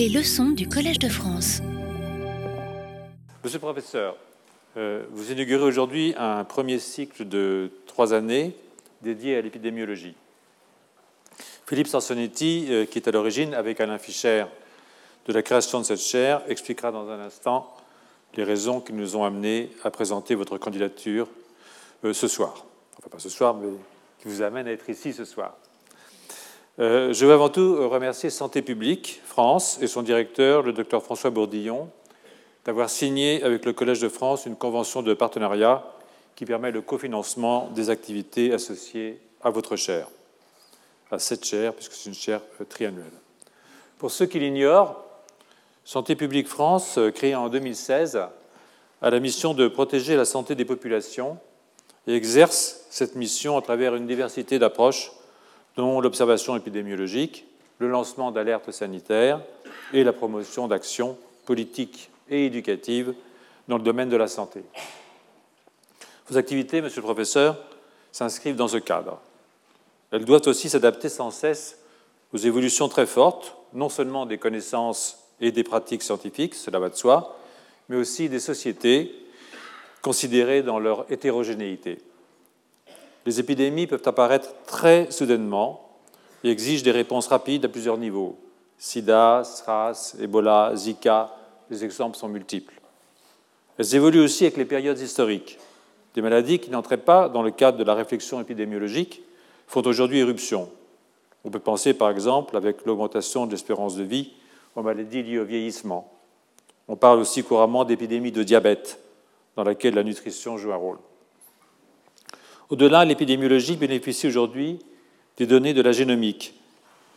Les 0.00 0.08
leçons 0.08 0.48
du 0.52 0.66
Collège 0.66 0.98
de 0.98 1.10
France. 1.10 1.60
Monsieur 3.44 3.58
le 3.58 3.60
professeur, 3.60 4.16
euh, 4.78 5.04
vous 5.10 5.30
inaugurez 5.30 5.62
aujourd'hui 5.62 6.14
un 6.16 6.42
premier 6.44 6.78
cycle 6.78 7.28
de 7.28 7.70
trois 7.86 8.14
années 8.14 8.56
dédié 9.02 9.36
à 9.36 9.42
l'épidémiologie. 9.42 10.14
Philippe 11.66 11.86
Sansonetti, 11.86 12.68
euh, 12.70 12.86
qui 12.86 12.98
est 12.98 13.08
à 13.08 13.10
l'origine, 13.10 13.52
avec 13.52 13.78
Alain 13.78 13.98
Fischer, 13.98 14.46
de 15.26 15.34
la 15.34 15.42
création 15.42 15.80
de 15.80 15.84
cette 15.84 16.00
chaire, 16.00 16.40
expliquera 16.48 16.92
dans 16.92 17.10
un 17.10 17.20
instant 17.20 17.70
les 18.36 18.44
raisons 18.44 18.80
qui 18.80 18.94
nous 18.94 19.16
ont 19.16 19.24
amenés 19.24 19.70
à 19.84 19.90
présenter 19.90 20.34
votre 20.34 20.56
candidature 20.56 21.28
euh, 22.06 22.14
ce 22.14 22.26
soir. 22.26 22.64
Enfin, 22.96 23.10
pas 23.10 23.18
ce 23.18 23.28
soir, 23.28 23.54
mais 23.54 23.68
qui 24.22 24.28
vous 24.28 24.40
amène 24.40 24.66
à 24.66 24.72
être 24.72 24.88
ici 24.88 25.12
ce 25.12 25.26
soir. 25.26 25.58
Euh, 26.80 27.12
je 27.12 27.26
veux 27.26 27.34
avant 27.34 27.50
tout 27.50 27.90
remercier 27.90 28.30
Santé 28.30 28.62
publique 28.62 29.20
France 29.26 29.78
et 29.82 29.86
son 29.86 30.00
directeur, 30.00 30.62
le 30.62 30.72
docteur 30.72 31.02
François 31.02 31.28
Bourdillon, 31.28 31.90
d'avoir 32.64 32.88
signé 32.88 33.42
avec 33.42 33.66
le 33.66 33.74
Collège 33.74 34.00
de 34.00 34.08
France 34.08 34.46
une 34.46 34.56
convention 34.56 35.02
de 35.02 35.12
partenariat 35.12 35.84
qui 36.36 36.46
permet 36.46 36.70
le 36.70 36.80
cofinancement 36.80 37.68
des 37.74 37.90
activités 37.90 38.54
associées 38.54 39.20
à 39.42 39.50
votre 39.50 39.76
chaire, 39.76 40.08
à 41.10 41.18
cette 41.18 41.44
chaire, 41.44 41.74
puisque 41.74 41.92
c'est 41.92 42.08
une 42.08 42.14
chaire 42.14 42.40
euh, 42.62 42.64
triannuelle. 42.64 43.12
Pour 43.98 44.10
ceux 44.10 44.24
qui 44.24 44.38
l'ignorent, 44.38 45.04
Santé 45.84 46.16
publique 46.16 46.48
France, 46.48 46.96
euh, 46.96 47.10
créée 47.10 47.34
en 47.34 47.50
2016, 47.50 48.22
a 49.02 49.10
la 49.10 49.20
mission 49.20 49.52
de 49.52 49.68
protéger 49.68 50.16
la 50.16 50.24
santé 50.24 50.54
des 50.54 50.64
populations 50.64 51.36
et 52.06 52.14
exerce 52.14 52.86
cette 52.88 53.16
mission 53.16 53.58
à 53.58 53.60
travers 53.60 53.94
une 53.94 54.06
diversité 54.06 54.58
d'approches 54.58 55.12
dont 55.80 56.00
l'observation 56.00 56.56
épidémiologique, 56.56 57.46
le 57.78 57.88
lancement 57.88 58.30
d'alertes 58.30 58.70
sanitaires 58.70 59.40
et 59.92 60.04
la 60.04 60.12
promotion 60.12 60.68
d'actions 60.68 61.16
politiques 61.46 62.10
et 62.28 62.46
éducatives 62.46 63.14
dans 63.68 63.78
le 63.78 63.82
domaine 63.82 64.08
de 64.08 64.16
la 64.16 64.28
santé. 64.28 64.62
Vos 66.28 66.36
activités, 66.36 66.80
monsieur 66.82 67.00
le 67.00 67.06
professeur, 67.06 67.58
s'inscrivent 68.12 68.56
dans 68.56 68.68
ce 68.68 68.76
cadre. 68.76 69.20
Elles 70.10 70.24
doivent 70.24 70.46
aussi 70.46 70.68
s'adapter 70.68 71.08
sans 71.08 71.30
cesse 71.30 71.78
aux 72.32 72.38
évolutions 72.38 72.88
très 72.88 73.06
fortes, 73.06 73.56
non 73.72 73.88
seulement 73.88 74.26
des 74.26 74.38
connaissances 74.38 75.18
et 75.40 75.52
des 75.52 75.64
pratiques 75.64 76.02
scientifiques, 76.02 76.54
cela 76.54 76.78
va 76.78 76.88
de 76.88 76.96
soi, 76.96 77.36
mais 77.88 77.96
aussi 77.96 78.28
des 78.28 78.40
sociétés 78.40 79.14
considérées 80.02 80.62
dans 80.62 80.78
leur 80.78 81.10
hétérogénéité. 81.10 81.98
Les 83.26 83.40
épidémies 83.40 83.86
peuvent 83.86 84.02
apparaître 84.06 84.54
très 84.66 85.10
soudainement 85.10 85.90
et 86.42 86.50
exigent 86.50 86.82
des 86.82 86.90
réponses 86.90 87.26
rapides 87.26 87.64
à 87.64 87.68
plusieurs 87.68 87.98
niveaux. 87.98 88.38
Sida, 88.78 89.42
SRAS, 89.44 90.16
Ebola, 90.20 90.72
Zika, 90.74 91.34
les 91.68 91.84
exemples 91.84 92.16
sont 92.16 92.28
multiples. 92.28 92.74
Elles 93.78 93.94
évoluent 93.94 94.24
aussi 94.24 94.44
avec 94.44 94.56
les 94.56 94.64
périodes 94.64 94.98
historiques. 94.98 95.58
Des 96.14 96.22
maladies 96.22 96.58
qui 96.58 96.70
n'entraient 96.70 96.96
pas 96.96 97.28
dans 97.28 97.42
le 97.42 97.50
cadre 97.50 97.78
de 97.78 97.84
la 97.84 97.94
réflexion 97.94 98.40
épidémiologique 98.40 99.22
font 99.66 99.82
aujourd'hui 99.82 100.18
éruption. 100.18 100.70
On 101.44 101.50
peut 101.50 101.60
penser 101.60 101.94
par 101.94 102.10
exemple, 102.10 102.56
avec 102.56 102.84
l'augmentation 102.84 103.46
de 103.46 103.52
l'espérance 103.52 103.96
de 103.96 104.02
vie, 104.02 104.32
aux 104.74 104.82
maladies 104.82 105.22
liées 105.22 105.38
au 105.38 105.44
vieillissement. 105.44 106.12
On 106.88 106.96
parle 106.96 107.20
aussi 107.20 107.44
couramment 107.44 107.84
d'épidémie 107.84 108.32
de 108.32 108.42
diabète, 108.42 108.98
dans 109.56 109.64
laquelle 109.64 109.94
la 109.94 110.02
nutrition 110.02 110.56
joue 110.56 110.72
un 110.72 110.76
rôle. 110.76 110.98
Au-delà, 112.70 113.04
l'épidémiologie 113.04 113.76
bénéficie 113.76 114.28
aujourd'hui 114.28 114.78
des 115.36 115.46
données 115.46 115.74
de 115.74 115.82
la 115.82 115.90
génomique 115.90 116.54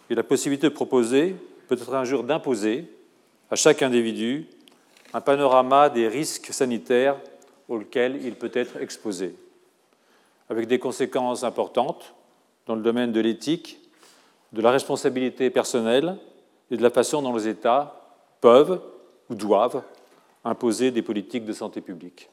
et 0.10 0.16
la 0.16 0.24
possibilité 0.24 0.68
de 0.68 0.74
proposer, 0.74 1.36
peut-être 1.68 1.94
un 1.94 2.04
jour 2.06 2.24
d'imposer, 2.24 2.90
à 3.52 3.56
chaque 3.56 3.84
individu 3.84 4.48
un 5.14 5.22
panorama 5.22 5.90
des 5.90 6.08
risques 6.08 6.52
sanitaires 6.52 7.18
auxquels 7.70 8.20
il 8.26 8.34
peut 8.34 8.52
être 8.54 8.78
exposé, 8.78 9.36
avec 10.50 10.68
des 10.68 10.80
conséquences 10.80 11.44
importantes 11.44 12.16
dans 12.66 12.76
le 12.76 12.82
domaine 12.82 13.12
de 13.12 13.20
l'éthique, 13.20 13.80
de 14.54 14.62
la 14.62 14.72
responsabilité 14.72 15.52
personnelle 15.52 16.18
et 16.72 16.78
de 16.78 16.82
la 16.82 16.90
façon 16.90 17.22
dont 17.22 17.36
les 17.36 17.48
États 17.48 18.02
peuvent 18.42 18.82
ou 19.30 19.36
doivent 19.36 19.84
imposer 20.44 20.90
des 20.90 21.04
politiques 21.04 21.46
de 21.46 21.54
santé 21.54 21.80
publique. 21.80 22.30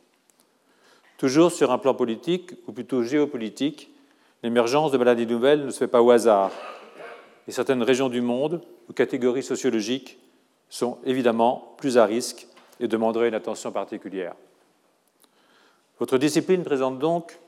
Toujours 1.20 1.52
sur 1.52 1.70
un 1.70 1.76
plan 1.76 1.92
politique, 1.92 2.52
ou 2.66 2.72
plutôt 2.72 3.02
géopolitique, 3.02 3.90
l'émergence 4.42 4.90
de 4.90 4.96
maladies 4.96 5.26
nouvelles 5.26 5.66
ne 5.66 5.70
se 5.70 5.76
fait 5.76 5.86
pas 5.86 6.00
au 6.00 6.10
hasard. 6.10 6.50
Et 7.46 7.52
certaines 7.52 7.82
régions 7.82 8.08
du 8.08 8.22
monde 8.22 8.62
ou 8.88 8.94
catégories 8.94 9.42
sociologiques 9.42 10.18
sont 10.70 10.96
évidemment 11.04 11.74
plus 11.76 11.98
à 11.98 12.06
risque 12.06 12.46
et 12.80 12.88
demanderaient 12.88 13.28
une 13.28 13.34
attention 13.34 13.70
particulière. 13.70 14.32
Votre 15.98 16.16
discipline 16.16 16.62
présente 16.62 16.98
donc 16.98 17.38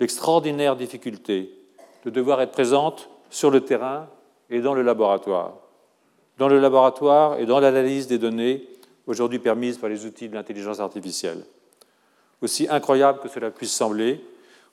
l'extraordinaire 0.00 0.74
difficulté 0.74 1.56
de 2.04 2.10
devoir 2.10 2.40
être 2.40 2.50
présente 2.50 3.08
sur 3.30 3.52
le 3.52 3.60
terrain 3.60 4.08
et 4.50 4.60
dans 4.60 4.74
le 4.74 4.82
laboratoire. 4.82 5.52
Dans 6.38 6.48
le 6.48 6.58
laboratoire 6.58 7.38
et 7.38 7.46
dans 7.46 7.60
l'analyse 7.60 8.08
des 8.08 8.18
données 8.18 8.66
aujourd'hui 9.06 9.38
permises 9.38 9.78
par 9.78 9.90
les 9.90 10.06
outils 10.06 10.28
de 10.28 10.34
l'intelligence 10.34 10.80
artificielle. 10.80 11.44
Aussi 12.42 12.66
incroyable 12.68 13.20
que 13.20 13.28
cela 13.28 13.52
puisse 13.52 13.72
sembler, 13.72 14.20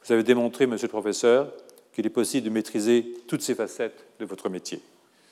vous 0.04 0.12
avez 0.12 0.24
démontré, 0.24 0.66
monsieur 0.66 0.88
le 0.88 0.92
professeur, 0.92 1.54
qu'il 1.94 2.04
est 2.06 2.10
possible 2.10 2.46
de 2.46 2.50
maîtriser 2.50 3.14
toutes 3.28 3.44
ces 3.44 3.54
facettes 3.54 4.06
de 4.20 4.26
votre 4.26 4.50
métier. 4.50 4.82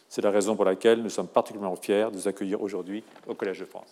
C'est 0.07 0.21
la 0.21 0.29
raison 0.29 0.55
pour 0.55 0.65
laquelle 0.65 1.01
nous 1.01 1.09
sommes 1.09 1.27
particulièrement 1.27 1.75
fiers 1.75 2.07
de 2.11 2.17
vous 2.17 2.27
accueillir 2.27 2.61
aujourd'hui 2.61 3.03
au 3.27 3.33
Collège 3.33 3.61
de 3.61 3.65
France. 3.65 3.89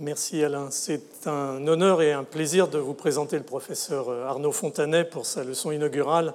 Merci 0.00 0.44
Alain. 0.44 0.70
C'est 0.70 1.26
un 1.26 1.66
honneur 1.66 2.02
et 2.02 2.12
un 2.12 2.22
plaisir 2.22 2.68
de 2.68 2.78
vous 2.78 2.94
présenter 2.94 3.36
le 3.36 3.42
professeur 3.42 4.10
Arnaud 4.10 4.52
Fontanet 4.52 5.02
pour 5.02 5.26
sa 5.26 5.42
leçon 5.42 5.72
inaugurale 5.72 6.34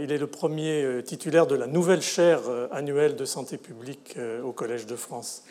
il 0.00 0.12
est 0.12 0.18
le 0.18 0.26
premier 0.26 0.82
euh, 0.82 1.02
titulaire 1.02 1.46
de 1.46 1.54
la 1.54 1.66
nouvelle 1.66 2.00
chaire 2.00 2.40
euh, 2.48 2.68
annuelle 2.72 3.16
de 3.16 3.24
santé 3.24 3.56
publique 3.58 4.16
au 4.44 4.52
Collège 4.52 4.86
de 4.86 4.96
France. 4.96 5.42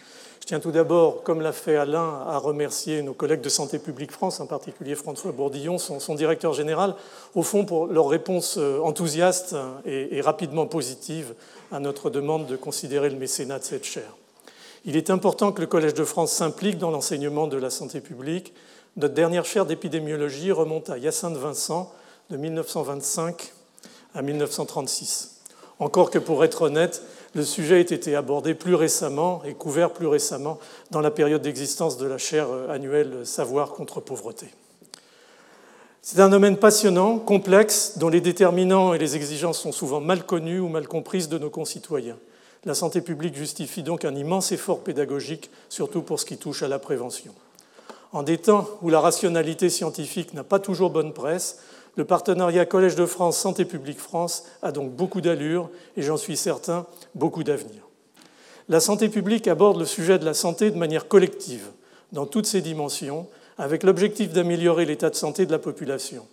Je 0.42 0.48
tiens 0.48 0.60
tout 0.60 0.72
d'abord, 0.72 1.24
comme 1.24 1.42
l'a 1.42 1.52
fait 1.52 1.76
Alain, 1.76 2.24
à 2.26 2.38
remercier 2.38 3.02
nos 3.02 3.14
collègues 3.14 3.42
de 3.42 3.50
Santé 3.50 3.80
publique 3.80 4.12
France, 4.12 4.40
en 4.40 4.48
particulier 4.48 4.96
François 4.96 5.32
Bourdillon, 5.32 5.78
son, 5.78 6.16
directeur 6.16 6.54
général, 6.54 6.96
au 7.36 7.44
fond 7.44 7.66
pour 7.66 7.88
leur 7.88 8.08
réponse 8.08 8.58
enthousiaste 8.58 9.56
et, 9.86 10.22
rapidement 10.22 10.66
positive 10.66 11.34
à 11.72 11.80
notre 11.82 12.10
demande 12.10 12.46
de 12.46 12.56
considérer 12.56 13.10
le 13.10 13.18
mécénat 13.18 13.60
de 13.60 13.66
cette 13.66 13.84
chaire. 13.84 14.16
Il 14.86 14.96
est 14.96 15.10
important 15.10 15.52
que 15.52 15.60
le 15.60 15.68
Collège 15.68 15.96
de 15.96 16.06
France 16.06 16.32
s'implique 16.32 16.78
dans 16.78 16.92
l'enseignement 16.92 17.48
de 17.48 17.58
la 17.58 17.70
santé 17.70 18.00
publique. 18.00 18.54
Notre 18.96 19.16
dernière 19.16 19.44
chaire 19.44 19.66
d'épidémiologie 19.66 20.54
remonte 20.54 20.90
à 20.90 20.98
Hyacinthe 20.98 21.36
Vincent 21.36 21.92
de 22.30 22.38
1925 22.38 23.54
à 24.18 24.24
1936. 24.24 25.36
Encore 25.80 26.10
que 26.10 26.20
pour 26.20 26.44
être 26.44 26.64
honnête, 26.64 27.04
le 27.36 27.44
sujet 27.44 27.76
a 27.76 27.80
été 27.80 28.16
abordé 28.16 28.56
plus 28.56 28.74
récemment 28.74 29.44
et 29.46 29.54
couvert 29.54 29.92
plus 29.92 30.08
récemment 30.08 30.58
dans 30.90 31.02
la 31.02 31.12
période 31.12 31.44
d'existence 31.44 31.98
de 31.98 32.08
la 32.08 32.18
chaire 32.18 32.48
annuelle 32.70 33.26
Savoir 33.26 33.74
contre 33.74 34.02
pauvreté. 34.02 34.48
C'est 36.02 36.20
un 36.20 36.30
domaine 36.30 36.58
passionnant, 36.58 37.20
complexe, 37.20 37.98
dont 37.98 38.10
les 38.10 38.22
déterminants 38.22 38.94
et 38.94 38.98
les 38.98 39.16
exigences 39.16 39.60
sont 39.60 39.72
souvent 39.72 40.00
mal 40.00 40.26
connus 40.26 40.60
ou 40.60 40.68
mal 40.68 40.88
comprises 40.88 41.30
de 41.30 41.38
nos 41.38 41.50
concitoyens. 41.50 42.18
La 42.66 42.74
santé 42.74 43.02
publique 43.02 43.36
justifie 43.36 43.84
donc 43.84 44.04
un 44.04 44.16
immense 44.16 44.52
effort 44.52 44.80
pédagogique, 44.80 45.52
surtout 45.70 46.02
pour 46.02 46.20
ce 46.20 46.26
qui 46.26 46.38
touche 46.38 46.64
à 46.64 46.68
la 46.68 46.80
prévention. 46.80 47.34
En 48.14 48.24
des 48.24 48.38
temps 48.38 48.68
où 48.82 48.90
la 48.90 49.00
rationalité 49.00 49.70
scientifique 49.70 50.34
n'a 50.34 50.44
pas 50.44 50.60
toujours 50.60 50.90
bonne 50.90 51.14
presse, 51.14 51.60
le 51.98 52.06
partenariat 52.06 52.66
Collège 52.66 52.96
de 52.96 53.08
France 53.08 53.38
Santé 53.38 53.66
publique 53.66 54.00
France 54.00 54.46
a 54.62 54.72
donc 54.72 54.92
beaucoup 54.92 55.20
d'allure 55.20 55.70
et 55.98 56.04
j'en 56.04 56.16
suis 56.16 56.38
certain 56.38 56.86
beaucoup 57.16 57.44
d'avenir. 57.44 57.82
La 58.70 58.80
santé 58.80 59.10
publique 59.10 59.48
aborde 59.48 59.80
le 59.80 59.86
sujet 59.86 60.20
de 60.20 60.26
la 60.26 60.36
santé 60.36 60.70
de 60.70 60.78
manière 60.78 61.08
collective, 61.08 61.72
dans 62.12 62.28
toutes 62.28 62.46
ses 62.46 62.62
dimensions, 62.62 63.28
avec 63.58 63.82
l'objectif 63.82 64.32
d'améliorer 64.32 64.86
l'état 64.86 65.10
de 65.10 65.16
santé 65.16 65.48
de 65.48 65.52
la 65.52 65.58
population. 65.58 66.28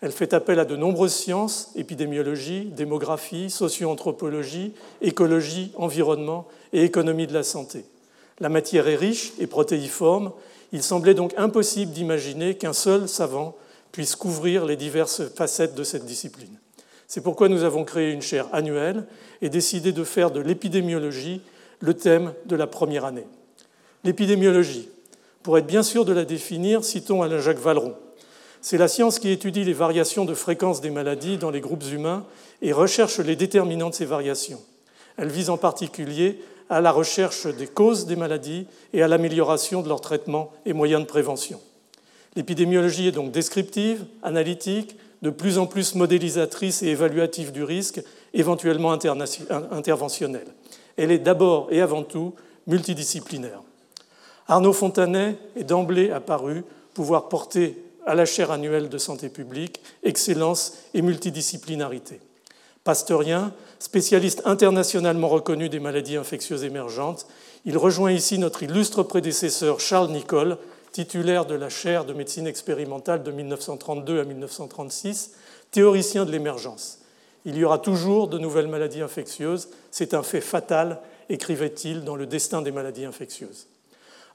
Elle 0.00 0.12
fait 0.12 0.32
appel 0.32 0.58
à 0.58 0.64
de 0.64 0.76
nombreuses 0.76 1.14
sciences, 1.14 1.70
épidémiologie, 1.76 2.64
démographie, 2.64 3.50
socio-anthropologie, 3.50 4.72
écologie, 5.02 5.72
environnement 5.76 6.48
et 6.72 6.84
économie 6.84 7.26
de 7.26 7.34
la 7.34 7.42
santé. 7.42 7.84
La 8.40 8.48
matière 8.48 8.88
est 8.88 8.96
riche 8.96 9.32
et 9.38 9.46
protéiforme, 9.46 10.32
il 10.72 10.82
semblait 10.82 11.14
donc 11.14 11.34
impossible 11.36 11.92
d'imaginer 11.92 12.56
qu'un 12.56 12.72
seul 12.72 13.08
savant 13.08 13.54
puisse 13.92 14.16
couvrir 14.16 14.64
les 14.64 14.76
diverses 14.76 15.22
facettes 15.34 15.74
de 15.74 15.84
cette 15.84 16.06
discipline. 16.06 16.58
C'est 17.06 17.20
pourquoi 17.20 17.48
nous 17.48 17.62
avons 17.62 17.84
créé 17.84 18.10
une 18.10 18.22
chaire 18.22 18.48
annuelle 18.52 19.06
et 19.42 19.50
décidé 19.50 19.92
de 19.92 20.02
faire 20.02 20.30
de 20.30 20.40
l'épidémiologie 20.40 21.42
le 21.80 21.94
thème 21.94 22.32
de 22.46 22.56
la 22.56 22.66
première 22.66 23.04
année. 23.04 23.26
L'épidémiologie, 24.04 24.88
Pour 25.42 25.58
être 25.58 25.66
bien 25.66 25.82
sûr 25.82 26.04
de 26.04 26.12
la 26.12 26.24
définir, 26.24 26.84
citons 26.84 27.22
Alain 27.22 27.40
Jacques 27.40 27.58
Valeron. 27.58 27.96
C'est 28.60 28.78
la 28.78 28.86
science 28.86 29.18
qui 29.18 29.28
étudie 29.30 29.64
les 29.64 29.72
variations 29.72 30.24
de 30.24 30.34
fréquence 30.34 30.80
des 30.80 30.90
maladies 30.90 31.36
dans 31.36 31.50
les 31.50 31.60
groupes 31.60 31.84
humains 31.92 32.24
et 32.62 32.72
recherche 32.72 33.18
les 33.18 33.34
déterminants 33.34 33.90
de 33.90 33.94
ces 33.94 34.04
variations. 34.04 34.62
Elle 35.16 35.28
vise 35.28 35.50
en 35.50 35.58
particulier 35.58 36.38
à 36.70 36.80
la 36.80 36.92
recherche 36.92 37.46
des 37.46 37.66
causes 37.66 38.06
des 38.06 38.16
maladies 38.16 38.66
et 38.92 39.02
à 39.02 39.08
l'amélioration 39.08 39.82
de 39.82 39.88
leur 39.88 40.00
traitement 40.00 40.52
et 40.64 40.72
moyens 40.72 41.02
de 41.02 41.06
prévention. 41.06 41.60
L'épidémiologie 42.34 43.08
est 43.08 43.12
donc 43.12 43.30
descriptive, 43.30 44.04
analytique, 44.22 44.96
de 45.22 45.30
plus 45.30 45.58
en 45.58 45.66
plus 45.66 45.94
modélisatrice 45.94 46.82
et 46.82 46.88
évaluative 46.88 47.52
du 47.52 47.62
risque, 47.62 48.02
éventuellement 48.34 48.92
interventionnelle. 48.92 50.48
Elle 50.96 51.12
est 51.12 51.18
d'abord 51.18 51.68
et 51.70 51.80
avant 51.80 52.02
tout 52.02 52.34
multidisciplinaire. 52.66 53.62
Arnaud 54.48 54.72
Fontanet 54.72 55.36
est 55.56 55.64
d'emblée 55.64 56.10
apparu 56.10 56.64
pouvoir 56.94 57.28
porter 57.28 57.82
à 58.04 58.14
la 58.14 58.24
chaire 58.24 58.50
annuelle 58.50 58.88
de 58.88 58.98
santé 58.98 59.28
publique, 59.28 59.80
excellence 60.02 60.74
et 60.92 61.02
multidisciplinarité. 61.02 62.20
Pasteurien, 62.84 63.52
spécialiste 63.78 64.42
internationalement 64.44 65.28
reconnu 65.28 65.68
des 65.68 65.78
maladies 65.78 66.16
infectieuses 66.16 66.64
émergentes, 66.64 67.26
il 67.64 67.78
rejoint 67.78 68.10
ici 68.10 68.38
notre 68.38 68.64
illustre 68.64 69.04
prédécesseur 69.04 69.78
Charles 69.78 70.10
Nicole, 70.10 70.58
titulaire 70.92 71.46
de 71.46 71.54
la 71.54 71.70
chaire 71.70 72.04
de 72.04 72.12
médecine 72.12 72.46
expérimentale 72.46 73.22
de 73.22 73.32
1932 73.32 74.20
à 74.20 74.24
1936, 74.24 75.32
théoricien 75.70 76.24
de 76.24 76.30
l'émergence. 76.30 76.98
Il 77.44 77.56
y 77.56 77.64
aura 77.64 77.78
toujours 77.78 78.28
de 78.28 78.38
nouvelles 78.38 78.68
maladies 78.68 79.00
infectieuses, 79.00 79.70
c'est 79.90 80.14
un 80.14 80.22
fait 80.22 80.40
fatal, 80.40 81.00
écrivait-il 81.28 82.04
dans 82.04 82.14
Le 82.14 82.26
destin 82.26 82.62
des 82.62 82.70
maladies 82.70 83.06
infectieuses. 83.06 83.66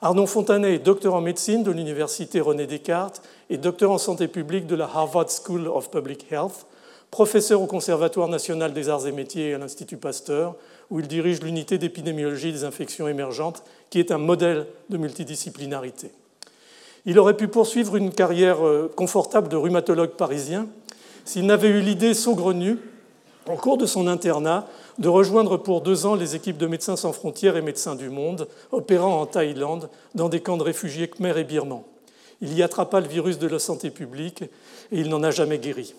Arnaud 0.01 0.27
Fontanet 0.27 0.75
est 0.75 0.80
docteur 0.80 1.15
en 1.15 1.21
médecine 1.21 1.63
de 1.63 1.71
l'Université 1.71 2.42
René 2.42 2.68
Descartes 2.68 3.21
et 3.50 3.57
docteur 3.57 3.92
en 3.92 3.98
santé 3.98 4.27
publique 4.27 4.68
de 4.68 4.75
la 4.75 4.86
Harvard 4.86 5.27
School 5.30 5.68
of 5.68 5.89
Public 5.89 6.25
Health, 6.31 6.65
professeur 7.10 7.62
au 7.62 7.65
Conservatoire 7.68 8.27
national 8.27 8.74
des 8.74 8.89
arts 8.89 9.07
et 9.07 9.12
métiers 9.12 9.50
et 9.50 9.53
à 9.53 9.57
l'Institut 9.57 9.98
Pasteur, 9.98 10.56
où 10.89 11.00
il 11.00 11.07
dirige 11.07 11.42
l'unité 11.42 11.77
d'épidémiologie 11.77 12.51
des 12.51 12.63
infections 12.63 13.07
émergentes, 13.07 13.63
qui 13.89 14.00
est 14.00 14.12
un 14.12 14.18
modèle 14.18 14.68
de 14.89 14.98
multidisciplinarité. 14.98 16.12
Il 17.07 17.18
aurait 17.19 17.38
pu 17.38 17.48
poursuivre 17.48 17.95
une 17.95 18.12
carrière 18.12 18.68
euh, 18.68 18.92
confortable 18.94 19.48
de 19.48 19.56
rhumatologue 19.56 20.12
parisien 20.12 20.68
s'il 21.24 21.45
n'avait 21.45 21.69
eu 21.69 21.80
l'idée 21.80 22.13
saugrenue, 22.13 22.77
en 23.48 23.56
cours 23.56 23.77
de 23.77 23.86
son 23.86 24.07
internat, 24.07 24.68
de 24.98 25.07
rejoindre 25.07 25.56
pour 25.56 25.80
deux 25.81 26.06
ans 26.06 26.15
les 26.15 26.36
équipes 26.36 26.57
de 26.57 26.68
Médecins 26.68 26.98
sans 26.98 27.13
frontières 27.13 27.56
et 27.56 27.62
Médecins 27.62 27.95
du 27.95 28.09
monde, 28.09 28.50
opérant 28.74 29.21
en 29.21 29.25
Thaïlande 29.25 29.89
dans 30.15 30.27
des 30.27 30.42
camps 30.42 30.57
de 30.57 30.63
réfugiés 30.63 31.07
khmer 31.07 31.38
et 31.38 31.44
birmans. 31.45 31.86
Il 32.42 32.54
y 32.54 32.62
attrapa 32.62 33.00
le 33.00 33.07
virus 33.07 33.39
de 33.39 33.48
la 33.48 33.60
santé 33.60 33.89
publique 33.89 34.42
et 34.42 35.00
il 35.00 35.07
n'en 35.07 35.24
a 35.24 35.31
jamais 35.31 35.60
guéri. 35.60 35.95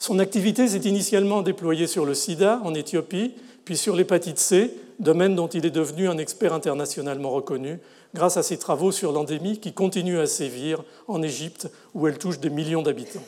Son 0.00 0.18
activité 0.18 0.66
s'est 0.66 0.78
initialement 0.78 1.42
déployée 1.42 1.86
sur 1.86 2.04
le 2.04 2.14
sida 2.14 2.60
en 2.64 2.74
Éthiopie, 2.74 3.34
puis 3.64 3.76
sur 3.76 3.94
l'hépatite 3.94 4.40
C, 4.40 4.74
domaine 4.98 5.36
dont 5.36 5.46
il 5.46 5.64
est 5.64 5.70
devenu 5.70 6.08
un 6.08 6.18
expert 6.18 6.52
internationalement 6.52 7.30
reconnu 7.30 7.78
grâce 8.14 8.36
à 8.36 8.42
ses 8.42 8.58
travaux 8.58 8.92
sur 8.92 9.12
l'endémie 9.12 9.58
qui 9.58 9.72
continue 9.72 10.18
à 10.18 10.26
sévir 10.26 10.82
en 11.08 11.22
Égypte 11.22 11.68
où 11.94 12.06
elle 12.06 12.18
touche 12.18 12.40
des 12.40 12.50
millions 12.50 12.82
d'habitants. 12.82 13.22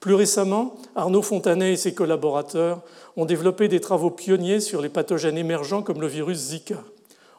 Plus 0.00 0.14
récemment, 0.14 0.76
Arnaud 0.96 1.22
Fontanet 1.22 1.74
et 1.74 1.76
ses 1.76 1.94
collaborateurs 1.94 2.80
ont 3.16 3.26
développé 3.26 3.68
des 3.68 3.80
travaux 3.80 4.10
pionniers 4.10 4.60
sur 4.60 4.80
les 4.80 4.88
pathogènes 4.88 5.36
émergents 5.36 5.82
comme 5.82 6.00
le 6.00 6.06
virus 6.06 6.38
Zika. 6.38 6.82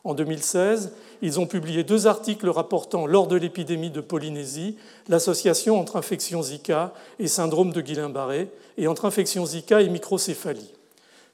En 0.04 0.14
2016, 0.14 0.94
ils 1.22 1.40
ont 1.40 1.46
publié 1.46 1.84
deux 1.84 2.08
articles 2.08 2.50
rapportant, 2.50 3.06
lors 3.06 3.28
de 3.28 3.36
l'épidémie 3.36 3.92
de 3.92 4.02
Polynésie, 4.02 4.78
l'association 5.10 5.80
entre 5.80 5.96
infection 5.96 6.42
Zika 6.42 6.94
et 7.20 7.28
syndrome 7.28 7.72
de 7.72 7.82
Guillain-Barré 7.82 8.50
et 8.78 8.88
entre 8.88 9.06
infection 9.06 9.46
Zika 9.46 9.82
et 9.82 9.90
microcéphalie. 9.90 10.74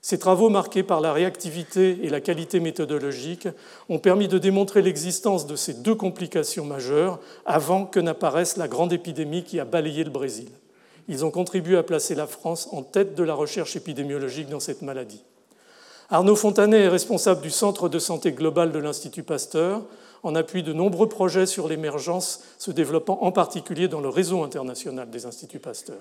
Ces 0.08 0.20
travaux, 0.20 0.48
marqués 0.48 0.84
par 0.84 1.02
la 1.02 1.12
réactivité 1.12 2.00
et 2.02 2.08
la 2.08 2.22
qualité 2.22 2.62
méthodologique, 2.62 3.50
ont 3.90 4.00
permis 4.00 4.30
de 4.30 4.38
démontrer 4.38 4.82
l'existence 4.82 5.48
de 5.48 5.58
ces 5.58 5.74
deux 5.74 5.96
complications 5.96 6.64
majeures 6.64 7.20
avant 7.46 7.86
que 7.86 8.00
n'apparaisse 8.00 8.56
la 8.56 8.70
grande 8.70 8.94
épidémie 8.94 9.44
qui 9.44 9.60
a 9.60 9.66
balayé 9.66 10.06
le 10.06 10.10
Brésil. 10.10 10.48
Ils 11.10 11.26
ont 11.26 11.30
contribué 11.30 11.76
à 11.76 11.84
placer 11.84 12.16
la 12.16 12.26
France 12.26 12.70
en 12.72 12.84
tête 12.84 13.16
de 13.16 13.24
la 13.26 13.34
recherche 13.34 13.76
épidémiologique 13.76 14.48
dans 14.48 14.62
cette 14.62 14.82
maladie. 14.82 15.26
Arnaud 16.10 16.38
Fontanet 16.38 16.84
est 16.84 16.88
responsable 16.88 17.42
du 17.42 17.52
Centre 17.52 17.90
de 17.90 18.00
santé 18.00 18.32
globale 18.32 18.72
de 18.72 18.80
l'Institut 18.80 19.24
Pasteur, 19.24 19.84
en 20.24 20.36
appui 20.36 20.64
de 20.64 20.72
nombreux 20.72 21.10
projets 21.10 21.46
sur 21.46 21.68
l'émergence 21.68 22.44
se 22.60 22.72
développant 22.72 23.20
en 23.24 23.34
particulier 23.34 23.90
dans 23.90 24.00
le 24.00 24.08
réseau 24.08 24.42
international 24.42 25.10
des 25.10 25.26
Instituts 25.26 25.60
Pasteur. 25.60 26.00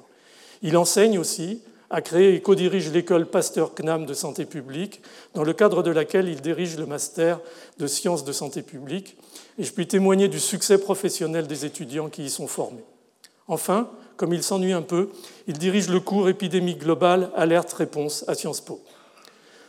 Il 0.62 0.76
enseigne 0.76 1.18
aussi, 1.18 1.60
a 1.90 2.00
créé 2.00 2.34
et 2.34 2.42
co-dirige 2.42 2.90
l'école 2.92 3.26
Pasteur-CNAM 3.26 4.06
de 4.06 4.14
santé 4.14 4.44
publique, 4.44 5.02
dans 5.34 5.44
le 5.44 5.52
cadre 5.52 5.82
de 5.82 5.90
laquelle 5.90 6.28
il 6.28 6.40
dirige 6.40 6.76
le 6.76 6.86
master 6.86 7.40
de 7.78 7.86
sciences 7.86 8.24
de 8.24 8.32
santé 8.32 8.62
publique, 8.62 9.16
et 9.58 9.64
je 9.64 9.72
puis 9.72 9.86
témoigner 9.86 10.28
du 10.28 10.40
succès 10.40 10.78
professionnel 10.78 11.46
des 11.46 11.64
étudiants 11.64 12.08
qui 12.08 12.24
y 12.24 12.30
sont 12.30 12.46
formés. 12.46 12.84
Enfin, 13.48 13.88
comme 14.16 14.32
il 14.32 14.42
s'ennuie 14.42 14.72
un 14.72 14.82
peu, 14.82 15.10
il 15.46 15.58
dirige 15.58 15.88
le 15.88 16.00
cours 16.00 16.28
Épidémie 16.28 16.74
globale, 16.74 17.30
alerte-réponse 17.36 18.24
à 18.28 18.34
Sciences 18.34 18.60
Po. 18.60 18.80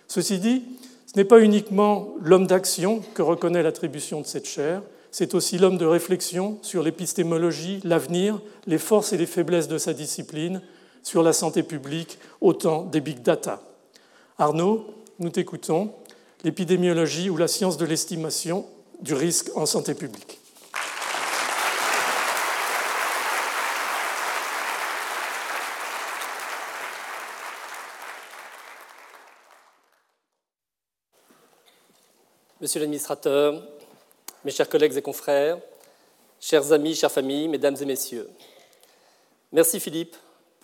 Ceci 0.07 0.39
dit, 0.39 0.63
ce 1.05 1.17
n'est 1.17 1.25
pas 1.25 1.39
uniquement 1.39 2.15
l'homme 2.21 2.47
d'action 2.47 3.01
que 3.13 3.21
reconnaît 3.21 3.63
l'attribution 3.63 4.21
de 4.21 4.25
cette 4.25 4.47
chaire, 4.47 4.81
c'est 5.11 5.35
aussi 5.35 5.57
l'homme 5.57 5.77
de 5.77 5.85
réflexion 5.85 6.59
sur 6.61 6.83
l'épistémologie, 6.83 7.79
l'avenir, 7.83 8.41
les 8.65 8.77
forces 8.77 9.13
et 9.13 9.17
les 9.17 9.25
faiblesses 9.25 9.67
de 9.67 9.77
sa 9.77 9.93
discipline, 9.93 10.61
sur 11.07 11.24
la 11.24 11.31
santé 11.31 11.63
publique, 11.63 12.19
autant 12.42 12.83
des 12.83 13.00
big 13.00 13.21
data. 13.21 13.62
Arnaud, 14.38 14.94
nous 15.19 15.30
t'écoutons, 15.30 15.94
l'épidémiologie 16.44 17.30
ou 17.30 17.38
la 17.38 17.48
science 17.48 17.77
de 17.77 17.86
l'estimation 17.86 18.68
du 19.00 19.13
risque 19.13 19.50
en 19.56 19.65
santé 19.65 19.94
publique. 19.94 20.38
Monsieur 32.60 32.81
l'administrateur, 32.81 33.63
mes 34.44 34.51
chers 34.51 34.68
collègues 34.68 34.98
et 34.98 35.01
confrères, 35.01 35.57
chers 36.42 36.74
amis, 36.74 36.95
chères 36.95 37.13
familles, 37.13 37.48
mesdames 37.48 37.77
et 37.80 37.86
messieurs, 37.86 38.30
merci 39.53 39.79
Philippe 39.79 40.17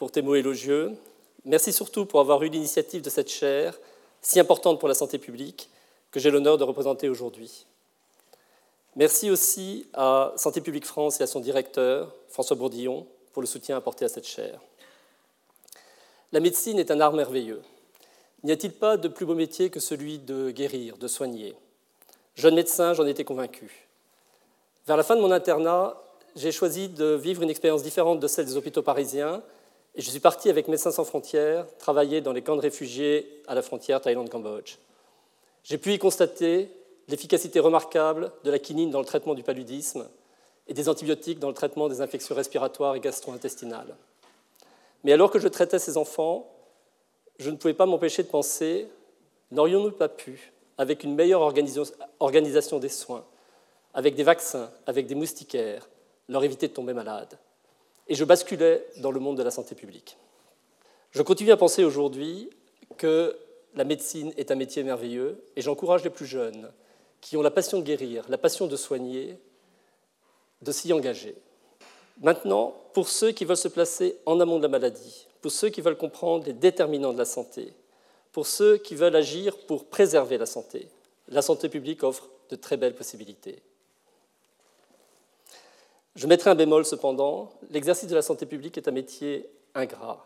pour 0.03 0.11
tes 0.11 0.21
mots 0.21 0.35
élogieux. 0.35 0.91
Merci 1.45 1.71
surtout 1.71 2.05
pour 2.05 2.19
avoir 2.19 2.43
eu 2.43 2.49
l'initiative 2.49 3.01
de 3.01 3.09
cette 3.09 3.29
chaire 3.29 3.79
si 4.21 4.37
importante 4.37 4.77
pour 4.77 4.89
la 4.89 4.95
santé 4.95 5.17
publique 5.17 5.69
que 6.11 6.19
j'ai 6.19 6.29
l'honneur 6.29 6.57
de 6.57 6.65
représenter 6.65 7.07
aujourd'hui. 7.07 7.65
Merci 8.97 9.31
aussi 9.31 9.87
à 9.93 10.33
Santé 10.35 10.59
publique 10.59 10.85
France 10.85 11.21
et 11.21 11.23
à 11.23 11.27
son 11.27 11.39
directeur, 11.39 12.13
François 12.27 12.57
Bourdillon, 12.57 13.07
pour 13.31 13.41
le 13.41 13.47
soutien 13.47 13.77
apporté 13.77 14.03
à 14.03 14.09
cette 14.09 14.27
chaire. 14.27 14.59
La 16.33 16.41
médecine 16.41 16.79
est 16.79 16.91
un 16.91 16.99
art 16.99 17.13
merveilleux. 17.13 17.61
N'y 18.43 18.51
a-t-il 18.51 18.73
pas 18.73 18.97
de 18.97 19.07
plus 19.07 19.25
beau 19.25 19.35
métier 19.35 19.69
que 19.69 19.79
celui 19.79 20.19
de 20.19 20.51
guérir, 20.51 20.97
de 20.97 21.07
soigner? 21.07 21.55
Jeune 22.35 22.55
médecin, 22.55 22.93
j'en 22.93 23.05
étais 23.05 23.23
convaincu. 23.23 23.87
Vers 24.85 24.97
la 24.97 25.03
fin 25.03 25.15
de 25.15 25.21
mon 25.21 25.31
internat, 25.31 25.95
j'ai 26.35 26.51
choisi 26.51 26.89
de 26.89 27.13
vivre 27.13 27.41
une 27.41 27.49
expérience 27.49 27.83
différente 27.83 28.19
de 28.19 28.27
celle 28.27 28.47
des 28.47 28.57
hôpitaux 28.57 28.81
parisiens 28.81 29.41
et 29.95 30.01
je 30.01 30.09
suis 30.09 30.19
parti 30.19 30.49
avec 30.49 30.67
Médecins 30.67 30.91
sans 30.91 31.05
frontières 31.05 31.65
travailler 31.77 32.21
dans 32.21 32.33
les 32.33 32.41
camps 32.41 32.55
de 32.55 32.61
réfugiés 32.61 33.41
à 33.47 33.55
la 33.55 33.61
frontière 33.61 34.01
Thaïlande-Cambodge. 34.01 34.77
J'ai 35.63 35.77
pu 35.77 35.93
y 35.93 35.99
constater 35.99 36.71
l'efficacité 37.07 37.59
remarquable 37.59 38.31
de 38.43 38.51
la 38.51 38.59
quinine 38.59 38.89
dans 38.89 38.99
le 38.99 39.05
traitement 39.05 39.35
du 39.35 39.43
paludisme 39.43 40.07
et 40.67 40.73
des 40.73 40.89
antibiotiques 40.89 41.39
dans 41.39 41.49
le 41.49 41.53
traitement 41.53 41.89
des 41.89 42.01
infections 42.01 42.33
respiratoires 42.33 42.95
et 42.95 42.99
gastro-intestinales. 42.99 43.95
Mais 45.03 45.13
alors 45.13 45.29
que 45.29 45.39
je 45.39 45.47
traitais 45.47 45.79
ces 45.79 45.97
enfants, 45.97 46.49
je 47.37 47.49
ne 47.49 47.57
pouvais 47.57 47.73
pas 47.73 47.85
m'empêcher 47.85 48.23
de 48.23 48.29
penser 48.29 48.87
n'aurions-nous 49.51 49.91
pas 49.91 50.09
pu 50.09 50.53
avec 50.77 51.03
une 51.03 51.13
meilleure 51.13 51.41
organisation 52.19 52.79
des 52.79 52.89
soins, 52.89 53.25
avec 53.93 54.15
des 54.15 54.23
vaccins, 54.23 54.71
avec 54.87 55.05
des 55.05 55.15
moustiquaires, 55.15 55.87
leur 56.27 56.43
éviter 56.43 56.67
de 56.67 56.73
tomber 56.73 56.93
malade? 56.93 57.37
Et 58.07 58.15
je 58.15 58.23
basculais 58.25 58.85
dans 58.97 59.11
le 59.11 59.19
monde 59.19 59.37
de 59.37 59.43
la 59.43 59.51
santé 59.51 59.75
publique. 59.75 60.17
Je 61.11 61.21
continue 61.21 61.51
à 61.51 61.57
penser 61.57 61.83
aujourd'hui 61.83 62.49
que 62.97 63.37
la 63.75 63.83
médecine 63.83 64.33
est 64.37 64.51
un 64.51 64.55
métier 64.55 64.83
merveilleux 64.83 65.43
et 65.55 65.61
j'encourage 65.61 66.03
les 66.03 66.09
plus 66.09 66.25
jeunes 66.25 66.71
qui 67.21 67.37
ont 67.37 67.41
la 67.41 67.51
passion 67.51 67.79
de 67.79 67.83
guérir, 67.83 68.25
la 68.29 68.37
passion 68.37 68.67
de 68.67 68.75
soigner, 68.75 69.37
de 70.61 70.71
s'y 70.71 70.91
engager. 70.91 71.35
Maintenant, 72.21 72.75
pour 72.93 73.09
ceux 73.09 73.31
qui 73.31 73.45
veulent 73.45 73.57
se 73.57 73.67
placer 73.67 74.17
en 74.25 74.39
amont 74.39 74.57
de 74.57 74.63
la 74.63 74.69
maladie, 74.69 75.27
pour 75.41 75.51
ceux 75.51 75.69
qui 75.69 75.81
veulent 75.81 75.97
comprendre 75.97 76.45
les 76.45 76.53
déterminants 76.53 77.13
de 77.13 77.17
la 77.17 77.25
santé, 77.25 77.73
pour 78.31 78.47
ceux 78.47 78.77
qui 78.77 78.95
veulent 78.95 79.15
agir 79.15 79.57
pour 79.65 79.85
préserver 79.85 80.37
la 80.37 80.45
santé. 80.45 80.87
La 81.29 81.41
santé 81.41 81.69
publique 81.69 82.03
offre 82.03 82.29
de 82.49 82.55
très 82.55 82.77
belles 82.77 82.95
possibilités. 82.95 83.61
Je 86.15 86.27
mettrai 86.27 86.51
un 86.51 86.55
bémol 86.55 86.85
cependant, 86.85 87.51
l'exercice 87.71 88.07
de 88.07 88.15
la 88.15 88.21
santé 88.21 88.45
publique 88.45 88.77
est 88.77 88.87
un 88.87 88.91
métier 88.91 89.49
ingrat. 89.73 90.25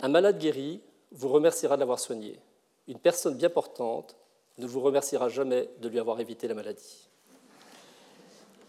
Un 0.00 0.08
malade 0.08 0.38
guéri 0.38 0.80
vous 1.12 1.28
remerciera 1.28 1.76
de 1.76 1.80
l'avoir 1.80 1.98
soigné. 1.98 2.38
Une 2.86 2.98
personne 2.98 3.36
bien 3.36 3.48
portante 3.48 4.16
ne 4.58 4.66
vous 4.66 4.80
remerciera 4.80 5.28
jamais 5.28 5.68
de 5.80 5.88
lui 5.88 5.98
avoir 5.98 6.20
évité 6.20 6.48
la 6.48 6.54
maladie. 6.54 7.08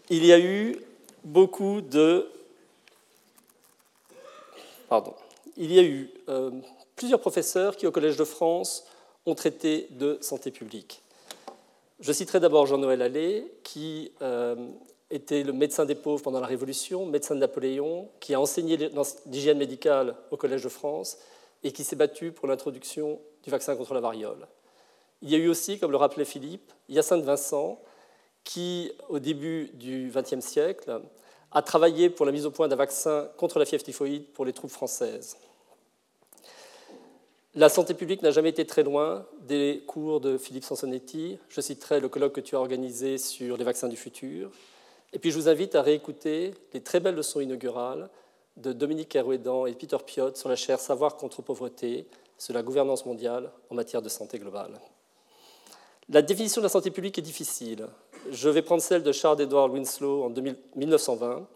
Il 0.08 0.24
y 0.24 0.32
a 0.32 0.38
eu 0.38 0.80
beaucoup 1.24 1.80
de... 1.82 2.30
Pardon. 4.88 5.14
Il 5.56 5.72
y 5.72 5.78
a 5.78 5.82
eu 5.82 6.10
euh, 6.28 6.50
plusieurs 6.94 7.20
professeurs 7.20 7.76
qui, 7.76 7.86
au 7.86 7.92
Collège 7.92 8.16
de 8.16 8.24
France, 8.24 8.86
ont 9.26 9.34
traité 9.34 9.88
de 9.90 10.18
santé 10.20 10.50
publique. 10.50 11.02
Je 12.00 12.12
citerai 12.12 12.40
d'abord 12.40 12.66
Jean-Noël 12.66 13.02
Allais, 13.02 13.46
qui 13.64 14.12
euh, 14.22 14.54
était 15.10 15.42
le 15.42 15.52
médecin 15.52 15.84
des 15.84 15.94
pauvres 15.94 16.22
pendant 16.22 16.40
la 16.40 16.46
Révolution, 16.46 17.06
médecin 17.06 17.34
de 17.34 17.40
Napoléon, 17.40 18.08
qui 18.20 18.34
a 18.34 18.40
enseigné 18.40 18.76
l'hygiène 19.26 19.58
médicale 19.58 20.16
au 20.30 20.36
Collège 20.36 20.62
de 20.64 20.68
France 20.68 21.18
et 21.62 21.72
qui 21.72 21.84
s'est 21.84 21.96
battu 21.96 22.32
pour 22.32 22.48
l'introduction 22.48 23.20
du 23.42 23.50
vaccin 23.50 23.76
contre 23.76 23.94
la 23.94 24.00
variole. 24.00 24.46
Il 25.22 25.30
y 25.30 25.34
a 25.34 25.38
eu 25.38 25.48
aussi, 25.48 25.78
comme 25.78 25.90
le 25.90 25.96
rappelait 25.96 26.24
Philippe, 26.24 26.72
Hyacinthe 26.88 27.24
Vincent, 27.24 27.80
qui, 28.44 28.92
au 29.08 29.18
début 29.18 29.70
du 29.74 30.12
XXe 30.14 30.44
siècle, 30.44 31.00
a 31.52 31.62
travaillé 31.62 32.10
pour 32.10 32.26
la 32.26 32.32
mise 32.32 32.46
au 32.46 32.50
point 32.50 32.68
d'un 32.68 32.76
vaccin 32.76 33.28
contre 33.36 33.58
la 33.58 33.64
fièvre 33.64 33.82
typhoïde 33.82 34.26
pour 34.32 34.44
les 34.44 34.52
troupes 34.52 34.70
françaises. 34.70 35.36
La 37.54 37.70
santé 37.70 37.94
publique 37.94 38.20
n'a 38.22 38.30
jamais 38.30 38.50
été 38.50 38.66
très 38.66 38.82
loin 38.82 39.24
des 39.40 39.82
cours 39.86 40.20
de 40.20 40.36
Philippe 40.36 40.64
Sansonetti. 40.64 41.38
Je 41.48 41.60
citerai 41.62 42.00
le 42.00 42.10
colloque 42.10 42.34
que 42.34 42.40
tu 42.42 42.54
as 42.54 42.60
organisé 42.60 43.16
sur 43.16 43.56
les 43.56 43.64
vaccins 43.64 43.88
du 43.88 43.96
futur. 43.96 44.50
Et 45.16 45.18
puis 45.18 45.30
je 45.30 45.38
vous 45.38 45.48
invite 45.48 45.74
à 45.74 45.80
réécouter 45.80 46.52
les 46.74 46.82
très 46.82 47.00
belles 47.00 47.14
leçons 47.14 47.40
inaugurales 47.40 48.10
de 48.58 48.74
Dominique 48.74 49.16
Herouédan 49.16 49.64
et 49.64 49.72
Peter 49.72 49.96
Piot 50.04 50.34
sur 50.34 50.50
la 50.50 50.56
chaire 50.56 50.78
Savoir 50.78 51.16
contre 51.16 51.40
pauvreté, 51.40 52.06
sur 52.36 52.52
la 52.52 52.62
gouvernance 52.62 53.06
mondiale 53.06 53.50
en 53.70 53.74
matière 53.76 54.02
de 54.02 54.10
santé 54.10 54.38
globale. 54.38 54.78
La 56.10 56.20
définition 56.20 56.60
de 56.60 56.66
la 56.66 56.68
santé 56.68 56.90
publique 56.90 57.16
est 57.16 57.22
difficile. 57.22 57.86
Je 58.30 58.50
vais 58.50 58.60
prendre 58.60 58.82
celle 58.82 59.02
de 59.02 59.10
Charles 59.10 59.40
Edward 59.40 59.72
Winslow 59.72 60.22
en 60.22 60.34
1920, 60.74 61.48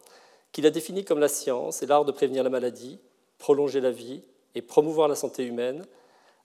qui 0.52 0.62
l'a 0.62 0.71
définie 0.71 1.05
comme 1.05 1.21
la 1.21 1.29
science 1.29 1.83
et 1.83 1.87
l'art 1.87 2.07
de 2.07 2.12
prévenir 2.12 2.43
la 2.43 2.49
maladie, 2.49 2.99
prolonger 3.37 3.83
la 3.83 3.90
vie 3.90 4.23
et 4.55 4.62
promouvoir 4.62 5.07
la 5.07 5.17
santé 5.17 5.45
humaine 5.45 5.85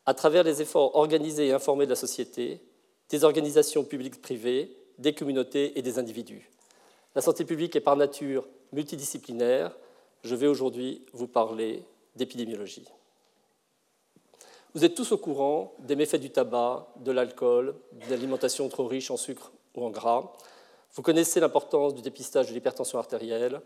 à 0.06 0.14
travers 0.14 0.44
les 0.44 0.62
efforts 0.62 0.98
organisés 0.98 1.48
et 1.48 1.54
informés 1.54 1.86
de 1.86 1.92
la 1.92 1.96
société, 1.96 2.60
des 3.08 3.24
organisations 3.24 3.86
publiques 3.86 4.22
privées, 4.22 4.76
des 4.98 5.14
communautés 5.14 5.80
et 5.80 5.82
des 5.82 5.98
individus. 5.98 6.52
La 7.16 7.22
santé 7.22 7.46
publique 7.46 7.78
est 7.78 7.82
par 7.82 7.96
nature 7.96 8.46
multidisciplinaire. 8.74 9.74
Je 10.26 10.36
vais 10.36 10.48
aujourd'hui 10.48 11.06
vous 11.14 11.28
parler 11.28 11.86
d'épidémiologie. 12.18 12.86
Vous 14.74 14.84
êtes 14.84 14.96
tous 14.96 15.14
au 15.14 15.18
courant 15.18 15.74
des 15.80 15.96
méfaits 15.96 16.20
du 16.20 16.30
tabac, 16.30 16.90
de 16.98 17.14
l'alcool, 17.14 17.76
de 17.94 18.10
l'alimentation 18.10 18.68
trop 18.68 18.86
riche 18.86 19.12
en 19.12 19.16
sucre 19.16 19.54
ou 19.76 19.86
en 19.86 19.92
gras. 19.92 20.34
Vous 20.94 21.02
connaissez 21.02 21.40
l'importance 21.40 21.96
du 21.96 22.02
dépistage 22.02 22.50
de 22.50 22.54
l'hypertension 22.54 23.00
artérielle, 23.00 23.62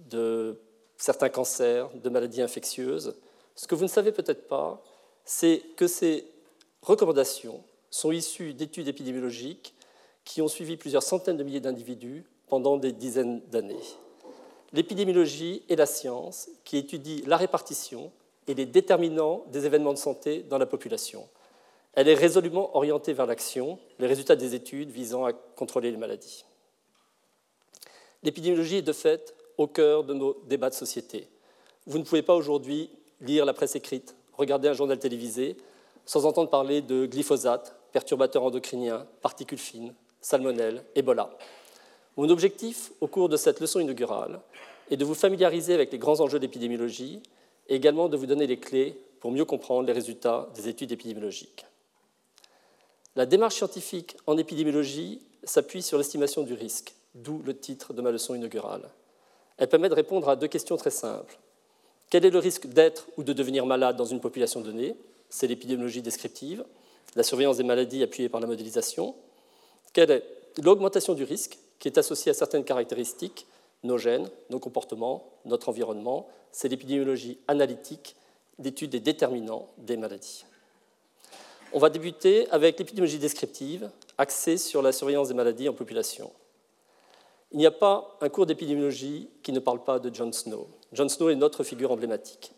de 0.00 0.60
certains 0.96 1.28
cancers, 1.28 1.88
de 1.94 2.08
maladies 2.08 2.42
infectieuses. 2.42 3.14
Ce 3.54 3.68
que 3.68 3.76
vous 3.76 3.84
ne 3.84 3.88
savez 3.88 4.10
peut-être 4.10 4.48
pas, 4.48 4.82
c'est 5.24 5.62
que 5.76 5.86
ces 5.86 6.28
recommandations 6.82 7.62
sont 7.90 8.10
issues 8.10 8.52
d'études 8.52 8.88
épidémiologiques 8.88 9.76
qui 10.24 10.42
ont 10.42 10.48
suivi 10.48 10.76
plusieurs 10.76 11.04
centaines 11.04 11.36
de 11.36 11.44
milliers 11.44 11.60
d'individus 11.60 12.24
pendant 12.48 12.76
des 12.76 12.92
dizaines 12.92 13.40
d'années. 13.50 13.76
L'épidémiologie 14.72 15.62
est 15.68 15.76
la 15.76 15.86
science 15.86 16.48
qui 16.64 16.76
étudie 16.76 17.22
la 17.26 17.36
répartition 17.36 18.12
et 18.46 18.54
les 18.54 18.66
déterminants 18.66 19.44
des 19.48 19.66
événements 19.66 19.92
de 19.92 19.98
santé 19.98 20.42
dans 20.42 20.58
la 20.58 20.66
population. 20.66 21.26
Elle 21.94 22.08
est 22.08 22.14
résolument 22.14 22.76
orientée 22.76 23.12
vers 23.12 23.26
l'action, 23.26 23.78
les 23.98 24.06
résultats 24.06 24.36
des 24.36 24.54
études 24.54 24.90
visant 24.90 25.24
à 25.24 25.32
contrôler 25.32 25.90
les 25.90 25.96
maladies. 25.96 26.44
L'épidémiologie 28.22 28.76
est 28.76 28.82
de 28.82 28.92
fait 28.92 29.34
au 29.56 29.66
cœur 29.66 30.04
de 30.04 30.14
nos 30.14 30.36
débats 30.46 30.70
de 30.70 30.74
société. 30.74 31.28
Vous 31.86 31.98
ne 31.98 32.04
pouvez 32.04 32.22
pas 32.22 32.34
aujourd'hui 32.34 32.90
lire 33.20 33.44
la 33.44 33.54
presse 33.54 33.74
écrite, 33.74 34.14
regarder 34.36 34.68
un 34.68 34.74
journal 34.74 34.98
télévisé, 34.98 35.56
sans 36.04 36.26
entendre 36.26 36.50
parler 36.50 36.82
de 36.82 37.06
glyphosate, 37.06 37.74
perturbateurs 37.92 38.44
endocriniens, 38.44 39.06
particules 39.22 39.58
fines, 39.58 39.94
salmonelle, 40.20 40.84
Ebola. 40.94 41.30
Mon 42.18 42.30
objectif 42.30 42.90
au 43.00 43.06
cours 43.06 43.28
de 43.28 43.36
cette 43.36 43.60
leçon 43.60 43.78
inaugurale 43.78 44.40
est 44.90 44.96
de 44.96 45.04
vous 45.04 45.14
familiariser 45.14 45.72
avec 45.72 45.92
les 45.92 45.98
grands 45.98 46.18
enjeux 46.18 46.40
d'épidémiologie 46.40 47.22
et 47.68 47.76
également 47.76 48.08
de 48.08 48.16
vous 48.16 48.26
donner 48.26 48.48
les 48.48 48.58
clés 48.58 49.00
pour 49.20 49.30
mieux 49.30 49.44
comprendre 49.44 49.86
les 49.86 49.92
résultats 49.92 50.48
des 50.56 50.68
études 50.68 50.90
épidémiologiques. 50.90 51.64
La 53.14 53.24
démarche 53.24 53.54
scientifique 53.54 54.16
en 54.26 54.36
épidémiologie 54.36 55.22
s'appuie 55.44 55.80
sur 55.80 55.96
l'estimation 55.96 56.42
du 56.42 56.54
risque, 56.54 56.92
d'où 57.14 57.40
le 57.46 57.56
titre 57.56 57.92
de 57.92 58.02
ma 58.02 58.10
leçon 58.10 58.34
inaugurale. 58.34 58.90
Elle 59.56 59.68
permet 59.68 59.88
de 59.88 59.94
répondre 59.94 60.28
à 60.28 60.34
deux 60.34 60.48
questions 60.48 60.76
très 60.76 60.90
simples. 60.90 61.38
Quel 62.10 62.24
est 62.24 62.30
le 62.30 62.40
risque 62.40 62.66
d'être 62.66 63.06
ou 63.16 63.22
de 63.22 63.32
devenir 63.32 63.64
malade 63.64 63.96
dans 63.96 64.04
une 64.04 64.20
population 64.20 64.60
donnée? 64.60 64.96
C'est 65.30 65.46
l'épidémiologie 65.46 66.02
descriptive, 66.02 66.64
la 67.14 67.22
surveillance 67.22 67.58
des 67.58 67.64
maladies 67.64 68.02
appuyée 68.02 68.28
par 68.28 68.40
la 68.40 68.48
modélisation. 68.48 69.14
Quelle 69.92 70.10
est 70.10 70.24
l'augmentation 70.60 71.14
du 71.14 71.22
risque 71.22 71.58
qui 71.78 71.88
est 71.88 71.98
associée 71.98 72.30
à 72.30 72.34
certaines 72.34 72.64
caractéristiques 72.64 73.46
nos 73.84 73.98
gènes, 73.98 74.28
nos 74.50 74.58
comportements, 74.58 75.24
notre 75.44 75.68
environnement. 75.68 76.28
C'est 76.52 76.68
l'épidémiologie 76.68 77.38
analytique 77.46 78.16
d'étude 78.58 78.90
des 78.90 79.00
déterminants 79.00 79.68
des 79.78 79.96
maladies. 79.96 80.44
On 81.72 81.78
va 81.78 81.90
débuter 81.90 82.48
avec 82.50 82.78
l'épidémiologie 82.78 83.18
descriptive, 83.18 83.90
axée 84.16 84.56
sur 84.56 84.82
la 84.82 84.92
surveillance 84.92 85.28
des 85.28 85.34
maladies 85.34 85.68
en 85.68 85.74
population. 85.74 86.32
Il 87.52 87.58
n'y 87.58 87.66
a 87.66 87.70
pas 87.70 88.16
un 88.20 88.28
cours 88.28 88.46
d'épidémiologie 88.46 89.28
qui 89.42 89.52
ne 89.52 89.60
parle 89.60 89.84
pas 89.84 89.98
de 89.98 90.14
John 90.14 90.32
Snow. 90.32 90.66
John 90.92 91.08
Snow 91.08 91.28
est 91.30 91.36
notre 91.36 91.64
figure 91.64 91.92
emblématique. 91.92 92.52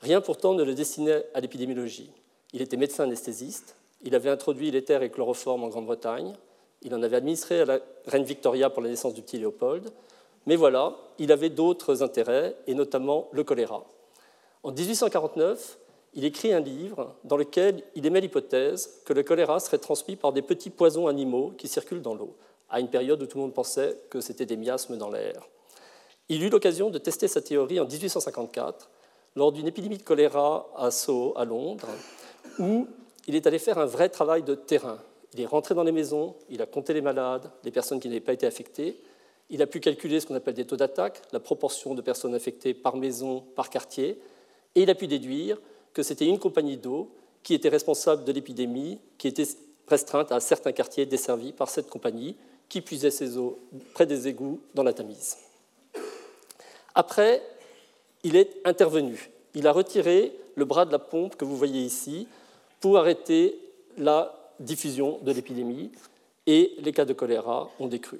Rien 0.00 0.20
pourtant 0.20 0.54
ne 0.54 0.62
le 0.62 0.74
destinait 0.74 1.24
à 1.34 1.40
l'épidémiologie. 1.40 2.10
Il 2.52 2.62
était 2.62 2.76
médecin 2.76 3.04
anesthésiste, 3.04 3.76
il 4.02 4.14
avait 4.14 4.30
introduit 4.30 4.70
l'éther 4.70 5.02
et 5.02 5.10
chloroforme 5.10 5.64
en 5.64 5.68
Grande-Bretagne, 5.68 6.34
il 6.82 6.94
en 6.94 7.02
avait 7.02 7.16
administré 7.16 7.60
à 7.60 7.64
la 7.64 7.80
reine 8.06 8.24
Victoria 8.24 8.70
pour 8.70 8.82
la 8.82 8.88
naissance 8.88 9.14
du 9.14 9.22
petit 9.22 9.38
Léopold, 9.38 9.90
mais 10.46 10.56
voilà, 10.56 10.96
il 11.18 11.32
avait 11.32 11.50
d'autres 11.50 12.02
intérêts, 12.02 12.56
et 12.66 12.74
notamment 12.74 13.28
le 13.32 13.42
choléra. 13.42 13.84
En 14.62 14.72
1849, 14.72 15.78
il 16.14 16.24
écrit 16.24 16.52
un 16.52 16.60
livre 16.60 17.14
dans 17.24 17.36
lequel 17.36 17.82
il 17.94 18.06
émet 18.06 18.20
l'hypothèse 18.20 19.02
que 19.04 19.12
le 19.12 19.22
choléra 19.22 19.60
serait 19.60 19.78
transmis 19.78 20.16
par 20.16 20.32
des 20.32 20.42
petits 20.42 20.70
poisons 20.70 21.08
animaux 21.08 21.52
qui 21.58 21.68
circulent 21.68 22.02
dans 22.02 22.14
l'eau, 22.14 22.36
à 22.70 22.80
une 22.80 22.88
période 22.88 23.22
où 23.22 23.26
tout 23.26 23.38
le 23.38 23.42
monde 23.42 23.54
pensait 23.54 23.98
que 24.08 24.20
c'était 24.20 24.46
des 24.46 24.56
miasmes 24.56 24.96
dans 24.96 25.10
l'air. 25.10 25.46
Il 26.28 26.42
eut 26.42 26.48
l'occasion 26.48 26.90
de 26.90 26.98
tester 26.98 27.28
sa 27.28 27.42
théorie 27.42 27.78
en 27.78 27.86
1854 27.86 28.88
lors 29.36 29.52
d'une 29.52 29.66
épidémie 29.66 29.98
de 29.98 30.02
choléra 30.02 30.68
à 30.76 30.90
Soho, 30.90 31.34
à 31.36 31.44
Londres, 31.44 31.88
où 32.58 32.86
il 33.26 33.34
est 33.34 33.46
allé 33.46 33.58
faire 33.58 33.78
un 33.78 33.86
vrai 33.86 34.08
travail 34.08 34.42
de 34.42 34.54
terrain. 34.54 34.98
Il 35.36 35.42
est 35.42 35.46
rentré 35.46 35.74
dans 35.74 35.82
les 35.82 35.92
maisons, 35.92 36.34
il 36.48 36.62
a 36.62 36.66
compté 36.66 36.94
les 36.94 37.02
malades, 37.02 37.50
les 37.62 37.70
personnes 37.70 38.00
qui 38.00 38.08
n'avaient 38.08 38.20
pas 38.20 38.32
été 38.32 38.46
affectées, 38.46 38.96
il 39.50 39.60
a 39.60 39.66
pu 39.66 39.80
calculer 39.80 40.18
ce 40.18 40.26
qu'on 40.26 40.34
appelle 40.34 40.54
des 40.54 40.64
taux 40.64 40.76
d'attaque, 40.76 41.20
la 41.30 41.40
proportion 41.40 41.94
de 41.94 42.00
personnes 42.00 42.34
infectées 42.34 42.72
par 42.72 42.96
maison, 42.96 43.44
par 43.54 43.68
quartier, 43.68 44.18
et 44.74 44.82
il 44.82 44.88
a 44.88 44.94
pu 44.94 45.06
déduire 45.06 45.58
que 45.92 46.02
c'était 46.02 46.24
une 46.24 46.38
compagnie 46.38 46.78
d'eau 46.78 47.10
qui 47.42 47.52
était 47.52 47.68
responsable 47.68 48.24
de 48.24 48.32
l'épidémie, 48.32 48.98
qui 49.18 49.28
était 49.28 49.46
restreinte 49.86 50.32
à 50.32 50.40
certains 50.40 50.72
quartiers 50.72 51.04
desservis 51.04 51.52
par 51.52 51.68
cette 51.68 51.90
compagnie, 51.90 52.34
qui 52.70 52.80
puisait 52.80 53.10
ses 53.10 53.36
eaux 53.36 53.58
près 53.92 54.06
des 54.06 54.28
égouts 54.28 54.60
dans 54.74 54.82
la 54.82 54.94
Tamise. 54.94 55.36
Après, 56.94 57.42
il 58.24 58.36
est 58.36 58.56
intervenu. 58.64 59.30
Il 59.54 59.66
a 59.66 59.72
retiré 59.72 60.32
le 60.54 60.64
bras 60.64 60.86
de 60.86 60.92
la 60.92 60.98
pompe 60.98 61.36
que 61.36 61.44
vous 61.44 61.58
voyez 61.58 61.82
ici 61.82 62.26
pour 62.80 62.96
arrêter 62.96 63.60
la 63.98 64.35
diffusion 64.60 65.18
de 65.22 65.32
l'épidémie 65.32 65.90
et 66.46 66.74
les 66.78 66.92
cas 66.92 67.04
de 67.04 67.12
choléra 67.12 67.70
ont 67.80 67.86
décru. 67.86 68.18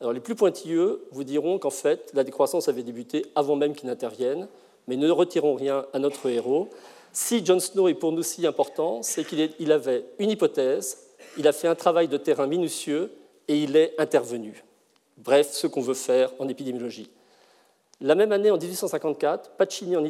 Alors, 0.00 0.12
les 0.12 0.20
plus 0.20 0.34
pointilleux 0.34 1.04
vous 1.10 1.24
diront 1.24 1.58
qu'en 1.58 1.70
fait, 1.70 2.10
la 2.14 2.24
décroissance 2.24 2.68
avait 2.68 2.82
débuté 2.82 3.26
avant 3.34 3.56
même 3.56 3.74
qu'il 3.74 3.88
n'intervienne, 3.88 4.48
mais 4.86 4.96
ne 4.96 5.10
retirons 5.10 5.54
rien 5.54 5.86
à 5.92 5.98
notre 5.98 6.28
héros. 6.28 6.70
Si 7.12 7.44
John 7.44 7.58
Snow 7.58 7.88
est 7.88 7.94
pour 7.94 8.12
nous 8.12 8.22
si 8.22 8.46
important, 8.46 9.02
c'est 9.02 9.24
qu'il 9.24 9.72
avait 9.72 10.04
une 10.18 10.30
hypothèse, 10.30 10.98
il 11.36 11.48
a 11.48 11.52
fait 11.52 11.68
un 11.68 11.74
travail 11.74 12.08
de 12.08 12.16
terrain 12.16 12.46
minutieux 12.46 13.10
et 13.48 13.58
il 13.58 13.76
est 13.76 13.94
intervenu. 13.98 14.64
Bref, 15.16 15.50
ce 15.50 15.66
qu'on 15.66 15.80
veut 15.80 15.94
faire 15.94 16.32
en 16.38 16.48
épidémiologie. 16.48 17.10
La 18.00 18.14
même 18.14 18.30
année, 18.30 18.50
en 18.50 18.58
1854, 18.58 19.50
Pacini 19.56 19.96
en 19.96 20.04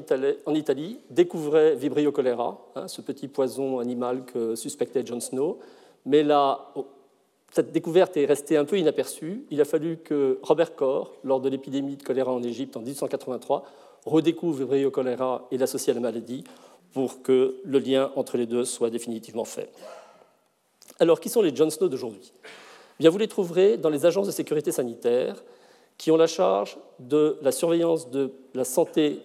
Italie, 0.55 1.01
découvrait 1.09 1.75
Vibrio 1.75 2.13
cholera, 2.13 2.61
hein, 2.77 2.87
ce 2.87 3.01
petit 3.01 3.29
poison 3.29 3.79
animal 3.79 4.25
que 4.25 4.55
suspectait 4.57 5.03
John 5.07 5.21
Snow, 5.21 5.59
mais 6.05 6.23
l'a 6.23 6.73
cette 7.51 7.73
découverte 7.73 8.17
est 8.17 8.27
restée 8.27 8.57
un 8.57 8.65
peu 8.65 8.79
inaperçue. 8.79 9.45
Il 9.51 9.61
a 9.61 9.65
fallu 9.65 9.97
que 9.97 10.39
Robert 10.43 10.75
Koch, 10.77 11.09
lors 11.25 11.41
de 11.41 11.49
l'épidémie 11.49 11.97
de 11.97 12.03
choléra 12.03 12.31
en 12.31 12.43
Égypte 12.43 12.77
en 12.77 12.81
1883, 12.81 13.65
redécouvre 14.05 14.75
le 14.75 14.91
choléra 14.91 15.49
et 15.51 15.57
l'associe 15.57 15.89
à 15.89 15.95
la 15.95 16.01
maladie 16.01 16.45
pour 16.93 17.23
que 17.23 17.57
le 17.65 17.79
lien 17.79 18.13
entre 18.17 18.37
les 18.37 18.47
deux 18.47 18.65
soit 18.65 18.91
définitivement 18.91 19.45
fait. 19.45 19.71
Alors, 21.01 21.21
qui 21.21 21.29
sont 21.29 21.43
les 21.43 21.55
John 21.55 21.71
Snow 21.71 21.89
d'aujourd'hui? 21.89 22.33
Bien, 23.01 23.11
vous 23.11 23.19
les 23.19 23.29
trouverez 23.29 23.77
dans 23.77 23.91
les 23.91 24.05
agences 24.05 24.27
de 24.27 24.33
sécurité 24.33 24.73
sanitaire 24.73 25.43
qui 25.99 26.11
ont 26.11 26.17
la 26.17 26.27
charge 26.27 26.79
de 27.01 27.39
la 27.43 27.53
surveillance 27.53 28.11
de 28.11 28.33
la 28.55 28.65
santé 28.65 29.21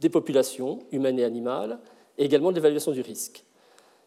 des 0.00 0.08
populations 0.08 0.80
humaines 0.90 1.18
et 1.18 1.24
animales 1.24 1.78
et 2.16 2.24
également 2.24 2.50
de 2.50 2.56
l'évaluation 2.56 2.92
du 2.92 3.02
risque. 3.02 3.44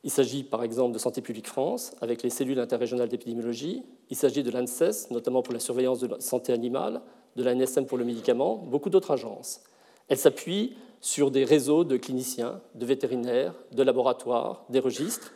Il 0.04 0.10
s'agit 0.10 0.44
par 0.44 0.64
exemple 0.64 0.94
de 0.94 0.98
Santé 0.98 1.22
publique 1.22 1.48
France, 1.48 1.94
avec 2.02 2.24
les 2.24 2.32
cellules 2.32 2.60
interrégionales 2.60 3.08
d'épidémiologie. 3.08 3.84
Il 4.10 4.16
s'agit 4.16 4.42
de 4.42 4.50
l'ANSES, 4.50 5.12
notamment 5.12 5.44
pour 5.44 5.54
la 5.54 5.60
surveillance 5.60 6.00
de 6.00 6.08
la 6.08 6.20
santé 6.20 6.54
animale, 6.54 7.02
de 7.36 7.44
l'ANSM 7.44 7.86
pour 7.86 8.00
le 8.00 8.04
médicament, 8.04 8.56
beaucoup 8.56 8.90
d'autres 8.90 9.12
agences. 9.12 9.62
Elle 10.08 10.18
s'appuie 10.18 10.76
sur 11.02 11.30
des 11.30 11.44
réseaux 11.44 11.84
de 11.84 11.98
cliniciens, 11.98 12.62
de 12.76 12.86
vétérinaires, 12.86 13.54
de 13.72 13.84
laboratoires, 13.84 14.66
des 14.70 14.80
registres. 14.80 15.34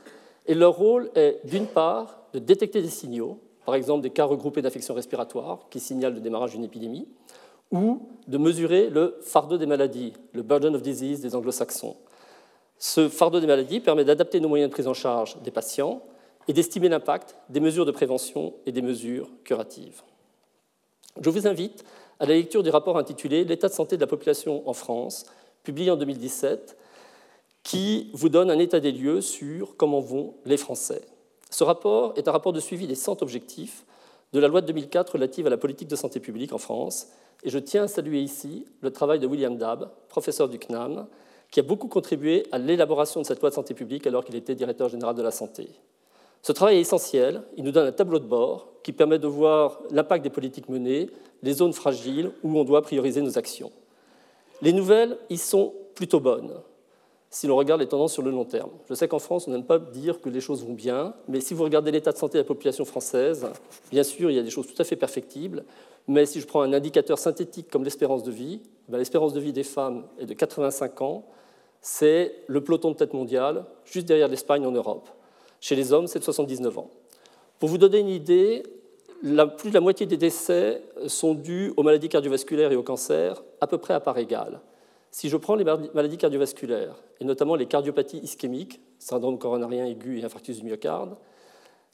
Et 0.47 0.55
leur 0.55 0.75
rôle 0.75 1.11
est, 1.15 1.39
d'une 1.45 1.67
part, 1.67 2.21
de 2.33 2.39
détecter 2.39 2.81
des 2.81 2.89
signaux, 2.89 3.39
par 3.65 3.75
exemple 3.75 4.01
des 4.01 4.11
cas 4.11 4.25
regroupés 4.25 4.61
d'infections 4.61 4.93
respiratoires 4.93 5.67
qui 5.69 5.79
signalent 5.79 6.13
le 6.13 6.21
démarrage 6.21 6.51
d'une 6.51 6.63
épidémie, 6.63 7.07
ou 7.71 8.07
de 8.27 8.37
mesurer 8.37 8.89
le 8.89 9.17
fardeau 9.21 9.57
des 9.57 9.65
maladies, 9.65 10.13
le 10.33 10.43
burden 10.43 10.75
of 10.75 10.81
disease 10.81 11.21
des 11.21 11.35
anglo-saxons, 11.35 11.95
ce 12.77 13.09
fardeau 13.09 13.39
des 13.39 13.47
maladies 13.47 13.79
permet 13.79 14.05
d'adapter 14.05 14.39
nos 14.39 14.49
moyens 14.49 14.69
de 14.69 14.73
prise 14.73 14.87
en 14.87 14.93
charge 14.93 15.41
des 15.41 15.51
patients 15.51 16.01
et 16.47 16.53
d'estimer 16.53 16.89
l'impact 16.89 17.35
des 17.49 17.59
mesures 17.59 17.85
de 17.85 17.91
prévention 17.91 18.53
et 18.65 18.71
des 18.71 18.81
mesures 18.81 19.29
curatives. 19.43 20.01
Je 21.19 21.29
vous 21.29 21.47
invite 21.47 21.83
à 22.19 22.25
la 22.25 22.33
lecture 22.33 22.63
du 22.63 22.69
rapport 22.69 22.97
intitulé 22.97 23.45
L'état 23.45 23.69
de 23.69 23.73
santé 23.73 23.95
de 23.95 24.01
la 24.01 24.07
population 24.07 24.67
en 24.69 24.73
France, 24.73 25.25
publié 25.63 25.89
en 25.89 25.95
2017, 25.95 26.77
qui 27.63 28.11
vous 28.13 28.29
donne 28.29 28.51
un 28.51 28.59
état 28.59 28.79
des 28.79 28.91
lieux 28.91 29.21
sur 29.21 29.75
comment 29.77 30.01
vont 30.01 30.35
les 30.45 30.57
Français. 30.57 31.01
Ce 31.55 31.63
rapport 31.63 32.11
est 32.17 32.27
un 32.27 32.33
rapport 32.33 32.51
de 32.51 32.59
suivi 32.59 32.85
des 32.85 32.95
100 32.95 33.21
objectifs 33.21 33.85
de 34.33 34.41
la 34.41 34.49
loi 34.49 34.59
de 34.59 34.67
2004 34.67 35.13
relative 35.13 35.47
à 35.47 35.49
la 35.49 35.55
politique 35.55 35.87
de 35.87 35.95
santé 35.95 36.19
publique 36.19 36.51
en 36.51 36.57
France, 36.57 37.07
et 37.45 37.49
je 37.49 37.57
tiens 37.59 37.83
à 37.83 37.87
saluer 37.87 38.19
ici 38.19 38.65
le 38.81 38.91
travail 38.91 39.19
de 39.19 39.25
William 39.25 39.55
Dabb, 39.55 39.89
professeur 40.09 40.49
du 40.49 40.59
CNAM, 40.59 41.07
qui 41.51 41.61
a 41.61 41.63
beaucoup 41.63 41.87
contribué 41.87 42.45
à 42.51 42.57
l'élaboration 42.57 43.21
de 43.21 43.25
cette 43.25 43.39
loi 43.39 43.51
de 43.51 43.55
santé 43.55 43.73
publique 43.73 44.05
alors 44.05 44.25
qu'il 44.25 44.35
était 44.35 44.53
directeur 44.53 44.89
général 44.89 45.15
de 45.15 45.21
la 45.21 45.31
santé. 45.31 45.69
Ce 46.41 46.51
travail 46.51 46.75
est 46.75 46.81
essentiel, 46.81 47.41
il 47.55 47.63
nous 47.63 47.71
donne 47.71 47.87
un 47.87 47.93
tableau 47.93 48.19
de 48.19 48.27
bord 48.27 48.67
qui 48.83 48.91
permet 48.91 49.17
de 49.17 49.27
voir 49.27 49.79
l'impact 49.91 50.25
des 50.25 50.29
politiques 50.29 50.67
menées, 50.67 51.09
les 51.41 51.53
zones 51.53 51.71
fragiles 51.71 52.33
où 52.43 52.59
on 52.59 52.65
doit 52.65 52.81
prioriser 52.81 53.21
nos 53.21 53.37
actions. 53.37 53.71
Les 54.61 54.73
nouvelles 54.73 55.17
y 55.29 55.37
sont 55.37 55.73
plutôt 55.93 56.19
bonnes 56.19 56.51
si 57.29 57.47
l'on 57.47 57.55
regarde 57.55 57.81
les 57.81 57.87
tendances 57.87 58.13
sur 58.13 58.21
le 58.21 58.31
long 58.31 58.45
terme. 58.45 58.69
Je 58.89 58.93
sais 58.93 59.07
qu'en 59.07 59.19
France, 59.19 59.47
on 59.47 59.51
n'aime 59.51 59.65
pas 59.65 59.79
dire 59.79 60.21
que 60.21 60.29
les 60.29 60.41
choses 60.41 60.63
vont 60.63 60.73
bien, 60.73 61.13
mais 61.27 61.41
si 61.41 61.53
vous 61.53 61.63
regardez 61.63 61.91
l'état 61.91 62.11
de 62.11 62.17
santé 62.17 62.37
de 62.37 62.43
la 62.43 62.47
population 62.47 62.85
française, 62.85 63.47
bien 63.91 64.03
sûr, 64.03 64.31
il 64.31 64.35
y 64.35 64.39
a 64.39 64.43
des 64.43 64.49
choses 64.49 64.67
tout 64.67 64.81
à 64.81 64.85
fait 64.85 64.95
perfectibles, 64.95 65.65
mais 66.07 66.25
si 66.25 66.39
je 66.39 66.47
prends 66.47 66.61
un 66.61 66.73
indicateur 66.73 67.17
synthétique 67.17 67.69
comme 67.69 67.83
l'espérance 67.83 68.23
de 68.23 68.31
vie, 68.31 68.61
ben, 68.87 68.97
l'espérance 68.97 69.33
de 69.33 69.39
vie 69.39 69.53
des 69.53 69.63
femmes 69.63 70.03
est 70.19 70.25
de 70.25 70.33
85 70.33 71.01
ans, 71.01 71.25
c'est 71.81 72.43
le 72.47 72.61
peloton 72.61 72.91
de 72.91 72.95
tête 72.95 73.13
mondiale, 73.13 73.65
juste 73.85 74.07
derrière 74.07 74.27
l'Espagne 74.27 74.65
en 74.65 74.71
Europe. 74.71 75.09
Chez 75.59 75.75
les 75.75 75.93
hommes, 75.93 76.07
c'est 76.07 76.19
de 76.19 76.23
79 76.23 76.77
ans. 76.77 76.89
Pour 77.59 77.69
vous 77.69 77.77
donner 77.77 77.99
une 77.99 78.09
idée, 78.09 78.63
plus 79.57 79.69
de 79.69 79.73
la 79.73 79.81
moitié 79.81 80.05
des 80.05 80.17
décès 80.17 80.81
sont 81.07 81.33
dus 81.33 81.73
aux 81.77 81.83
maladies 81.83 82.09
cardiovasculaires 82.09 82.71
et 82.71 82.75
au 82.75 82.83
cancer, 82.83 83.43
à 83.61 83.67
peu 83.67 83.77
près 83.77 83.93
à 83.93 83.99
part 83.99 84.17
égale. 84.17 84.61
Si 85.15 85.29
je 85.29 85.37
prends 85.37 85.55
les 85.55 85.63
maladies 85.63 86.17
cardiovasculaires, 86.17 87.01
et 87.21 87.23
notamment 87.23 87.55
les 87.55 87.67
cardiopathies 87.67 88.17
ischémiques, 88.17 88.81
syndrome 88.99 89.39
coronarien 89.39 89.85
aigu 89.85 90.19
et 90.19 90.25
infarctus 90.25 90.57
du 90.57 90.65
myocarde, 90.65 91.15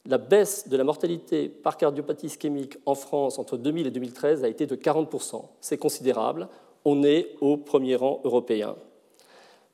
la 0.08 0.18
baisse 0.18 0.68
de 0.68 0.76
la 0.76 0.84
mortalité 0.84 1.48
par 1.48 1.78
cardiopathie 1.78 2.26
ischémique 2.26 2.80
en 2.88 2.96
France 2.96 3.38
entre 3.38 3.58
2000 3.58 3.86
et 3.86 3.92
2013 3.92 4.44
a 4.44 4.48
été 4.48 4.66
de 4.66 4.76
40%. 4.76 5.44
C'est 5.60 5.78
considérable. 5.78 6.48
On 6.84 7.04
est 7.04 7.36
au 7.42 7.58
premier 7.58 7.96
rang 7.96 8.22
européen. 8.24 8.76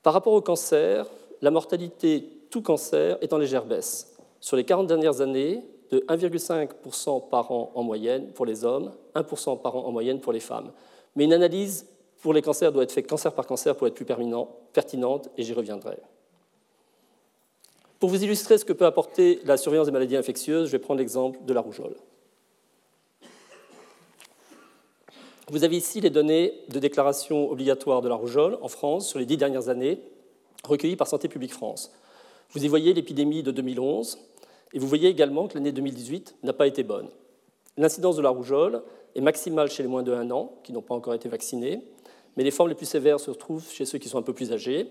Par 0.03 0.11
rapport 0.11 0.33
au 0.33 0.41
cancer, 0.41 1.07
la 1.41 1.49
mortalité 1.49 2.29
tout 2.49 2.61
cancer 2.61 3.17
est 3.21 3.31
en 3.31 3.37
légère 3.37 3.63
baisse. 3.63 4.13
Sur 4.41 4.57
les 4.57 4.65
40 4.65 4.87
dernières 4.87 5.21
années, 5.21 5.63
de 5.91 5.99
1,5% 6.09 7.29
par 7.29 7.53
an 7.53 7.71
en 7.75 7.83
moyenne 7.83 8.33
pour 8.33 8.45
les 8.45 8.65
hommes, 8.65 8.91
1% 9.15 9.61
par 9.61 9.77
an 9.77 9.85
en 9.85 9.93
moyenne 9.93 10.19
pour 10.19 10.33
les 10.33 10.41
femmes. 10.41 10.73
Mais 11.15 11.23
une 11.23 11.31
analyse 11.31 11.85
pour 12.21 12.33
les 12.33 12.41
cancers 12.41 12.71
doit 12.71 12.83
être 12.83 12.91
faite 12.91 13.07
cancer 13.07 13.33
par 13.33 13.45
cancer 13.45 13.75
pour 13.75 13.87
être 13.87 13.93
plus 13.93 14.05
pertinente, 14.05 15.29
et 15.37 15.43
j'y 15.43 15.53
reviendrai. 15.53 15.97
Pour 17.99 18.09
vous 18.09 18.23
illustrer 18.23 18.57
ce 18.57 18.65
que 18.65 18.73
peut 18.73 18.85
apporter 18.85 19.39
la 19.45 19.57
surveillance 19.57 19.87
des 19.87 19.91
maladies 19.91 20.17
infectieuses, 20.17 20.67
je 20.67 20.71
vais 20.71 20.79
prendre 20.79 20.99
l'exemple 20.99 21.39
de 21.43 21.53
la 21.53 21.61
rougeole. 21.61 21.95
Vous 25.49 25.63
avez 25.63 25.77
ici 25.77 26.01
les 26.01 26.09
données 26.09 26.53
de 26.67 26.79
déclaration 26.79 27.49
obligatoire 27.49 28.01
de 28.01 28.09
la 28.09 28.15
rougeole 28.15 28.57
en 28.61 28.67
France 28.67 29.07
sur 29.07 29.17
les 29.17 29.25
dix 29.25 29.37
dernières 29.37 29.69
années, 29.69 30.01
recueillies 30.63 30.97
par 30.97 31.07
Santé 31.07 31.29
publique 31.29 31.53
France. 31.53 31.91
Vous 32.51 32.63
y 32.63 32.67
voyez 32.67 32.93
l'épidémie 32.93 33.43
de 33.43 33.51
2011, 33.51 34.19
et 34.73 34.79
vous 34.79 34.87
voyez 34.87 35.07
également 35.07 35.47
que 35.47 35.55
l'année 35.55 35.71
2018 35.71 36.35
n'a 36.43 36.53
pas 36.53 36.67
été 36.67 36.83
bonne. 36.83 37.09
L'incidence 37.77 38.17
de 38.17 38.21
la 38.21 38.29
rougeole 38.29 38.83
est 39.15 39.21
maximale 39.21 39.71
chez 39.71 39.83
les 39.83 39.89
moins 39.89 40.03
de 40.03 40.13
1 40.13 40.29
an, 40.31 40.53
qui 40.63 40.73
n'ont 40.73 40.81
pas 40.81 40.95
encore 40.95 41.13
été 41.13 41.29
vaccinés, 41.29 41.81
mais 42.37 42.43
les 42.43 42.51
formes 42.51 42.69
les 42.69 42.75
plus 42.75 42.85
sévères 42.85 43.19
se 43.19 43.31
retrouvent 43.31 43.69
chez 43.69 43.85
ceux 43.85 43.97
qui 43.97 44.07
sont 44.07 44.17
un 44.17 44.23
peu 44.23 44.33
plus 44.33 44.53
âgés. 44.53 44.87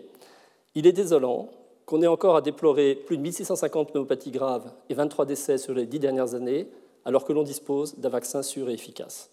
Il 0.75 0.87
est 0.87 0.93
désolant 0.93 1.49
qu'on 1.87 2.03
ait 2.03 2.07
encore 2.07 2.37
à 2.37 2.43
déplorer 2.43 2.95
plus 2.95 3.17
de 3.17 3.23
1650 3.23 3.93
pneumopathies 3.93 4.33
graves 4.33 4.71
et 4.91 4.95
23 4.95 5.25
décès 5.25 5.57
sur 5.57 5.73
les 5.73 5.87
dix 5.87 6.01
dernières 6.01 6.35
années, 6.35 6.69
alors 7.05 7.25
que 7.25 7.33
l'on 7.33 7.45
dispose 7.45 7.97
d'un 7.97 8.09
vaccin 8.09 8.43
sûr 8.43 8.69
et 8.69 8.75
efficace 8.75 9.31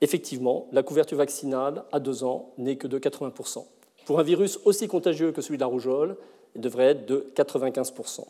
effectivement, 0.00 0.68
la 0.72 0.82
couverture 0.82 1.18
vaccinale 1.18 1.84
à 1.92 2.00
deux 2.00 2.24
ans 2.24 2.52
n'est 2.58 2.76
que 2.76 2.86
de 2.86 2.98
80%. 2.98 3.64
Pour 4.04 4.20
un 4.20 4.22
virus 4.22 4.58
aussi 4.64 4.88
contagieux 4.88 5.32
que 5.32 5.40
celui 5.40 5.56
de 5.56 5.62
la 5.62 5.66
rougeole, 5.66 6.16
il 6.54 6.60
devrait 6.60 6.86
être 6.86 7.06
de 7.06 7.26
95%. 7.34 8.24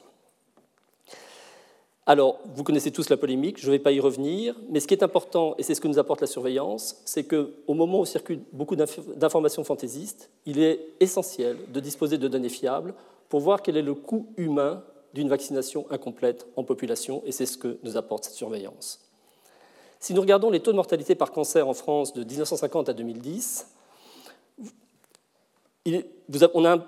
Alors, 2.09 2.39
vous 2.55 2.63
connaissez 2.63 2.93
tous 2.93 3.09
la 3.11 3.17
polémique, 3.17 3.61
je 3.61 3.67
ne 3.67 3.73
vais 3.73 3.81
pas 3.81 3.91
y 3.91 3.99
revenir, 3.99 4.55
mais 4.71 4.79
ce 4.79 4.87
qui 4.87 4.95
est 4.95 5.03
important, 5.03 5.57
et 5.59 5.65
c'est 5.65 5.75
ce 5.75 5.81
que 5.81 5.89
nous 5.89 5.99
apporte 5.99 6.21
la 6.21 6.29
surveillance, 6.29 7.03
c'est 7.05 7.25
qu'au 7.25 7.75
moment 7.75 7.99
où 7.99 8.05
circulent 8.05 8.45
beaucoup 8.53 8.77
d'informations 8.77 9.65
fantaisistes, 9.65 10.31
il 10.47 10.61
est 10.61 10.81
essentiel 11.01 11.59
de 11.73 11.81
disposer 11.81 12.17
de 12.17 12.29
données 12.29 12.49
fiables 12.49 12.95
pour 13.29 13.41
voir 13.41 13.61
quel 13.61 13.77
est 13.77 13.83
le 13.83 13.95
coût 13.95 14.29
humain 14.37 14.85
d'une 15.15 15.29
vaccination 15.29 15.85
incomplète 15.91 16.47
en 16.55 16.63
population, 16.63 17.23
et 17.27 17.33
c'est 17.33 17.47
ce 17.47 17.59
que 17.59 17.79
nous 17.83 17.97
apporte 17.97 18.23
cette 18.23 18.35
surveillance. 18.35 19.01
Si 19.99 20.15
nous 20.15 20.21
regardons 20.21 20.51
les 20.51 20.61
taux 20.61 20.71
de 20.71 20.77
mortalité 20.77 21.17
par 21.17 21.33
cancer 21.33 21.67
en 21.67 21.75
France 21.75 22.13
de 22.13 22.23
1950 22.23 22.89
à 22.89 22.93
2010, 22.93 23.67
on 26.55 26.65
a 26.65 26.87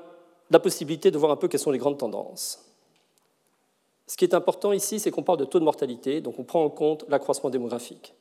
la 0.50 0.60
possibilité 0.60 1.10
de 1.10 1.18
voir 1.18 1.32
un 1.32 1.36
peu 1.36 1.48
quelles 1.48 1.58
sont 1.58 1.72
les 1.72 1.78
grandes 1.78 1.98
tendances. 1.98 2.64
Ce 4.08 4.16
qui 4.16 4.24
est 4.24 4.34
important 4.34 4.72
ici, 4.72 4.98
c'est 4.98 5.10
qu'on 5.10 5.22
parle 5.22 5.38
de 5.38 5.44
taux 5.44 5.60
de 5.60 5.64
mortalité, 5.64 6.22
donc 6.22 6.38
on 6.38 6.42
prend 6.42 6.64
en 6.64 6.70
compte 6.70 7.04
l'accroissement 7.08 7.50
démographique. 7.50 8.14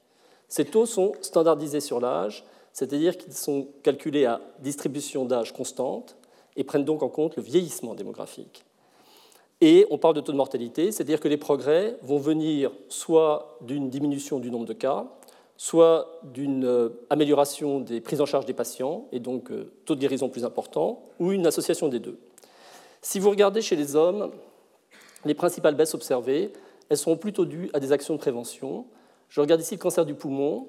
Ces 0.50 0.66
taux 0.66 0.86
sont 0.86 1.14
standardisés 1.22 1.80
sur 1.80 2.02
l'âge, 2.02 2.44
c'est-à-dire 2.74 3.18
qu'ils 3.18 3.34
sont 3.34 3.70
calculés 3.84 4.26
à 4.26 4.42
distribution 4.60 5.24
d'âge 5.24 5.54
constante 5.54 6.18
et 6.58 6.66
prennent 6.66 6.84
donc 6.84 7.04
en 7.04 7.10
compte 7.10 7.38
le 7.38 7.42
vieillissement 7.42 7.96
démographique. 7.96 8.66
Et 9.62 9.88
on 9.90 9.98
parle 9.98 10.16
de 10.16 10.22
taux 10.22 10.34
de 10.34 10.38
mortalité, 10.38 10.92
c'est-à-dire 10.92 11.22
que 11.22 11.30
les 11.30 11.38
progrès 11.38 11.98
vont 12.04 12.20
venir 12.20 12.72
soit 12.90 13.58
d'une 13.62 13.90
diminution 13.90 14.40
du 14.40 14.52
nombre 14.52 14.66
de 14.66 14.74
cas, 14.74 15.08
soit 15.56 16.20
d'une 16.22 16.66
euh, 16.66 16.90
amélioration 17.10 17.80
des 17.80 18.02
prises 18.02 18.22
en 18.22 18.26
charge 18.26 18.46
des 18.46 18.54
patients, 18.54 19.08
et 19.14 19.20
donc 19.20 19.52
euh, 19.52 19.72
taux 19.86 19.96
de 19.96 20.02
guérison 20.02 20.28
plus 20.28 20.44
important, 20.44 21.02
ou 21.20 21.32
une 21.32 21.48
association 21.48 21.88
des 21.88 22.00
deux. 22.00 22.20
Si 23.02 23.20
vous 23.20 23.30
regardez 23.30 23.62
chez 23.62 23.78
les 23.78 23.96
hommes, 23.96 24.32
les 25.26 25.34
principales 25.34 25.76
baisses 25.76 25.94
observées, 25.94 26.54
elles 26.90 26.98
sont 26.98 27.18
plutôt 27.18 27.46
dues 27.46 27.70
à 27.74 27.80
des 27.80 27.92
actions 27.92 28.14
de 28.14 28.20
prévention. 28.20 28.86
Je 29.30 29.42
regarde 29.42 29.62
ici 29.62 29.76
le 29.76 29.80
cancer 29.80 30.06
du 30.06 30.14
poumon, 30.14 30.68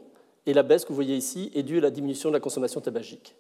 et 0.49 0.55
la 0.55 0.63
baisse 0.63 0.85
que 0.85 0.89
vous 0.89 0.95
voyez 0.95 1.15
ici 1.15 1.51
est 1.55 1.63
due 1.63 1.79
à 1.79 1.83
la 1.83 1.91
diminution 1.91 2.31
de 2.31 2.35
la 2.35 2.41
consommation 2.41 2.81
tabagique. 2.81 3.37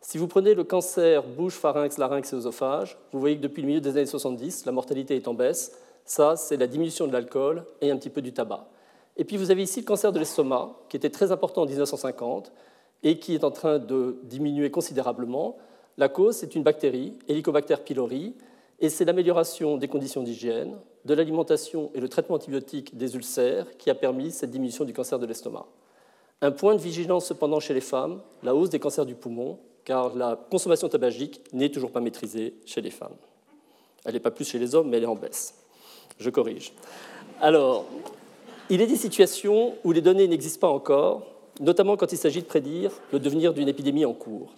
Si 0.00 0.16
vous 0.16 0.28
prenez 0.28 0.54
le 0.54 0.62
cancer 0.62 1.24
bouche, 1.24 1.54
pharynx, 1.54 1.98
larynx 1.98 2.32
et 2.32 2.36
œsophage, 2.36 2.96
vous 3.12 3.18
voyez 3.18 3.36
que 3.36 3.42
depuis 3.42 3.62
le 3.62 3.68
milieu 3.68 3.80
des 3.80 3.90
années 3.90 4.06
70, 4.06 4.64
la 4.64 4.72
mortalité 4.72 5.16
est 5.16 5.26
en 5.26 5.34
baisse. 5.34 5.72
Ça, 6.04 6.36
c'est 6.36 6.56
la 6.56 6.68
diminution 6.68 7.08
de 7.08 7.12
l'alcool 7.12 7.64
et 7.80 7.90
un 7.90 7.96
petit 7.96 8.10
peu 8.10 8.22
du 8.22 8.32
tabac. 8.32 8.68
Et 9.16 9.24
puis 9.24 9.36
vous 9.36 9.50
avez 9.50 9.62
ici 9.62 9.80
le 9.80 9.86
cancer 9.86 10.12
de 10.12 10.18
l'estomac, 10.20 10.72
qui 10.88 10.96
était 10.96 11.10
très 11.10 11.32
important 11.32 11.62
en 11.62 11.66
1950 11.66 12.52
et 13.02 13.18
qui 13.18 13.34
est 13.34 13.44
en 13.44 13.50
train 13.50 13.80
de 13.80 14.18
diminuer 14.22 14.70
considérablement. 14.70 15.56
La 15.98 16.08
cause, 16.08 16.36
c'est 16.36 16.54
une 16.54 16.62
bactérie, 16.62 17.18
Helicobacter 17.28 17.76
pylori, 17.84 18.34
Et 18.82 18.88
c'est 18.88 19.04
l'amélioration 19.04 19.76
des 19.76 19.86
conditions 19.86 20.24
d'hygiène, 20.24 20.76
de 21.04 21.14
l'alimentation 21.14 21.92
et 21.94 22.00
le 22.00 22.08
traitement 22.08 22.34
antibiotique 22.34 22.96
des 22.96 23.14
ulcères 23.14 23.78
qui 23.78 23.90
a 23.90 23.94
permis 23.94 24.32
cette 24.32 24.50
diminution 24.50 24.84
du 24.84 24.92
cancer 24.92 25.20
de 25.20 25.26
l'estomac. 25.26 25.66
Un 26.40 26.50
point 26.50 26.74
de 26.74 26.80
vigilance 26.80 27.26
cependant 27.26 27.60
chez 27.60 27.74
les 27.74 27.80
femmes, 27.80 28.20
la 28.42 28.56
hausse 28.56 28.70
des 28.70 28.80
cancers 28.80 29.06
du 29.06 29.14
poumon, 29.14 29.60
car 29.84 30.16
la 30.16 30.34
consommation 30.50 30.88
tabagique 30.88 31.42
n'est 31.52 31.68
toujours 31.68 31.92
pas 31.92 32.00
maîtrisée 32.00 32.54
chez 32.66 32.80
les 32.80 32.90
femmes. 32.90 33.14
Elle 34.04 34.14
n'est 34.14 34.20
pas 34.20 34.32
plus 34.32 34.44
chez 34.44 34.58
les 34.58 34.74
hommes, 34.74 34.88
mais 34.88 34.96
elle 34.96 35.04
est 35.04 35.06
en 35.06 35.14
baisse. 35.14 35.54
Je 36.18 36.30
corrige. 36.30 36.72
Alors, 37.40 37.86
il 38.68 38.80
est 38.80 38.88
des 38.88 38.96
situations 38.96 39.74
où 39.84 39.92
les 39.92 40.00
données 40.00 40.26
n'existent 40.26 40.66
pas 40.66 40.72
encore, 40.72 41.28
notamment 41.60 41.96
quand 41.96 42.10
il 42.10 42.18
s'agit 42.18 42.42
de 42.42 42.46
prédire 42.46 42.90
le 43.12 43.20
devenir 43.20 43.54
d'une 43.54 43.68
épidémie 43.68 44.04
en 44.04 44.12
cours. 44.12 44.52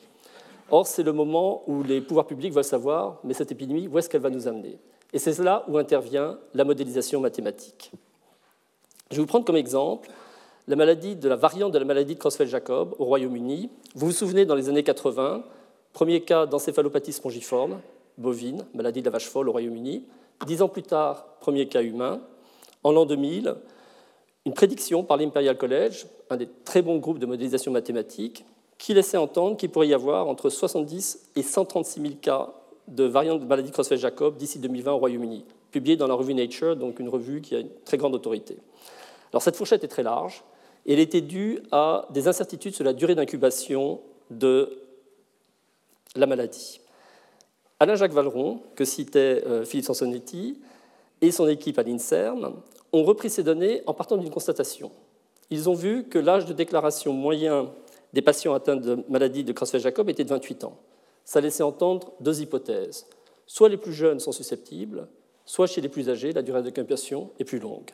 Or, 0.71 0.87
c'est 0.87 1.03
le 1.03 1.13
moment 1.13 1.63
où 1.67 1.83
les 1.83 2.01
pouvoirs 2.01 2.27
publics 2.27 2.53
veulent 2.53 2.65
savoir, 2.65 3.19
mais 3.23 3.35
cette 3.35 3.53
épidémie, 3.53 3.89
où 3.89 3.99
est-ce 3.99 4.09
qu'elle 4.09 4.23
va 4.23 4.31
nous 4.31 4.49
amener? 4.49 4.79
Et 5.13 5.19
c'est 5.19 5.39
là 5.39 5.65
où 5.69 5.79
intervient 5.79 6.39
la 6.55 6.65
modélisation 6.65 7.21
mathématique. 7.21 7.93
Je 9.11 9.17
vais 9.17 9.23
vous 9.23 9.29
prendre 9.29 9.45
comme 9.45 9.57
exemple 9.57 10.11
la 10.67 10.77
maladie 10.77 11.15
de 11.15 11.29
la 11.29 11.37
variante 11.37 11.73
de 11.73 11.79
la 11.79 11.85
maladie 11.85 12.15
de 12.15 12.19
Creutzfeldt-Jacob 12.19 12.97
au 12.99 13.05
Royaume-Uni. 13.05 13.71
Vous 13.95 14.07
vous 14.07 14.13
souvenez, 14.13 14.47
dans 14.47 14.55
les 14.55 14.69
années 14.69 14.83
80, 14.83 15.45
premier 15.93 16.23
cas 16.23 16.47
d'encéphalopathie 16.47 17.13
spongiforme, 17.13 17.81
bovine, 18.17 18.65
maladie 18.75 19.01
de 19.01 19.07
la 19.07 19.13
vache 19.13 19.29
folle 19.29 19.49
au 19.49 19.53
Royaume-Uni. 19.53 20.07
Dix 20.47 20.63
ans 20.63 20.69
plus 20.69 20.83
tard, 20.83 21.27
premier 21.41 21.69
cas 21.69 21.83
humain. 21.83 22.21
En 22.83 22.93
l'an 22.93 23.05
2000, 23.05 23.55
une 24.47 24.55
prédiction 24.55 25.05
par 25.05 25.17
l'Imperial 25.17 25.57
College, 25.57 26.07
un 26.31 26.37
des 26.37 26.49
très 26.65 26.83
bons 26.83 26.99
groupes 26.99 27.19
de 27.19 27.27
modélisation 27.27 27.71
mathématique, 27.71 28.45
qui 28.85 28.93
laissait 28.93 29.17
entendre 29.17 29.57
qu'il 29.57 29.71
pourrait 29.71 29.89
y 29.89 29.95
avoir 29.95 30.29
entre 30.29 30.51
70 30.51 31.31
et 31.37 31.43
136 31.43 32.03
000 32.03 32.15
cas 32.21 32.51
de 32.87 33.05
variantes 33.05 33.41
de 33.41 33.47
maladie 33.47 33.71
Creutzfeldt-Jacob 33.71 34.37
d'ici 34.37 34.59
2020 34.59 34.93
au 34.93 34.99
Royaume-Uni, 34.99 35.47
publié 35.71 35.97
dans 35.97 36.07
la 36.07 36.13
revue 36.13 36.35
Nature, 36.35 36.77
donc 36.77 37.01
une 37.01 37.09
revue 37.09 37.41
qui 37.41 37.57
a 37.57 37.61
une 37.61 37.71
très 37.87 37.97
grande 37.97 38.15
autorité. 38.15 38.59
Alors 39.33 39.41
cette 39.41 39.57
fourchette 39.57 39.85
est 39.85 39.89
très 39.89 40.03
large, 40.03 40.45
et 40.85 40.93
elle 40.93 40.99
était 40.99 41.23
due 41.23 41.61
à 41.73 42.07
des 42.11 42.29
incertitudes 42.29 42.75
sur 42.75 42.85
la 42.85 42.93
durée 42.93 43.15
d'incubation 43.15 44.03
de 44.29 44.79
la 46.15 46.27
maladie. 46.27 46.83
Alain-Jacques 47.81 48.13
Valeron, 48.13 48.61
que 48.77 48.85
citait 48.85 49.45
euh, 49.47 49.65
Philippe 49.65 49.87
Sansonetti, 49.87 50.61
et 51.23 51.31
son 51.31 51.49
équipe 51.49 51.79
à 51.79 51.85
l'INSERM 51.85 52.53
ont 52.93 53.03
repris 53.03 53.31
ces 53.31 53.43
données 53.43 53.81
en 53.87 53.95
partant 53.95 54.19
d'une 54.19 54.29
constatation. 54.29 54.91
Ils 55.49 55.71
ont 55.71 55.75
vu 55.75 56.05
que 56.05 56.19
l'âge 56.19 56.45
de 56.45 56.53
déclaration 56.53 57.15
moyen 57.15 57.71
des 58.15 58.23
patients 58.23 58.55
atteints 58.55 58.77
de 58.77 59.05
maladie 59.09 59.43
de 59.43 59.53
Creutzfeldt-Jacob 59.53 60.09
était 60.09 60.23
de 60.23 60.31
28 60.31 60.65
ans. 60.65 60.79
Ça 61.25 61.41
laissait 61.41 61.65
entendre 61.65 62.13
deux 62.21 62.43
hypothèses. 62.43 63.07
Soit 63.45 63.69
les 63.69 63.77
plus 63.77 63.93
jeunes 63.93 64.21
sont 64.21 64.31
susceptibles, 64.31 65.09
soit 65.45 65.67
chez 65.67 65.81
les 65.81 65.89
plus 65.89 66.09
âgés, 66.09 66.33
la 66.33 66.43
durée 66.43 66.63
d'incubation 66.63 67.31
est 67.41 67.45
plus 67.45 67.59
longue. 67.59 67.91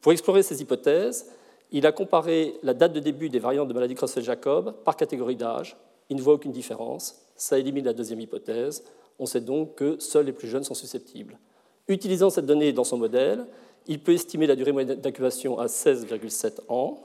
Pour 0.00 0.12
explorer 0.12 0.42
ces 0.42 0.62
hypothèses, 0.62 1.30
il 1.72 1.86
a 1.86 1.92
comparé 1.92 2.54
la 2.62 2.72
date 2.72 2.94
de 2.94 3.00
début 3.00 3.28
des 3.28 3.38
variantes 3.38 3.68
de 3.68 3.74
maladie 3.74 3.94
Creutzfeldt-Jacob 3.94 4.76
par 4.82 4.96
catégorie 4.96 5.36
d'âge. 5.36 5.76
Il 6.08 6.16
ne 6.16 6.22
voit 6.22 6.34
aucune 6.34 6.52
différence. 6.52 7.20
Ça 7.36 7.58
élimine 7.58 7.84
la 7.84 7.92
deuxième 7.92 8.20
hypothèse. 8.20 8.82
On 9.18 9.26
sait 9.26 9.42
donc 9.42 9.74
que 9.74 9.98
seuls 9.98 10.24
les 10.24 10.32
plus 10.32 10.48
jeunes 10.48 10.64
sont 10.64 10.74
susceptibles. 10.74 11.38
Utilisant 11.86 12.30
cette 12.30 12.46
donnée 12.46 12.72
dans 12.72 12.84
son 12.84 12.96
modèle, 12.96 13.44
il 13.86 14.02
peut 14.02 14.12
estimer 14.14 14.46
la 14.46 14.56
durée 14.56 14.72
moyenne 14.72 14.98
d'incubation 14.98 15.58
à 15.58 15.66
16,7 15.66 16.60
ans 16.68 17.02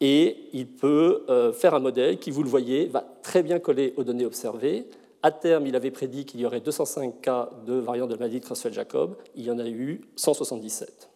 et 0.00 0.36
il 0.52 0.66
peut 0.66 1.24
euh, 1.28 1.52
faire 1.52 1.74
un 1.74 1.78
modèle 1.78 2.18
qui, 2.18 2.30
vous 2.30 2.42
le 2.42 2.48
voyez, 2.48 2.86
va 2.86 3.04
très 3.22 3.42
bien 3.42 3.58
coller 3.58 3.94
aux 3.96 4.04
données 4.04 4.26
observées. 4.26 4.86
À 5.22 5.30
terme, 5.30 5.66
il 5.66 5.76
avait 5.76 5.92
prédit 5.92 6.24
qu'il 6.24 6.40
y 6.40 6.46
aurait 6.46 6.60
205 6.60 7.20
cas 7.20 7.50
de 7.66 7.74
variants 7.74 8.08
de 8.08 8.16
maladie 8.16 8.40
de 8.40 8.44
Creutzfeldt-Jacob. 8.44 9.14
Il 9.36 9.44
y 9.44 9.50
en 9.50 9.58
a 9.60 9.68
eu 9.68 10.00
177. 10.16 11.08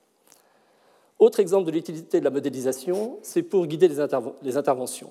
Autre 1.19 1.41
exemple 1.41 1.67
de 1.67 1.73
l'utilité 1.73 2.21
de 2.21 2.25
la 2.25 2.31
modélisation, 2.31 3.19
c'est 3.23 3.43
pour 3.43 3.67
guider 3.67 3.89
les, 3.89 3.97
les, 4.43 4.57
interventions. 4.57 5.11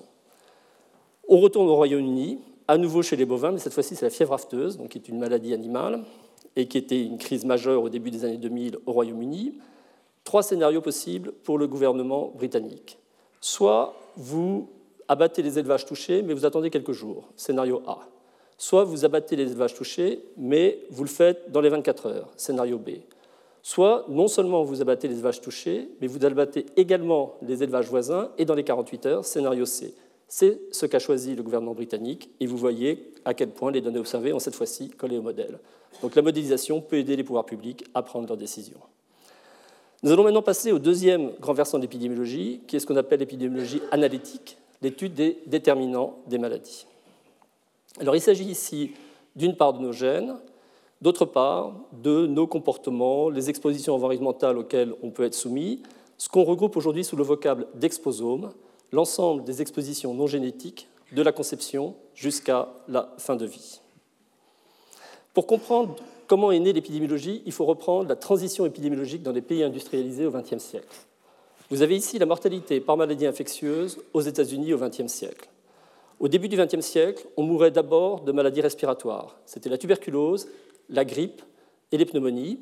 On 1.28 1.40
retourne 1.40 1.68
au 1.68 1.74
Royaume-Uni, 1.74 2.38
à 2.68 2.78
nouveau 2.78 3.02
chez 3.02 3.16
les 3.16 3.24
bovins, 3.24 3.50
mais 3.50 3.58
cette 3.58 3.74
fois-ci 3.74 3.96
c'est 3.96 4.06
la 4.06 4.10
fièvre 4.10 4.32
afteuse, 4.32 4.78
donc 4.78 4.90
qui 4.90 4.98
est 4.98 5.08
une 5.08 5.18
maladie 5.18 5.52
animale 5.52 6.04
et 6.54 6.66
qui 6.66 6.78
était 6.78 7.02
une 7.02 7.18
crise 7.18 7.44
majeure 7.44 7.82
au 7.82 7.88
début 7.88 8.10
des 8.10 8.24
années 8.24 8.38
2000 8.38 8.78
au 8.86 8.92
Royaume-Uni. 8.92 9.58
Trois 10.24 10.42
scénarios 10.42 10.80
possibles 10.80 11.32
pour 11.32 11.58
le 11.58 11.66
gouvernement 11.66 12.32
britannique. 12.34 12.98
Soit 13.40 13.94
vous 14.16 14.68
abattez 15.08 15.42
les 15.42 15.58
élevages 15.58 15.86
touchés, 15.86 16.22
mais 16.22 16.34
vous 16.34 16.44
attendez 16.44 16.70
quelques 16.70 16.92
jours, 16.92 17.28
scénario 17.36 17.82
A. 17.86 18.00
Soit 18.58 18.84
vous 18.84 19.04
abattez 19.04 19.36
les 19.36 19.44
élevages 19.50 19.74
touchés, 19.74 20.22
mais 20.36 20.78
vous 20.90 21.04
le 21.04 21.10
faites 21.10 21.50
dans 21.52 21.60
les 21.60 21.68
24 21.68 22.06
heures, 22.06 22.30
scénario 22.36 22.78
B. 22.78 22.90
Soit 23.62 24.06
non 24.08 24.28
seulement 24.28 24.62
vous 24.62 24.80
abattez 24.80 25.08
les 25.08 25.14
élevages 25.14 25.40
touchés, 25.40 25.88
mais 26.00 26.06
vous 26.06 26.24
abattez 26.24 26.66
également 26.76 27.34
les 27.42 27.62
élevages 27.62 27.88
voisins 27.88 28.30
et 28.38 28.44
dans 28.44 28.54
les 28.54 28.64
48 28.64 29.06
heures, 29.06 29.24
scénario 29.24 29.66
C. 29.66 29.94
C'est 30.28 30.60
ce 30.72 30.86
qu'a 30.86 30.98
choisi 30.98 31.34
le 31.34 31.42
gouvernement 31.42 31.74
britannique 31.74 32.30
et 32.40 32.46
vous 32.46 32.56
voyez 32.56 33.12
à 33.24 33.34
quel 33.34 33.50
point 33.50 33.70
les 33.70 33.80
données 33.80 33.98
observées 33.98 34.32
ont 34.32 34.38
cette 34.38 34.54
fois-ci 34.54 34.90
collé 34.90 35.18
au 35.18 35.22
modèle. 35.22 35.58
Donc 36.02 36.14
la 36.14 36.22
modélisation 36.22 36.80
peut 36.80 36.96
aider 36.96 37.16
les 37.16 37.24
pouvoirs 37.24 37.46
publics 37.46 37.84
à 37.94 38.02
prendre 38.02 38.26
leurs 38.26 38.36
décisions. 38.36 38.80
Nous 40.02 40.12
allons 40.12 40.24
maintenant 40.24 40.42
passer 40.42 40.72
au 40.72 40.78
deuxième 40.78 41.32
grand 41.40 41.54
versant 41.54 41.78
de 41.78 41.82
l'épidémiologie, 41.82 42.60
qui 42.66 42.76
est 42.76 42.80
ce 42.80 42.86
qu'on 42.86 42.96
appelle 42.96 43.20
l'épidémiologie 43.20 43.80
analytique, 43.90 44.58
l'étude 44.82 45.14
des 45.14 45.38
déterminants 45.46 46.18
des 46.26 46.38
maladies. 46.38 46.86
Alors 47.98 48.14
il 48.14 48.20
s'agit 48.20 48.44
ici 48.44 48.92
d'une 49.34 49.56
part 49.56 49.72
de 49.72 49.80
nos 49.80 49.92
gènes, 49.92 50.36
D'autre 51.02 51.26
part, 51.26 51.74
de 51.92 52.26
nos 52.26 52.46
comportements, 52.46 53.28
les 53.28 53.50
expositions 53.50 53.94
environnementales 53.94 54.56
auxquelles 54.56 54.94
on 55.02 55.10
peut 55.10 55.24
être 55.24 55.34
soumis, 55.34 55.82
ce 56.16 56.28
qu'on 56.28 56.44
regroupe 56.44 56.76
aujourd'hui 56.76 57.04
sous 57.04 57.16
le 57.16 57.22
vocable 57.22 57.66
d'exposome, 57.74 58.52
l'ensemble 58.92 59.44
des 59.44 59.60
expositions 59.60 60.14
non 60.14 60.26
génétiques 60.26 60.88
de 61.12 61.20
la 61.20 61.32
conception 61.32 61.94
jusqu'à 62.14 62.68
la 62.88 63.12
fin 63.18 63.36
de 63.36 63.44
vie. 63.44 63.80
Pour 65.34 65.46
comprendre 65.46 65.96
comment 66.26 66.52
est 66.52 66.58
née 66.58 66.72
l'épidémiologie, 66.72 67.42
il 67.46 67.52
faut 67.52 67.64
reprendre 67.64 68.08
la 68.08 68.16
transition 68.16 68.66
épidémiologique 68.66 69.22
dans 69.22 69.32
les 69.32 69.42
pays 69.42 69.62
industrialisés 69.62 70.26
au 70.26 70.30
XXe 70.30 70.58
siècle. 70.58 70.96
Vous 71.70 71.82
avez 71.82 71.96
ici 71.96 72.18
la 72.18 72.26
mortalité 72.26 72.80
par 72.80 72.96
maladie 72.96 73.26
infectieuse 73.26 73.98
aux 74.12 74.20
États-Unis 74.20 74.72
au 74.72 74.78
XXe 74.78 75.08
siècle. 75.08 75.48
Au 76.20 76.28
début 76.28 76.48
du 76.48 76.56
XXe 76.56 76.80
siècle, 76.80 77.26
on 77.36 77.42
mourait 77.42 77.70
d'abord 77.70 78.20
de 78.20 78.32
maladies 78.32 78.60
respiratoires. 78.60 79.36
C'était 79.44 79.68
la 79.68 79.76
tuberculose 79.76 80.48
la 80.88 81.04
grippe 81.04 81.42
et 81.92 81.98
les 81.98 82.04
pneumonies, 82.04 82.60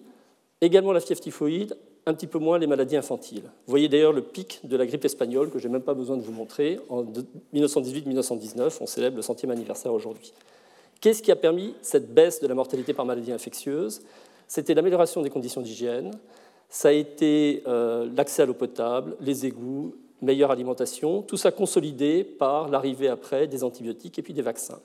également 0.60 0.92
la 0.92 1.00
fièvre 1.00 1.20
typhoïde, 1.20 1.76
un 2.06 2.14
petit 2.14 2.26
peu 2.26 2.38
moins 2.38 2.58
les 2.58 2.66
maladies 2.66 2.96
infantiles. 2.96 3.44
Vous 3.44 3.70
voyez 3.70 3.88
d'ailleurs 3.88 4.12
le 4.12 4.22
pic 4.22 4.60
de 4.64 4.76
la 4.76 4.86
grippe 4.86 5.04
espagnole, 5.04 5.50
que 5.50 5.58
je 5.58 5.66
n'ai 5.66 5.72
même 5.72 5.82
pas 5.82 5.94
besoin 5.94 6.16
de 6.16 6.22
vous 6.22 6.32
montrer, 6.32 6.78
en 6.90 7.04
1918-1919, 7.54 8.78
on 8.80 8.86
célèbre 8.86 9.16
le 9.16 9.22
centième 9.22 9.50
anniversaire 9.50 9.92
aujourd'hui. 9.92 10.32
Qu'est-ce 11.04 11.22
qui 11.22 11.30
a 11.30 11.36
permis 11.36 11.74
cette 11.82 12.14
baisse 12.14 12.40
de 12.40 12.46
la 12.46 12.54
mortalité 12.54 12.94
par 12.94 13.04
maladie 13.04 13.30
infectieuse? 13.30 14.00
C'était 14.48 14.72
l'amélioration 14.72 15.20
des 15.20 15.28
conditions 15.28 15.60
d'hygiène, 15.60 16.12
ça 16.70 16.88
a 16.88 16.92
été 16.92 17.62
euh, 17.66 18.08
l'accès 18.16 18.40
à 18.40 18.46
l'eau 18.46 18.54
potable, 18.54 19.14
les 19.20 19.44
égouts, 19.44 19.96
meilleure 20.22 20.50
alimentation, 20.50 21.20
tout 21.20 21.36
ça 21.36 21.52
consolidé 21.52 22.24
par 22.24 22.70
l'arrivée 22.70 23.08
après 23.08 23.46
des 23.46 23.64
antibiotiques 23.64 24.18
et 24.18 24.22
puis 24.22 24.32
des 24.32 24.40
vaccins. 24.40 24.80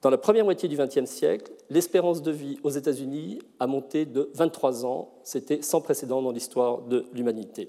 Dans 0.00 0.10
la 0.10 0.16
première 0.16 0.44
moitié 0.44 0.68
du 0.68 0.76
XXe 0.76 1.10
siècle, 1.10 1.50
l'espérance 1.70 2.22
de 2.22 2.30
vie 2.30 2.60
aux 2.62 2.70
États-Unis 2.70 3.40
a 3.58 3.66
monté 3.66 4.06
de 4.06 4.30
23 4.34 4.86
ans. 4.86 5.10
C'était 5.24 5.60
sans 5.60 5.80
précédent 5.80 6.22
dans 6.22 6.30
l'histoire 6.30 6.82
de 6.82 7.04
l'humanité. 7.12 7.68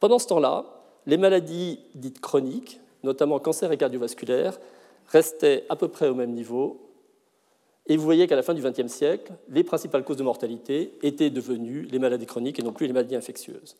Pendant 0.00 0.18
ce 0.18 0.28
temps-là, 0.28 0.64
les 1.04 1.18
maladies 1.18 1.80
dites 1.94 2.22
chroniques, 2.22 2.80
notamment 3.02 3.38
cancer 3.40 3.70
et 3.72 3.76
cardiovasculaire, 3.76 4.58
restaient 5.08 5.64
à 5.68 5.76
peu 5.76 5.88
près 5.88 6.08
au 6.08 6.14
même 6.14 6.32
niveau. 6.32 6.82
Et 7.86 7.96
vous 7.96 8.04
voyez 8.04 8.26
qu'à 8.26 8.36
la 8.36 8.42
fin 8.42 8.54
du 8.54 8.62
XXe 8.62 8.92
siècle, 8.92 9.32
les 9.48 9.62
principales 9.62 10.04
causes 10.04 10.16
de 10.16 10.22
mortalité 10.22 10.92
étaient 11.02 11.30
devenues 11.30 11.82
les 11.82 11.98
maladies 11.98 12.26
chroniques 12.26 12.58
et 12.58 12.62
non 12.62 12.72
plus 12.72 12.86
les 12.86 12.92
maladies 12.92 13.16
infectieuses. 13.16 13.76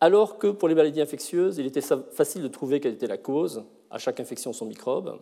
Alors 0.00 0.38
que 0.38 0.48
pour 0.48 0.68
les 0.68 0.74
maladies 0.74 1.00
infectieuses, 1.00 1.58
il 1.58 1.66
était 1.66 1.80
facile 1.80 2.42
de 2.42 2.48
trouver 2.48 2.80
quelle 2.80 2.94
était 2.94 3.06
la 3.06 3.18
cause, 3.18 3.64
à 3.90 3.98
chaque 3.98 4.18
infection 4.20 4.52
son 4.52 4.66
microbe, 4.66 5.18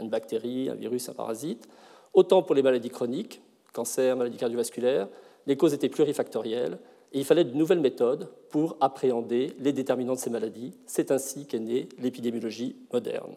une 0.00 0.10
bactérie, 0.10 0.68
un 0.68 0.74
virus, 0.74 1.08
un 1.08 1.14
parasite. 1.14 1.68
Autant 2.12 2.42
pour 2.42 2.54
les 2.54 2.62
maladies 2.62 2.90
chroniques, 2.90 3.40
cancer, 3.72 4.16
maladies 4.16 4.36
cardiovasculaires, 4.36 5.08
les 5.46 5.56
causes 5.56 5.74
étaient 5.74 5.88
plurifactorielles 5.88 6.78
et 7.12 7.18
il 7.18 7.24
fallait 7.24 7.44
de 7.44 7.56
nouvelles 7.56 7.80
méthodes 7.80 8.30
pour 8.50 8.76
appréhender 8.80 9.54
les 9.58 9.72
déterminants 9.72 10.14
de 10.14 10.18
ces 10.18 10.30
maladies. 10.30 10.74
C'est 10.86 11.10
ainsi 11.10 11.46
qu'est 11.46 11.58
née 11.58 11.88
l'épidémiologie 11.98 12.76
moderne. 12.92 13.34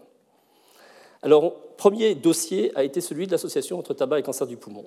Alors, 1.24 1.54
premier 1.78 2.16
dossier 2.16 2.74
a 2.76 2.84
été 2.84 3.00
celui 3.00 3.28
de 3.28 3.32
l'association 3.32 3.80
entre 3.80 3.94
tabac 3.94 4.20
et 4.20 4.24
cancer 4.24 4.46
du 4.46 4.58
poumon. 4.58 4.84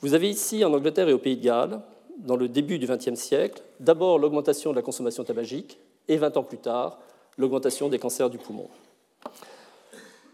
Vous 0.00 0.14
avez 0.14 0.30
ici, 0.30 0.64
en 0.64 0.72
Angleterre 0.72 1.10
et 1.10 1.12
au 1.12 1.18
Pays 1.18 1.36
de 1.36 1.44
Galles, 1.44 1.82
dans 2.16 2.36
le 2.36 2.48
début 2.48 2.78
du 2.78 2.86
XXe 2.86 3.20
siècle, 3.20 3.62
d'abord 3.78 4.18
l'augmentation 4.18 4.70
de 4.70 4.76
la 4.76 4.82
consommation 4.82 5.24
tabagique 5.24 5.78
et 6.08 6.16
20 6.16 6.38
ans 6.38 6.42
plus 6.42 6.56
tard, 6.56 6.98
l'augmentation 7.36 7.90
des 7.90 7.98
cancers 7.98 8.30
du 8.30 8.38
poumon. 8.38 8.66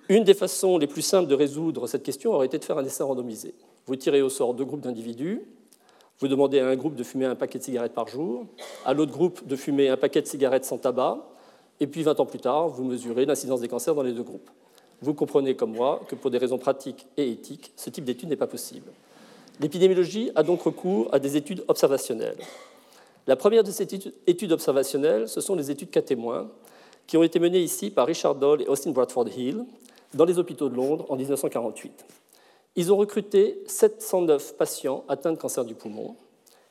Une 0.09 0.23
des 0.23 0.35
façons 0.35 0.79
les 0.79 0.87
plus 0.87 1.03
simples 1.03 1.29
de 1.29 1.35
résoudre 1.35 1.88
cette 1.88 2.05
question 2.05 2.33
aurait 2.33 2.47
été 2.47 2.59
de 2.59 2.64
faire 2.64 2.79
un 2.79 2.85
essai 2.85 3.03
randomisé. 3.03 3.55
Vous 3.87 3.97
tirez 3.97 4.23
au 4.23 4.29
sort 4.29 4.55
deux 4.55 4.64
groupes 4.64 4.83
d'individus. 4.83 5.42
Vous 6.20 6.29
demandez 6.29 6.61
à 6.61 6.68
un 6.68 6.77
groupe 6.77 6.94
de 6.94 7.03
fumer 7.03 7.25
un 7.25 7.35
paquet 7.35 7.59
de 7.59 7.64
cigarettes 7.64 7.92
par 7.92 8.07
jour, 8.07 8.47
à 8.85 8.94
l'autre 8.94 9.11
groupe 9.11 9.44
de 9.44 9.57
fumer 9.57 9.88
un 9.88 9.97
paquet 9.97 10.23
de 10.23 10.29
cigarettes 10.29 10.64
sans 10.64 10.79
tabac, 10.79 11.27
et 11.81 11.88
puis 11.88 12.05
20 12.05 12.20
ans 12.20 12.27
plus 12.27 12.38
tard, 12.38 12.68
vous 12.68 12.85
mesurez 12.85 13.27
l'incidence 13.27 13.61
des 13.61 13.68
cancers 13.68 13.97
dans 13.97 14.03
les 14.03 14.12
deux 14.12 14.23
groupes. 14.23 14.49
Vous 15.01 15.15
comprenez 15.15 15.55
comme 15.57 15.73
moi 15.73 16.01
que 16.09 16.15
pour 16.15 16.31
des 16.31 16.39
raisons 16.39 16.59
pratiques 16.59 17.07
et 17.17 17.31
éthiques, 17.31 17.73
ce 17.77 17.91
type 17.91 18.05
d'étude 18.05 18.29
n'est 18.29 18.37
pas 18.37 18.47
possible. 18.47 18.91
L'épidémiologie 19.61 20.31
a 20.35 20.43
donc 20.43 20.63
recours 20.63 21.09
à 21.13 21.19
des 21.19 21.37
études 21.37 21.65
observationnelles. 21.69 22.39
La 23.27 23.37
première 23.37 23.65
de 23.65 23.71
ces 23.71 23.85
études 24.27 24.53
observationnelles, 24.53 25.29
ce 25.29 25.41
sont 25.41 25.55
les 25.55 25.71
études 25.71 25.91
cas 25.91 26.03
témoins, 26.03 26.51
qui 27.07 27.17
ont 27.17 27.23
été 27.23 27.39
menées 27.39 27.61
ici 27.61 27.91
par 27.91 28.07
Richard 28.07 28.35
Doll 28.35 28.63
et 28.63 28.67
Austin 28.67 28.91
Bradford 28.91 29.29
Hill 29.29 29.65
dans 30.15 30.25
les 30.25 30.39
hôpitaux 30.39 30.69
de 30.69 30.77
Londres 30.77 31.07
en 31.09 31.17
1948. 31.17 32.05
Ils 32.77 32.93
ont 32.93 32.97
recruté 32.97 33.63
709 33.67 34.57
patients 34.57 35.05
atteints 35.09 35.33
de 35.33 35.39
cancer 35.39 35.65
du 35.65 35.75
poumon 35.75 36.17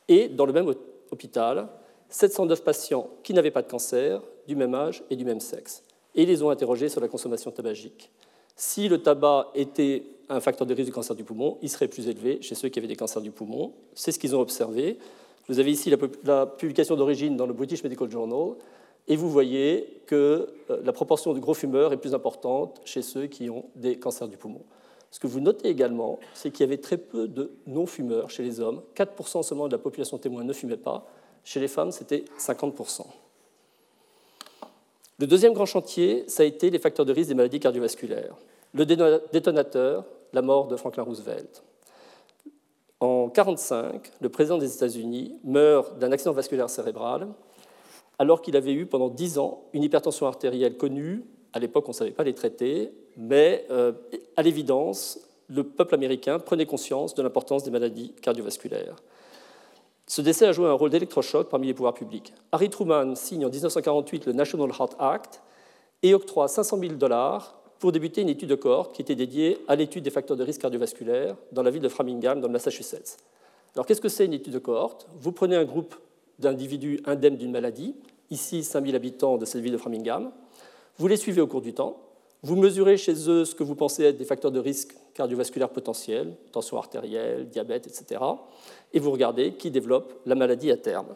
et, 0.08 0.28
dans 0.28 0.46
le 0.46 0.54
même 0.54 0.74
hôpital, 1.12 1.68
709 2.10 2.64
patients 2.64 3.10
qui 3.24 3.34
n'avaient 3.34 3.52
pas 3.52 3.62
de 3.62 3.70
cancer, 3.70 4.22
du 4.48 4.56
même 4.56 4.76
âge 4.76 5.04
et 5.10 5.16
du 5.16 5.26
même 5.26 5.40
sexe. 5.40 5.84
Et 6.16 6.26
les 6.26 6.44
ont 6.44 6.50
interrogés 6.50 6.90
sur 6.90 7.02
la 7.02 7.08
consommation 7.08 7.52
tabagique. 7.52 8.12
Si 8.56 8.88
le 8.88 9.02
tabac 9.02 9.50
était 9.56 10.04
un 10.30 10.40
facteur 10.40 10.68
de 10.68 10.74
risque 10.74 10.88
du 10.88 10.94
cancer 10.94 11.16
du 11.16 11.24
poumon, 11.24 11.58
il 11.62 11.70
serait 11.70 11.88
plus 11.88 12.08
élevé 12.08 12.42
chez 12.42 12.56
ceux 12.56 12.70
qui 12.70 12.80
avaient 12.80 12.88
des 12.88 12.96
cancers 12.96 13.22
du 13.22 13.32
poumon. 13.32 13.74
C'est 13.94 14.12
ce 14.12 14.20
qu'ils 14.20 14.36
ont 14.36 14.42
observé. 14.42 14.98
Vous 15.50 15.60
avez 15.60 15.72
ici 15.72 15.94
la, 16.24 16.46
publication 16.46 16.96
d'origine 16.96 17.36
dans 17.36 17.46
le 17.46 17.54
British 17.54 17.84
Medical 17.84 18.10
Journal, 18.10 18.56
et 19.08 19.16
vous 19.18 19.30
voyez 19.30 20.02
que 20.06 20.48
euh, 20.70 20.80
la 20.84 20.94
proportion 20.94 21.34
de 21.34 21.40
gros 21.40 21.54
fumeurs 21.54 21.92
est 21.92 21.98
plus 21.98 22.14
importante 22.14 22.80
chez 22.86 23.02
ceux 23.02 23.28
qui 23.28 23.50
ont 23.50 23.66
des 23.76 23.98
cancers 23.98 24.30
du 24.30 24.38
poumon. 24.38 24.62
Ce 25.12 25.20
que 25.20 25.28
vous 25.28 25.42
notez 25.42 25.68
également, 25.68 26.20
c'est 26.34 26.52
qu'il 26.52 26.62
y 26.62 26.64
avait 26.64 26.78
très 26.78 26.98
peu 26.98 27.28
de 27.28 27.52
non-fumeurs 27.68 28.30
chez 28.30 28.44
les 28.44 28.62
hommes. 28.62 28.82
4% 28.96 29.44
seulement 29.44 29.68
de 29.68 29.74
la 29.74 29.78
population 29.78 30.18
témoin 30.18 30.44
ne 30.44 30.54
fumait 30.54 30.78
pas. 30.78 31.06
Chez 31.44 31.60
les 31.60 31.68
femmes, 31.68 31.92
c'était 31.92 32.24
50%. 32.40 33.06
Le 35.20 35.28
deuxième 35.28 35.54
grand 35.54 35.66
chantier, 35.66 36.24
ça 36.28 36.44
a 36.44 36.46
été 36.46 36.70
les 36.70 36.80
facteurs 36.80 37.06
de 37.06 37.14
risque 37.14 37.30
des 37.30 37.36
maladies 37.36 37.60
cardiovasculaires. 37.60 38.36
Le 38.74 38.86
détonateur, 38.86 40.06
la 40.34 40.42
mort 40.42 40.68
de 40.68 40.76
Franklin 40.76 41.04
Roosevelt. 41.04 41.64
En 43.00 43.28
1945, 43.28 44.12
le 44.22 44.30
président 44.30 44.58
des 44.58 44.74
États-Unis 44.74 45.38
meurt 45.44 45.98
d'un 46.00 46.12
accident 46.12 46.32
vasculaire 46.32 46.70
cérébral 46.70 47.28
alors 48.20 48.42
qu'il 48.42 48.56
avait 48.56 48.74
eu 48.74 48.86
pendant 48.86 49.10
10 49.10 49.38
ans 49.40 49.64
une 49.74 49.84
hypertension 49.84 50.28
artérielle 50.28 50.78
connue. 50.78 51.24
À 51.52 51.60
l'époque, 51.60 51.86
on 51.88 51.92
ne 51.92 51.96
savait 51.96 52.12
pas 52.12 52.24
les 52.24 52.34
traiter, 52.34 52.92
mais 53.18 53.66
euh, 53.70 53.92
à 54.38 54.42
l'évidence, 54.42 55.20
le 55.48 55.64
peuple 55.64 55.96
américain 55.96 56.40
prenait 56.40 56.66
conscience 56.66 57.14
de 57.16 57.22
l'importance 57.22 57.64
des 57.64 57.72
maladies 57.72 58.14
cardiovasculaires. 58.22 58.96
Ce 60.08 60.22
décès 60.22 60.46
a 60.46 60.52
joué 60.52 60.68
un 60.68 60.74
rôle 60.74 60.90
d'électrochoc 60.90 61.50
parmi 61.50 61.68
les 61.68 61.74
pouvoirs 61.74 61.94
publics. 61.94 62.34
Harry 62.52 62.70
Truman 62.70 63.16
signe 63.16 63.46
en 63.46 63.50
1948 63.50 64.26
le 64.26 64.34
National 64.34 64.70
Heart 64.70 64.96
Act 65.00 65.42
et 66.02 66.14
octroie 66.14 66.48
500 66.48 66.78
000 66.80 66.94
dollars 66.94 67.56
pour 67.80 67.92
débuter 67.92 68.22
une 68.22 68.30
étude 68.30 68.50
de 68.50 68.56
cohorte 68.56 68.96
qui 68.96 69.02
était 69.02 69.16
dédiée 69.16 69.60
à 69.68 69.76
l'étude 69.76 70.04
des 70.04 70.10
facteurs 70.10 70.38
de 70.38 70.44
risque 70.44 70.62
cardiovasculaire 70.62 71.36
dans 71.52 71.64
la 71.64 71.72
ville 71.72 71.82
de 71.82 71.90
Framingham, 71.90 72.40
dans 72.42 72.48
le 72.48 72.54
Massachusetts. 72.54 73.18
Alors, 73.76 73.86
qu'est-ce 73.86 74.02
que 74.02 74.10
c'est 74.10 74.26
une 74.26 74.34
étude 74.34 74.54
de 74.54 74.60
cohorte 74.60 75.08
Vous 75.20 75.32
prenez 75.32 75.56
un 75.56 75.66
groupe 75.66 75.96
d'individus 76.40 77.00
indemnes 77.06 77.38
d'une 77.38 77.52
maladie, 77.52 77.96
ici 78.30 78.64
5000 78.64 78.96
habitants 78.96 79.38
de 79.38 79.46
cette 79.46 79.62
ville 79.62 79.72
de 79.72 79.78
Framingham, 79.78 80.32
vous 80.98 81.08
les 81.08 81.18
suivez 81.18 81.42
au 81.42 81.48
cours 81.48 81.62
du 81.62 81.74
temps, 81.74 81.98
vous 82.44 82.56
mesurez 82.56 82.98
chez 82.98 83.30
eux 83.30 83.46
ce 83.46 83.56
que 83.56 83.64
vous 83.64 83.76
pensez 83.76 84.04
être 84.04 84.18
des 84.18 84.26
facteurs 84.26 84.52
de 84.52 84.60
risque 84.60 84.96
cardiovasculaire 85.14 85.70
potentiels, 85.70 86.36
tension 86.52 86.78
artérielle, 86.78 87.48
diabète, 87.50 87.88
etc. 87.88 88.22
Et 88.94 89.00
vous 89.00 89.12
regardez 89.12 89.54
qui 89.54 89.72
développe 89.72 90.14
la 90.26 90.36
maladie 90.36 90.72
à 90.72 90.78
terme. 90.78 91.16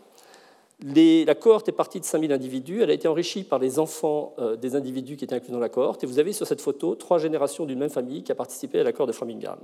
la 0.83 1.35
cohorte 1.35 1.69
est 1.69 1.73
partie 1.73 1.99
de 1.99 2.05
5000 2.05 2.31
individus. 2.31 2.81
Elle 2.81 2.91
a 2.91 2.93
été 2.93 3.07
enrichie 3.07 3.43
par 3.43 3.59
les 3.59 3.79
enfants 3.79 4.35
euh, 4.39 4.55
des 4.55 4.75
individus 4.75 5.17
qui 5.17 5.25
étaient 5.25 5.35
inclus 5.35 5.51
dans 5.51 5.59
la 5.59 5.69
cohorte. 5.69 6.03
Et 6.03 6.07
vous 6.07 6.19
avez 6.19 6.33
sur 6.33 6.45
cette 6.45 6.61
photo 6.61 6.95
trois 6.95 7.17
générations 7.17 7.65
d'une 7.65 7.79
même 7.79 7.89
famille 7.89 8.23
qui 8.23 8.31
a 8.31 8.35
participé 8.35 8.79
à 8.79 8.83
la 8.83 8.91
cohorte 8.91 9.09
de 9.09 9.15
Framingham. 9.15 9.59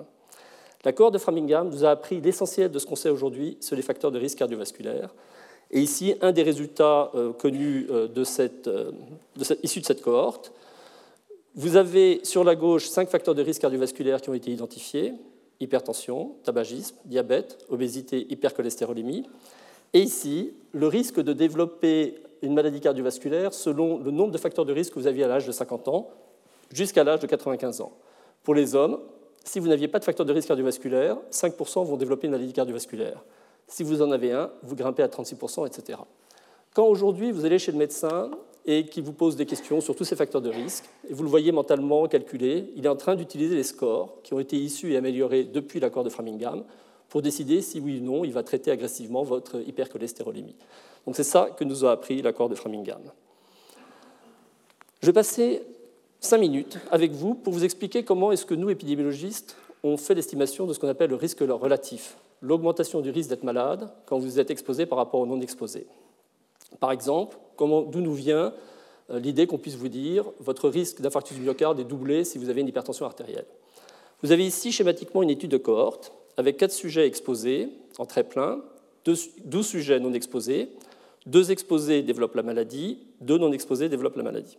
La 0.84 0.91
cohorte 0.91 1.13
de 1.13 1.19
Framingham 1.19 1.69
nous 1.69 1.86
a 1.86 1.91
appris 1.91 2.19
l'essentiel 2.19 2.72
de 2.72 2.80
ce 2.80 2.86
qu'on 2.86 2.96
sait 2.96 3.10
aujourd'hui 3.10 3.58
sur 3.62 3.76
les 3.76 3.82
facteurs 3.82 4.12
de 4.12 4.19
risque 4.19 4.39
cardiovasculaire. 4.39 5.13
Et 5.72 5.80
ici, 5.80 6.15
un 6.22 6.32
des 6.32 6.43
résultats 6.43 7.10
euh, 7.15 7.34
connus 7.34 7.88
euh, 7.89 8.08
de 8.08 8.24
cette, 8.24 8.69
issus 9.63 9.80
de 9.80 9.86
cette 9.86 10.02
cohorte, 10.02 10.52
vous 11.56 11.76
avez 11.76 12.22
sur 12.24 12.44
la 12.44 12.56
gauche 12.56 12.88
cinq 12.88 13.10
facteurs 13.10 13.36
de 13.36 13.42
risque 13.42 13.62
cardiovasculaire 13.62 14.22
qui 14.22 14.30
ont 14.30 14.34
été 14.34 14.52
identifiés 14.52 15.13
hypertension, 15.63 16.36
tabagisme, 16.44 16.96
diabète, 17.06 17.66
obésité, 17.70 18.28
hypercholestérolémie. 18.30 19.24
Et 19.94 20.02
ici, 20.02 20.54
le 20.72 20.88
risque 20.88 21.20
de 21.20 21.34
développer 21.34 22.16
une 22.42 22.54
maladie 22.54 22.82
cardiovasculaire 22.82 23.54
selon 23.54 24.00
le 24.00 24.12
nombre 24.12 24.32
de 24.32 24.38
facteurs 24.38 24.66
de 24.66 24.74
risque 24.74 24.94
que 24.94 25.00
vous 25.00 25.08
aviez 25.08 25.24
à 25.24 25.28
l'âge 25.28 25.48
de 25.48 25.52
50 25.52 25.88
ans 25.88 26.10
jusqu'à 26.72 27.04
l'âge 27.04 27.20
de 27.20 27.28
95 27.28 27.82
ans. 27.82 27.94
Pour 28.44 28.56
les 28.56 28.76
hommes, 28.76 29.00
si 29.46 29.60
vous 29.60 29.68
n'aviez 29.68 29.88
pas 29.88 30.00
de 30.00 30.04
facteur 30.04 30.26
de 30.26 30.34
risque 30.34 30.48
cardiovasculaire, 30.48 31.18
5% 31.32 31.86
vont 31.86 31.98
développer 31.98 32.28
une 32.28 32.32
maladie 32.32 32.54
cardiovasculaire. 32.54 33.24
Si 33.68 33.84
vous 33.84 34.02
en 34.02 34.12
avez 34.12 34.32
un, 34.32 34.52
vous 34.63 34.76
grimpez 34.76 35.04
à 35.04 35.08
36%, 35.08 35.68
etc. 35.68 36.00
Quand 36.74 36.86
aujourd'hui 36.86 37.32
vous 37.32 37.46
allez 37.46 37.60
chez 37.60 37.72
le 37.72 37.78
médecin 37.78 38.32
et 38.65 38.86
qu'il 38.86 39.04
vous 39.04 39.13
pose 39.13 39.36
des 39.36 39.45
questions 39.45 39.82
sur 39.82 39.95
tous 39.95 40.06
ces 40.06 40.15
facteurs 40.15 40.41
de 40.41 40.49
risque, 40.49 40.86
et 41.10 41.13
vous 41.13 41.23
le 41.23 41.30
voyez 41.30 41.52
mentalement 41.52 42.08
calculé, 42.08 42.71
il 42.76 42.86
est 42.86 42.89
en 42.89 42.95
train 42.95 43.15
d'utiliser 43.15 43.56
les 43.56 43.63
scores 43.63 44.21
qui 44.23 44.34
ont 44.34 44.39
été 44.39 44.56
issus 44.56 44.93
et 44.93 44.97
améliorés 44.97 45.43
depuis 45.43 45.80
l'accord 45.80 46.04
de 46.04 46.10
Framingham 46.10 46.63
pour 47.10 47.21
décider 47.21 47.62
si 47.62 47.80
oui 47.80 47.99
ou 47.99 48.04
non 48.04 48.23
il 48.23 48.32
va 48.32 48.43
traiter 48.43 48.71
agressivement 48.71 49.23
votre 49.23 49.62
hypercholestérolémie. 49.67 50.56
Donc 51.06 51.15
c'est 51.15 51.23
ça 51.23 51.49
que 51.58 51.63
nous 51.63 51.86
a 51.86 51.91
appris 51.91 52.21
l'accord 52.21 52.49
de 52.49 52.56
Framingham. 52.56 53.02
Je 55.02 55.08
vais 55.08 55.13
passer 55.13 55.62
cinq 56.21 56.38
minutes 56.38 56.78
avec 56.89 57.12
vous 57.12 57.36
pour 57.36 57.52
vous 57.52 57.65
expliquer 57.65 58.04
comment 58.04 58.32
est-ce 58.32 58.45
que 58.45 58.54
nous, 58.54 58.69
épidémiologistes, 58.69 59.58
on 59.84 59.97
fait 59.97 60.15
l'estimation 60.15 60.65
de 60.65 60.73
ce 60.73 60.80
qu'on 60.80 60.88
appelle 60.88 61.10
le 61.10 61.17
risque 61.17 61.41
relatif, 61.41 62.15
l'augmentation 62.41 63.02
du 63.02 63.10
risque 63.10 63.30
d'être 63.30 63.43
malade 63.43 63.91
quand 64.06 64.17
vous 64.17 64.39
êtes 64.39 64.49
exposé 64.49 64.86
par 64.86 64.97
rapport 64.97 65.19
au 65.19 65.26
non 65.26 65.41
exposé. 65.41 65.86
Par 66.80 66.92
exemple, 66.92 67.38
d'où 67.60 68.02
nous 68.02 68.14
vient 68.14 68.54
euh, 69.10 69.20
l'idée 69.20 69.48
qu'on 69.48 69.58
puisse 69.58 69.76
vous 69.76 69.90
dire 69.90 70.26
votre 70.40 70.70
risque 70.70 71.02
d'infarctus 71.02 71.38
du 71.38 71.44
myocarde 71.44 71.80
est 71.80 71.84
doublé 71.84 72.24
si 72.24 72.38
vous 72.38 72.50
avez 72.50 72.62
une 72.62 72.68
hypertension 72.68 73.06
artérielle. 73.06 73.46
Vous 74.22 74.32
avez 74.32 74.46
ici 74.46 74.72
schématiquement 74.72 75.24
une 75.24 75.30
étude 75.30 75.52
de 75.52 75.58
cohorte 75.58 76.14
avec 76.38 76.58
quatre 76.58 76.72
sujets 76.72 77.06
exposés 77.06 77.70
en 77.98 78.06
très 78.06 78.24
plein, 78.24 78.62
12 79.06 79.66
sujets 79.66 80.00
non 80.00 80.14
exposés, 80.14 80.70
deux 81.26 81.52
exposés 81.52 82.02
développent 82.02 82.36
la 82.36 82.44
maladie, 82.44 83.00
deux 83.22 83.38
non 83.38 83.52
exposés 83.52 83.90
développent 83.90 84.16
la 84.16 84.24
maladie. 84.24 84.58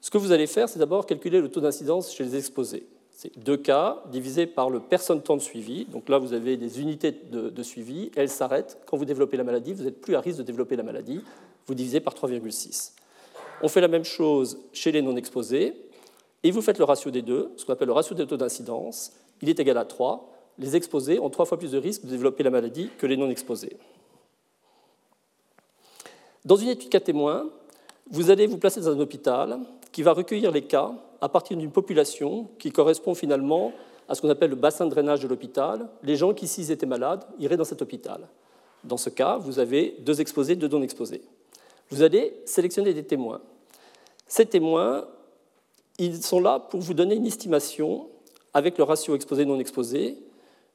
Ce 0.00 0.10
que 0.10 0.18
vous 0.18 0.32
allez 0.32 0.46
faire, 0.46 0.68
c'est 0.68 0.78
d'abord 0.78 1.06
calculer 1.06 1.40
le 1.40 1.50
taux 1.50 1.60
d'incidence 1.60 2.14
chez 2.14 2.24
les 2.24 2.36
exposés. 2.36 2.86
C'est 3.18 3.38
deux 3.38 3.56
cas 3.56 4.02
divisé 4.10 4.46
par 4.46 4.68
le 4.68 4.78
personne 4.78 5.22
de 5.26 5.38
suivi. 5.38 5.86
Donc 5.86 6.10
là, 6.10 6.18
vous 6.18 6.34
avez 6.34 6.58
des 6.58 6.82
unités 6.82 7.12
de, 7.12 7.62
suivi. 7.62 8.10
Elles 8.14 8.28
s'arrêtent. 8.28 8.76
Quand 8.84 8.98
vous 8.98 9.06
développez 9.06 9.38
la 9.38 9.42
maladie, 9.42 9.72
vous 9.72 9.84
n'êtes 9.84 10.02
plus 10.02 10.14
à 10.16 10.20
risque 10.20 10.36
de 10.36 10.42
développer 10.42 10.76
la 10.76 10.82
maladie. 10.82 11.22
Vous 11.66 11.74
divisez 11.74 12.00
par 12.00 12.12
3,6. 12.12 12.92
On 13.62 13.68
fait 13.68 13.80
la 13.80 13.88
même 13.88 14.04
chose 14.04 14.58
chez 14.74 14.92
les 14.92 15.00
non 15.00 15.16
exposés. 15.16 15.72
Et 16.42 16.50
vous 16.50 16.60
faites 16.60 16.78
le 16.78 16.84
ratio 16.84 17.10
des 17.10 17.22
deux, 17.22 17.52
ce 17.56 17.64
qu'on 17.64 17.72
appelle 17.72 17.86
le 17.86 17.94
ratio 17.94 18.14
des 18.14 18.26
taux 18.26 18.36
d'incidence. 18.36 19.12
Il 19.40 19.48
est 19.48 19.58
égal 19.58 19.78
à 19.78 19.86
3. 19.86 20.30
Les 20.58 20.76
exposés 20.76 21.18
ont 21.18 21.30
trois 21.30 21.46
fois 21.46 21.58
plus 21.58 21.70
de 21.70 21.78
risque 21.78 22.04
de 22.04 22.10
développer 22.10 22.42
la 22.42 22.50
maladie 22.50 22.90
que 22.98 23.06
les 23.06 23.16
non 23.16 23.30
exposés. 23.30 23.78
Dans 26.44 26.56
une 26.56 26.68
étude 26.68 26.90
cas 26.90 27.00
témoin, 27.00 27.48
vous 28.10 28.30
allez 28.30 28.46
vous 28.46 28.58
placer 28.58 28.82
dans 28.82 28.90
un 28.90 29.00
hôpital 29.00 29.58
qui 29.90 30.02
va 30.02 30.12
recueillir 30.12 30.52
les 30.52 30.62
cas 30.62 30.92
à 31.26 31.28
partir 31.28 31.56
d'une 31.56 31.72
population 31.72 32.48
qui 32.60 32.70
correspond 32.70 33.16
finalement 33.16 33.72
à 34.08 34.14
ce 34.14 34.22
qu'on 34.22 34.30
appelle 34.30 34.50
le 34.50 34.56
bassin 34.56 34.84
de 34.84 34.90
drainage 34.90 35.18
de 35.20 35.26
l'hôpital. 35.26 35.88
Les 36.04 36.14
gens 36.14 36.32
qui, 36.32 36.46
s'ils 36.46 36.70
étaient 36.70 36.86
malades, 36.86 37.24
iraient 37.40 37.56
dans 37.56 37.64
cet 37.64 37.82
hôpital. 37.82 38.28
Dans 38.84 38.96
ce 38.96 39.10
cas, 39.10 39.36
vous 39.36 39.58
avez 39.58 39.96
deux 39.98 40.20
exposés, 40.20 40.54
deux 40.54 40.68
non 40.68 40.82
exposés. 40.82 41.22
Vous 41.90 42.02
allez 42.02 42.40
sélectionner 42.44 42.94
des 42.94 43.02
témoins. 43.02 43.40
Ces 44.28 44.46
témoins, 44.46 45.08
ils 45.98 46.22
sont 46.22 46.38
là 46.38 46.60
pour 46.60 46.80
vous 46.80 46.94
donner 46.94 47.16
une 47.16 47.26
estimation 47.26 48.06
avec 48.54 48.78
le 48.78 48.84
ratio 48.84 49.16
exposé-non 49.16 49.58
exposé 49.58 50.18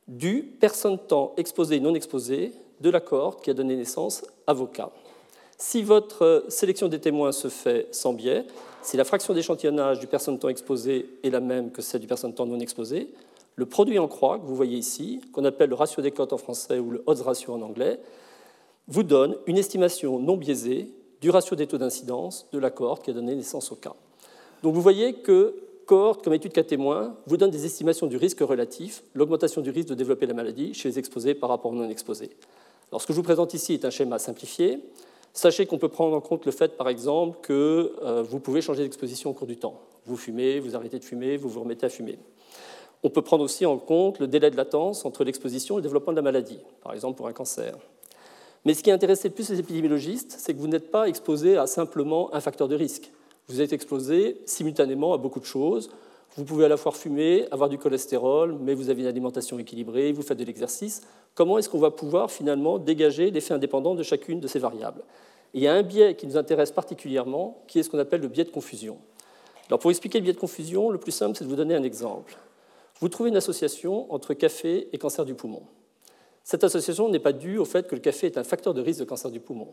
du 0.09 0.43
personne-temps 0.59 1.33
exposé-non 1.37 1.95
exposé 1.95 2.51
de 2.81 2.89
la 2.89 2.99
cohorte 2.99 3.41
qui 3.41 3.51
a 3.51 3.53
donné 3.53 3.77
naissance 3.77 4.25
à 4.47 4.51
vos 4.51 4.67
cas. 4.67 4.89
Si 5.57 5.81
votre 5.81 6.43
sélection 6.49 6.89
des 6.89 6.99
témoins 6.99 7.31
se 7.31 7.47
fait 7.47 7.87
sans 7.91 8.11
biais, 8.11 8.45
si 8.81 8.97
la 8.97 9.03
fraction 9.03 9.33
d'échantillonnage 9.33 9.99
du 9.99 10.07
personne-temps 10.07 10.49
exposé 10.49 11.09
est 11.23 11.29
la 11.29 11.39
même 11.39 11.71
que 11.71 11.81
celle 11.81 12.01
du 12.01 12.07
personne-temps 12.07 12.45
non 12.45 12.59
exposé, 12.59 13.13
le 13.55 13.65
produit 13.65 13.99
en 13.99 14.07
croix 14.07 14.39
que 14.39 14.45
vous 14.45 14.55
voyez 14.55 14.77
ici, 14.77 15.21
qu'on 15.33 15.45
appelle 15.45 15.69
le 15.69 15.75
ratio 15.75 16.01
des 16.01 16.11
cotes 16.11 16.33
en 16.33 16.37
français 16.37 16.79
ou 16.79 16.91
le 16.91 17.03
odds 17.05 17.21
ratio 17.21 17.53
en 17.53 17.61
anglais, 17.61 17.99
vous 18.87 19.03
donne 19.03 19.37
une 19.45 19.57
estimation 19.57 20.19
non 20.19 20.37
biaisée 20.37 20.91
du 21.21 21.29
ratio 21.29 21.55
des 21.55 21.67
taux 21.67 21.77
d'incidence 21.77 22.47
de 22.51 22.59
la 22.59 22.71
cohorte 22.71 23.03
qui 23.03 23.11
a 23.11 23.13
donné 23.13 23.35
naissance 23.35 23.71
au 23.71 23.75
cas. 23.75 23.93
Donc 24.63 24.73
vous 24.73 24.81
voyez 24.81 25.13
que 25.13 25.55
cohorte, 25.85 26.23
comme 26.23 26.33
étude 26.33 26.53
cas 26.53 26.63
témoin, 26.63 27.15
vous 27.27 27.37
donne 27.37 27.51
des 27.51 27.65
estimations 27.65 28.07
du 28.07 28.17
risque 28.17 28.39
relatif, 28.39 29.03
l'augmentation 29.13 29.61
du 29.61 29.69
risque 29.69 29.89
de 29.89 29.95
développer 29.95 30.25
la 30.25 30.33
maladie 30.33 30.73
chez 30.73 30.89
les 30.89 30.99
exposés 30.99 31.33
par 31.33 31.49
rapport 31.49 31.71
aux 31.71 31.75
non 31.75 31.89
exposés. 31.89 32.31
Alors, 32.91 33.01
ce 33.01 33.07
que 33.07 33.13
je 33.13 33.17
vous 33.17 33.23
présente 33.23 33.53
ici 33.53 33.73
est 33.73 33.85
un 33.85 33.89
schéma 33.89 34.19
simplifié. 34.19 34.79
Sachez 35.33 35.65
qu'on 35.65 35.77
peut 35.77 35.89
prendre 35.89 36.15
en 36.15 36.21
compte 36.21 36.45
le 36.45 36.51
fait, 36.51 36.75
par 36.77 36.89
exemple, 36.89 37.39
que 37.41 37.93
euh, 38.03 38.21
vous 38.21 38.39
pouvez 38.39 38.61
changer 38.61 38.83
d'exposition 38.83 39.29
au 39.29 39.33
cours 39.33 39.47
du 39.47 39.57
temps. 39.57 39.79
Vous 40.05 40.17
fumez, 40.17 40.59
vous 40.59 40.75
arrêtez 40.75 40.99
de 40.99 41.05
fumer, 41.05 41.37
vous 41.37 41.49
vous 41.49 41.61
remettez 41.61 41.85
à 41.85 41.89
fumer. 41.89 42.19
On 43.03 43.09
peut 43.09 43.21
prendre 43.21 43.43
aussi 43.43 43.65
en 43.65 43.77
compte 43.77 44.19
le 44.19 44.27
délai 44.27 44.51
de 44.51 44.57
latence 44.57 45.05
entre 45.05 45.23
l'exposition 45.23 45.75
et 45.75 45.77
le 45.77 45.83
développement 45.83 46.11
de 46.11 46.17
la 46.17 46.21
maladie, 46.21 46.59
par 46.83 46.93
exemple 46.93 47.17
pour 47.17 47.27
un 47.27 47.33
cancer. 47.33 47.75
Mais 48.65 48.73
ce 48.73 48.83
qui 48.83 48.91
intéresse 48.91 49.23
le 49.23 49.31
plus 49.31 49.49
les 49.49 49.59
épidémiologistes, 49.59 50.35
c'est 50.37 50.53
que 50.53 50.59
vous 50.59 50.67
n'êtes 50.67 50.91
pas 50.91 51.07
exposé 51.07 51.57
à 51.57 51.65
simplement 51.65 52.33
un 52.33 52.41
facteur 52.41 52.67
de 52.67 52.75
risque. 52.75 53.11
Vous 53.47 53.59
êtes 53.59 53.73
exposé 53.73 54.39
simultanément 54.45 55.13
à 55.13 55.17
beaucoup 55.17 55.39
de 55.39 55.45
choses. 55.45 55.89
Vous 56.37 56.45
pouvez 56.45 56.65
à 56.65 56.69
la 56.69 56.77
fois 56.77 56.93
fumer, 56.93 57.45
avoir 57.51 57.67
du 57.67 57.77
cholestérol, 57.77 58.57
mais 58.61 58.73
vous 58.73 58.89
avez 58.89 59.01
une 59.01 59.07
alimentation 59.07 59.59
équilibrée, 59.59 60.13
vous 60.13 60.21
faites 60.21 60.37
de 60.37 60.45
l'exercice. 60.45 61.01
Comment 61.35 61.57
est-ce 61.57 61.67
qu'on 61.67 61.79
va 61.79 61.91
pouvoir 61.91 62.31
finalement 62.31 62.79
dégager 62.79 63.31
l'effet 63.31 63.53
indépendant 63.53 63.95
de 63.95 64.03
chacune 64.03 64.39
de 64.39 64.47
ces 64.47 64.59
variables? 64.59 65.03
Il 65.53 65.61
y 65.61 65.67
a 65.67 65.73
un 65.73 65.83
biais 65.83 66.15
qui 66.15 66.25
nous 66.27 66.37
intéresse 66.37 66.71
particulièrement, 66.71 67.61
qui 67.67 67.79
est 67.79 67.83
ce 67.83 67.89
qu'on 67.89 67.99
appelle 67.99 68.21
le 68.21 68.29
biais 68.29 68.45
de 68.45 68.49
confusion. 68.49 68.97
Pour 69.67 69.89
expliquer 69.89 70.19
le 70.19 70.23
biais 70.23 70.33
de 70.33 70.39
confusion, 70.39 70.89
le 70.89 70.97
plus 70.97 71.11
simple, 71.11 71.37
c'est 71.37 71.43
de 71.43 71.49
vous 71.49 71.55
donner 71.57 71.75
un 71.75 71.83
exemple. 71.83 72.37
Vous 73.01 73.09
trouvez 73.09 73.29
une 73.29 73.37
association 73.37 74.11
entre 74.13 74.33
café 74.33 74.87
et 74.93 74.97
cancer 74.97 75.25
du 75.25 75.33
poumon. 75.33 75.63
Cette 76.43 76.63
association 76.63 77.09
n'est 77.09 77.19
pas 77.19 77.33
due 77.33 77.57
au 77.57 77.65
fait 77.65 77.87
que 77.87 77.95
le 77.95 78.01
café 78.01 78.27
est 78.27 78.37
un 78.37 78.43
facteur 78.43 78.73
de 78.73 78.81
risque 78.81 78.99
de 78.99 79.05
cancer 79.05 79.31
du 79.31 79.41
poumon. 79.41 79.69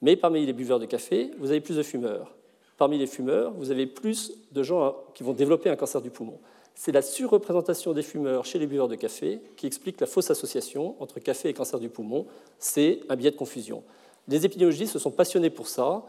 Mais 0.00 0.16
parmi 0.16 0.46
les 0.46 0.52
buveurs 0.52 0.78
de 0.78 0.86
café, 0.86 1.32
vous 1.38 1.50
avez 1.50 1.60
plus 1.60 1.76
de 1.76 1.82
fumeurs. 1.82 2.36
Parmi 2.78 2.96
les 2.96 3.08
fumeurs, 3.08 3.52
vous 3.58 3.72
avez 3.72 3.86
plus 3.86 4.32
de 4.52 4.62
gens 4.62 4.96
qui 5.12 5.24
vont 5.24 5.32
développer 5.32 5.68
un 5.68 5.74
cancer 5.74 6.00
du 6.00 6.10
poumon. 6.10 6.38
C'est 6.76 6.92
la 6.92 7.02
surreprésentation 7.02 7.92
des 7.92 8.02
fumeurs 8.02 8.44
chez 8.44 8.60
les 8.60 8.68
buveurs 8.68 8.86
de 8.86 8.94
café 8.94 9.40
qui 9.56 9.66
explique 9.66 10.00
la 10.00 10.06
fausse 10.06 10.30
association 10.30 10.94
entre 11.00 11.18
café 11.18 11.48
et 11.48 11.52
cancer 11.52 11.80
du 11.80 11.88
poumon. 11.88 12.26
C'est 12.60 13.00
un 13.08 13.16
biais 13.16 13.32
de 13.32 13.36
confusion. 13.36 13.82
Les 14.28 14.46
épidémiologistes 14.46 14.92
se 14.92 15.00
sont 15.00 15.10
passionnés 15.10 15.50
pour 15.50 15.66
ça, 15.66 16.04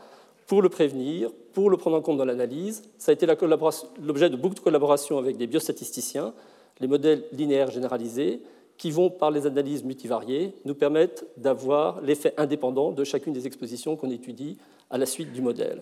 pour 0.45 0.61
le 0.61 0.69
prévenir, 0.69 1.31
pour 1.53 1.71
le 1.71 1.77
prendre 1.77 1.97
en 1.97 2.01
compte 2.01 2.17
dans 2.17 2.25
l'analyse. 2.25 2.83
Ça 2.99 3.11
a 3.11 3.13
été 3.13 3.25
l'objet 3.25 4.29
de 4.29 4.35
beaucoup 4.35 4.53
de 4.53 4.59
collaborations 4.59 5.17
avec 5.17 5.37
des 5.37 5.47
biostatisticiens, 5.47 6.35
les 6.79 6.87
modèles 6.87 7.23
linéaires 7.31 7.71
généralisés, 7.71 8.41
qui 8.77 8.91
vont, 8.91 9.09
par 9.09 9.31
les 9.31 9.47
analyses 9.47 9.83
multivariées, 9.83 10.53
nous 10.65 10.75
permettre 10.75 11.25
d'avoir 11.35 11.99
l'effet 12.01 12.35
indépendant 12.37 12.91
de 12.91 13.03
chacune 13.03 13.33
des 13.33 13.47
expositions 13.47 13.95
qu'on 13.95 14.11
étudie 14.11 14.57
à 14.91 14.99
la 14.99 15.07
suite 15.07 15.33
du 15.33 15.41
modèle. 15.41 15.81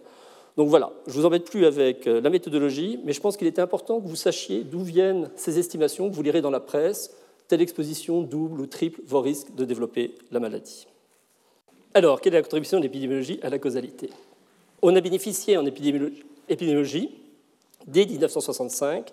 Donc 0.57 0.69
voilà, 0.69 0.91
je 1.05 1.13
ne 1.13 1.19
vous 1.19 1.25
embête 1.25 1.49
plus 1.49 1.65
avec 1.65 2.07
euh, 2.07 2.19
la 2.19 2.31
méthodologie, 2.31 2.99
mais 3.05 3.13
je 3.13 3.21
pense 3.21 3.37
qu'il 3.37 3.45
était 3.45 3.61
important 3.61 4.01
que 4.01 4.07
vous 4.07 4.15
sachiez 4.15 4.63
d'où 4.63 4.81
viennent 4.81 5.29
ces 5.35 5.59
estimations 5.59 6.09
que 6.09 6.15
vous 6.15 6.23
lirez 6.23 6.41
dans 6.41 6.49
la 6.49 6.59
presse, 6.59 7.15
telle 7.47 7.61
exposition 7.61 8.23
double 8.23 8.59
ou 8.61 8.65
triple 8.65 8.99
vos 9.05 9.21
risques 9.21 9.53
de 9.53 9.65
développer 9.65 10.15
la 10.31 10.39
maladie. 10.39 10.87
Alors, 11.93 12.19
quelle 12.21 12.33
est 12.33 12.37
la 12.37 12.43
contribution 12.43 12.79
de 12.79 12.83
l'épidémiologie 12.83 13.39
à 13.43 13.49
la 13.49 13.59
causalité? 13.59 14.09
On 14.81 14.95
a 14.95 15.01
bénéficié 15.01 15.57
en 15.57 15.65
épidémiologie, 15.65 17.11
dès 17.85 18.05
1965, 18.05 19.11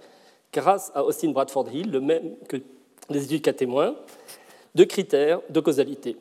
grâce 0.52 0.92
à 0.94 1.04
Austin 1.04 1.30
Bradford 1.30 1.68
Hill, 1.70 1.90
le 1.90 2.00
même 2.00 2.36
que 2.48 2.56
les 3.10 3.22
études 3.24 3.42
cas 3.42 3.52
témoins, 3.52 3.94
de 4.74 4.84
critères 4.84 5.40
de 5.50 5.60
causalité. 5.60 6.16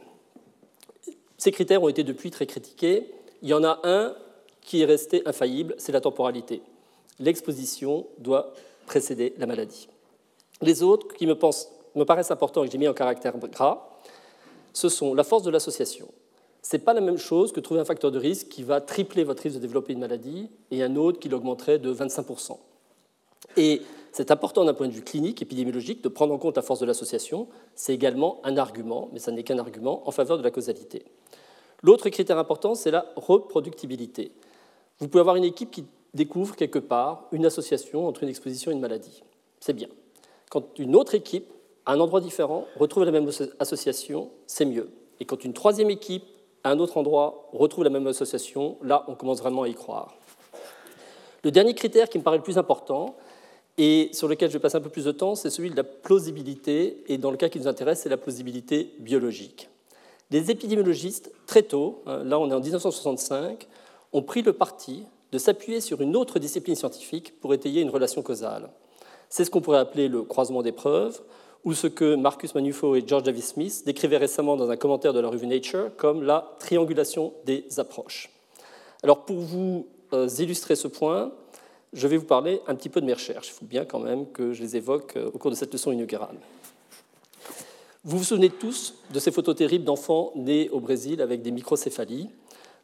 Ces 1.38 1.52
critères 1.52 1.82
ont 1.82 1.90
été 1.90 2.04
depuis 2.04 2.30
très 2.30 2.46
critiqués. 2.46 3.10
Il 3.42 3.50
y 3.50 3.54
en 3.54 3.64
a 3.64 3.80
un 3.84 4.16
qui 4.64 4.82
est 4.82 4.86
resté 4.86 5.22
infaillible, 5.26 5.76
c'est 5.78 5.92
la 5.92 6.02
temporalité. 6.02 6.62
L'exposition 7.20 8.08
doit 8.18 8.54
précéder 8.86 9.34
la 9.38 9.46
maladie. 9.46 9.88
Les 10.62 10.84
autres 10.84 11.08
qui 11.16 11.28
me, 11.28 11.36
me 11.96 12.04
paraissent 12.04 12.32
importants 12.32 12.64
et 12.64 12.68
que 12.68 12.72
j'ai 12.72 12.78
mis 12.78 12.88
en 12.88 12.94
caractère 12.94 13.38
gras, 13.38 13.90
ce 14.74 14.90
sont 14.90 15.14
la 15.14 15.24
force 15.24 15.44
de 15.44 15.52
l'association. 15.52 16.08
Ce 16.62 16.76
n'est 16.76 16.84
pas 16.84 16.94
la 16.94 17.02
même 17.02 17.18
chose 17.18 17.52
que 17.52 17.60
trouver 17.60 17.82
un 17.82 17.86
facteur 17.86 18.12
de 18.12 18.18
risque 18.18 18.48
qui 18.48 18.64
va 18.64 18.80
tripler 18.82 19.24
votre 19.24 19.44
risque 19.44 19.56
de 19.56 19.62
développer 19.62 19.94
une 19.94 20.00
maladie 20.00 20.50
et 20.72 20.82
un 20.82 20.96
autre 20.96 21.20
qui 21.20 21.30
l'augmenterait 21.30 21.78
de 21.78 21.94
25%. 21.94 22.58
Et 23.58 23.82
c'est 24.14 24.32
important 24.32 24.64
d'un 24.64 24.74
point 24.74 24.88
de 24.88 24.94
vue 24.94 25.04
clinique, 25.04 25.42
épidémiologique, 25.42 26.02
de 26.02 26.10
prendre 26.10 26.34
en 26.34 26.38
compte 26.38 26.56
la 26.56 26.62
force 26.62 26.80
de 26.80 26.86
l'association. 26.86 27.48
C'est 27.76 27.94
également 27.94 28.40
un 28.44 28.58
argument, 28.58 29.10
mais 29.12 29.20
ça 29.20 29.32
n'est 29.32 29.44
qu'un 29.44 29.60
argument 29.60 30.08
en 30.08 30.12
faveur 30.12 30.38
de 30.38 30.44
la 30.44 30.52
causalité. 30.52 31.04
L'autre 31.82 32.08
critère 32.10 32.38
important, 32.38 32.76
c'est 32.76 32.92
la 32.92 33.06
reproductibilité. 33.18 34.32
Vous 35.00 35.08
pouvez 35.08 35.22
avoir 35.22 35.36
une 35.36 35.44
équipe 35.44 35.72
qui 35.72 35.86
découvre 36.14 36.56
quelque 36.56 36.80
part 36.80 37.28
une 37.32 37.46
association 37.46 38.08
entre 38.08 38.24
une 38.24 38.30
exposition 38.30 38.72
et 38.72 38.74
une 38.74 38.80
maladie. 38.80 39.24
C'est 39.60 39.74
bien. 39.74 39.88
Quand 40.50 40.78
une 40.78 40.96
autre 40.96 41.16
équipe, 41.16 41.52
à 41.86 41.94
un 41.94 42.00
endroit 42.00 42.22
différent, 42.22 42.66
retrouve 42.78 43.04
la 43.04 43.12
même 43.12 43.30
association, 43.60 44.30
c'est 44.48 44.66
mieux. 44.66 44.90
Et 45.20 45.26
quand 45.26 45.44
une 45.44 45.54
troisième 45.54 45.90
équipe, 45.90 46.24
à 46.64 46.72
un 46.72 46.80
autre 46.80 46.98
endroit, 46.98 47.50
retrouve 47.52 47.84
la 47.84 47.90
même 47.90 48.08
association, 48.08 48.78
là, 48.82 49.04
on 49.08 49.16
commence 49.16 49.40
vraiment 49.40 49.64
à 49.64 49.68
y 49.68 49.74
croire. 49.74 50.16
Le 51.44 51.52
dernier 51.52 51.74
critère 51.74 52.08
qui 52.08 52.18
me 52.18 52.24
paraît 52.24 52.38
le 52.38 52.44
plus 52.44 52.58
important, 52.58 53.18
et 53.78 54.10
sur 54.14 54.28
lequel 54.28 54.50
je 54.50 54.54
vais 54.54 54.62
passer 54.62 54.78
un 54.78 54.82
peu 54.82 54.90
plus 54.90 55.06
de 55.06 55.12
temps, 55.12 55.36
c'est 55.36 55.50
celui 55.50 55.72
de 55.72 55.76
la 55.76 55.84
plausibilité, 55.84 57.04
et 57.08 57.18
dans 57.18 57.32
le 57.32 57.38
cas 57.38 57.50
qui 57.50 57.60
nous 57.60 57.68
intéresse, 57.68 58.02
c'est 58.02 58.10
la 58.10 58.18
plausibilité 58.18 58.94
biologique. 59.00 59.70
Les 60.32 60.52
épidémiologistes, 60.52 61.32
très 61.48 61.64
tôt, 61.64 62.02
hein, 62.06 62.24
là 62.24 62.40
on 62.40 62.50
est 62.50 62.54
en 62.54 62.60
1965, 62.60 63.68
ont 64.14 64.22
pris 64.22 64.42
le 64.42 64.54
parti 64.54 65.06
de 65.32 65.38
s'appuyer 65.38 65.82
sur 65.82 66.02
une 66.02 66.16
autre 66.16 66.40
discipline 66.40 66.76
scientifique 66.76 67.40
pour 67.40 67.54
étayer 67.54 67.82
une 67.82 67.90
relation 67.90 68.22
causale. 68.22 68.70
C'est 69.30 69.44
ce 69.44 69.50
qu'on 69.50 69.62
pourrait 69.62 69.80
appeler 69.80 70.08
le 70.08 70.22
croisement 70.22 70.62
des 70.62 70.72
preuves, 70.72 71.22
ou 71.66 71.74
ce 71.74 71.88
que 71.88 72.16
Marcus 72.16 72.54
Manufo 72.56 72.96
et 72.96 73.04
George 73.06 73.24
Davis 73.24 73.48
Smith 73.48 73.84
décrivaient 73.86 74.18
récemment 74.18 74.58
dans 74.58 74.70
un 74.70 74.76
commentaire 74.76 75.14
de 75.14 75.20
la 75.20 75.30
revue 75.30 75.48
Nature 75.48 75.92
comme 75.98 76.24
la 76.24 76.56
triangulation 76.60 77.34
des 77.46 77.66
approches. 77.78 78.30
Alors 79.02 79.26
pour 79.26 79.38
vous 79.38 79.88
euh, 80.14 80.28
illustrer 80.28 80.76
ce 80.76 80.88
point, 80.88 81.32
je 81.94 82.08
vais 82.08 82.18
vous 82.18 82.26
parler 82.26 82.62
un 82.68 82.76
petit 82.76 82.90
peu 82.90 83.02
de 83.02 83.06
mes 83.06 83.14
recherches. 83.14 83.48
Il 83.50 83.54
faut 83.54 83.66
bien 83.66 83.86
quand 83.86 84.00
même 84.00 84.30
que 84.32 84.54
je 84.54 84.62
les 84.62 84.76
évoque 84.76 85.16
euh, 85.16 85.32
au 85.34 85.38
cours 85.38 85.52
de 85.52 85.56
cette 85.56 85.72
leçon 85.72 85.92
inaugurale. 85.92 86.36
Vous 88.04 88.18
vous 88.18 88.24
souvenez 88.26 88.50
tous 88.50 88.96
de 89.14 89.20
ces 89.20 89.32
photos 89.32 89.56
terribles 89.56 89.86
d'enfants 89.86 90.34
nés 90.36 90.70
au 90.72 90.82
Brésil 90.82 91.22
avec 91.22 91.42
des 91.42 91.52
microcéphalies 91.52 92.30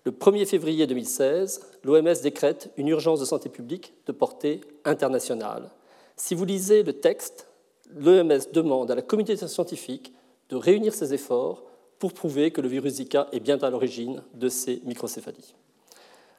le 0.05 0.11
1er 0.11 0.45
février 0.45 0.87
2016, 0.87 1.61
l'OMS 1.83 2.21
décrète 2.23 2.71
une 2.77 2.87
urgence 2.87 3.19
de 3.19 3.25
santé 3.25 3.49
publique 3.49 3.93
de 4.05 4.11
portée 4.13 4.61
internationale. 4.85 5.69
Si 6.15 6.35
vous 6.35 6.45
lisez 6.45 6.83
le 6.83 6.93
texte, 6.93 7.47
l'OMS 7.95 8.39
demande 8.53 8.91
à 8.91 8.95
la 8.95 9.01
communauté 9.01 9.35
scientifique 9.35 10.13
de 10.49 10.55
réunir 10.55 10.93
ses 10.93 11.13
efforts 11.13 11.63
pour 11.99 12.13
prouver 12.13 12.51
que 12.51 12.61
le 12.61 12.69
virus 12.69 12.93
Zika 12.93 13.27
est 13.33 13.41
bien 13.41 13.57
à 13.57 13.69
l'origine 13.69 14.23
de 14.33 14.47
ces 14.47 14.81
microcéphalies. 14.85 15.53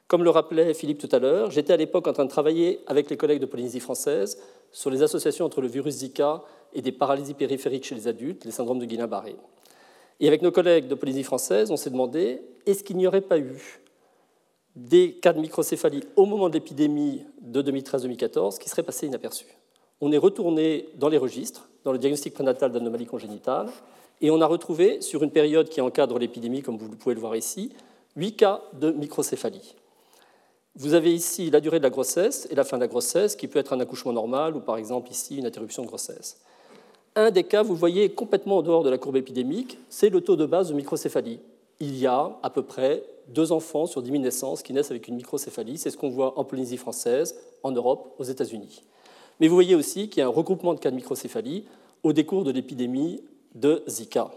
Comme 0.07 0.23
le 0.23 0.31
rappelait 0.31 0.73
Philippe 0.73 0.97
tout 0.97 1.15
à 1.15 1.19
l'heure, 1.19 1.51
j'étais 1.51 1.71
à 1.71 1.77
l'époque 1.77 2.07
en 2.07 2.13
train 2.13 2.25
de 2.25 2.29
travailler 2.29 2.81
avec 2.87 3.09
les 3.09 3.15
collègues 3.15 3.39
de 3.39 3.45
Polynésie 3.45 3.79
française 3.79 4.39
sur 4.71 4.89
les 4.89 5.03
associations 5.03 5.45
entre 5.45 5.61
le 5.61 5.67
virus 5.67 5.95
Zika 5.95 6.41
et 6.73 6.81
des 6.81 6.91
paralysies 6.91 7.35
périphériques 7.35 7.85
chez 7.85 7.95
les 7.95 8.07
adultes, 8.07 8.43
les 8.43 8.51
syndromes 8.51 8.79
de 8.79 8.85
Guillain-Barré. 8.85 9.35
Et 10.21 10.27
avec 10.27 10.43
nos 10.43 10.51
collègues 10.51 10.87
de 10.87 10.93
Polynésie 10.93 11.23
française, 11.23 11.71
on 11.71 11.77
s'est 11.77 11.89
demandé 11.89 12.41
est-ce 12.67 12.83
qu'il 12.83 12.95
n'y 12.95 13.07
aurait 13.07 13.21
pas 13.21 13.39
eu 13.39 13.81
des 14.75 15.15
cas 15.15 15.33
de 15.33 15.39
microcéphalie 15.39 16.03
au 16.15 16.25
moment 16.25 16.47
de 16.47 16.53
l'épidémie 16.53 17.25
de 17.41 17.63
2013-2014 17.63 18.59
qui 18.59 18.69
seraient 18.69 18.83
passés 18.83 19.07
inaperçus? 19.07 19.47
On 19.99 20.11
est 20.11 20.19
retourné 20.19 20.89
dans 20.95 21.09
les 21.09 21.17
registres, 21.17 21.69
dans 21.83 21.91
le 21.91 21.97
diagnostic 21.97 22.35
prénatal 22.35 22.71
d'anomalies 22.71 23.07
congénitales, 23.07 23.69
et 24.21 24.29
on 24.29 24.39
a 24.41 24.45
retrouvé, 24.45 25.01
sur 25.01 25.23
une 25.23 25.31
période 25.31 25.69
qui 25.69 25.81
encadre 25.81 26.19
l'épidémie, 26.19 26.61
comme 26.61 26.77
vous 26.77 26.95
pouvez 26.95 27.15
le 27.15 27.21
voir 27.21 27.35
ici, 27.35 27.71
8 28.15 28.35
cas 28.35 28.61
de 28.73 28.91
microcéphalie. 28.91 29.75
Vous 30.75 30.93
avez 30.93 31.11
ici 31.11 31.49
la 31.49 31.61
durée 31.61 31.79
de 31.79 31.83
la 31.83 31.89
grossesse 31.89 32.47
et 32.51 32.55
la 32.55 32.63
fin 32.63 32.77
de 32.77 32.81
la 32.81 32.87
grossesse, 32.87 33.35
qui 33.35 33.47
peut 33.47 33.57
être 33.57 33.73
un 33.73 33.79
accouchement 33.79 34.13
normal 34.13 34.55
ou 34.55 34.59
par 34.59 34.77
exemple 34.77 35.09
ici 35.09 35.37
une 35.37 35.47
interruption 35.47 35.81
de 35.81 35.87
grossesse. 35.87 36.39
Un 37.15 37.29
des 37.29 37.43
cas, 37.43 37.61
vous 37.61 37.75
voyez, 37.75 38.09
complètement 38.09 38.57
en 38.57 38.61
dehors 38.61 38.83
de 38.83 38.89
la 38.89 38.97
courbe 38.97 39.17
épidémique, 39.17 39.77
c'est 39.89 40.09
le 40.09 40.21
taux 40.21 40.37
de 40.37 40.45
base 40.45 40.69
de 40.69 40.73
microcéphalie. 40.73 41.41
Il 41.81 41.97
y 41.97 42.07
a 42.07 42.37
à 42.41 42.49
peu 42.49 42.63
près 42.63 43.03
deux 43.27 43.51
enfants 43.51 43.85
sur 43.85 44.01
10 44.01 44.11
000 44.11 44.23
naissances 44.23 44.63
qui 44.63 44.71
naissent 44.71 44.91
avec 44.91 45.09
une 45.09 45.15
microcéphalie. 45.15 45.77
C'est 45.77 45.89
ce 45.89 45.97
qu'on 45.97 46.09
voit 46.09 46.39
en 46.39 46.45
Polynésie 46.45 46.77
française, 46.77 47.35
en 47.63 47.71
Europe, 47.71 48.15
aux 48.17 48.23
États-Unis. 48.23 48.83
Mais 49.41 49.49
vous 49.49 49.55
voyez 49.55 49.75
aussi 49.75 50.07
qu'il 50.07 50.21
y 50.21 50.23
a 50.23 50.27
un 50.27 50.29
regroupement 50.29 50.73
de 50.73 50.79
cas 50.79 50.89
de 50.89 50.95
microcéphalie 50.95 51.65
au 52.03 52.13
décours 52.13 52.45
de 52.45 52.51
l'épidémie 52.51 53.21
de 53.55 53.83
Zika. 53.89 54.31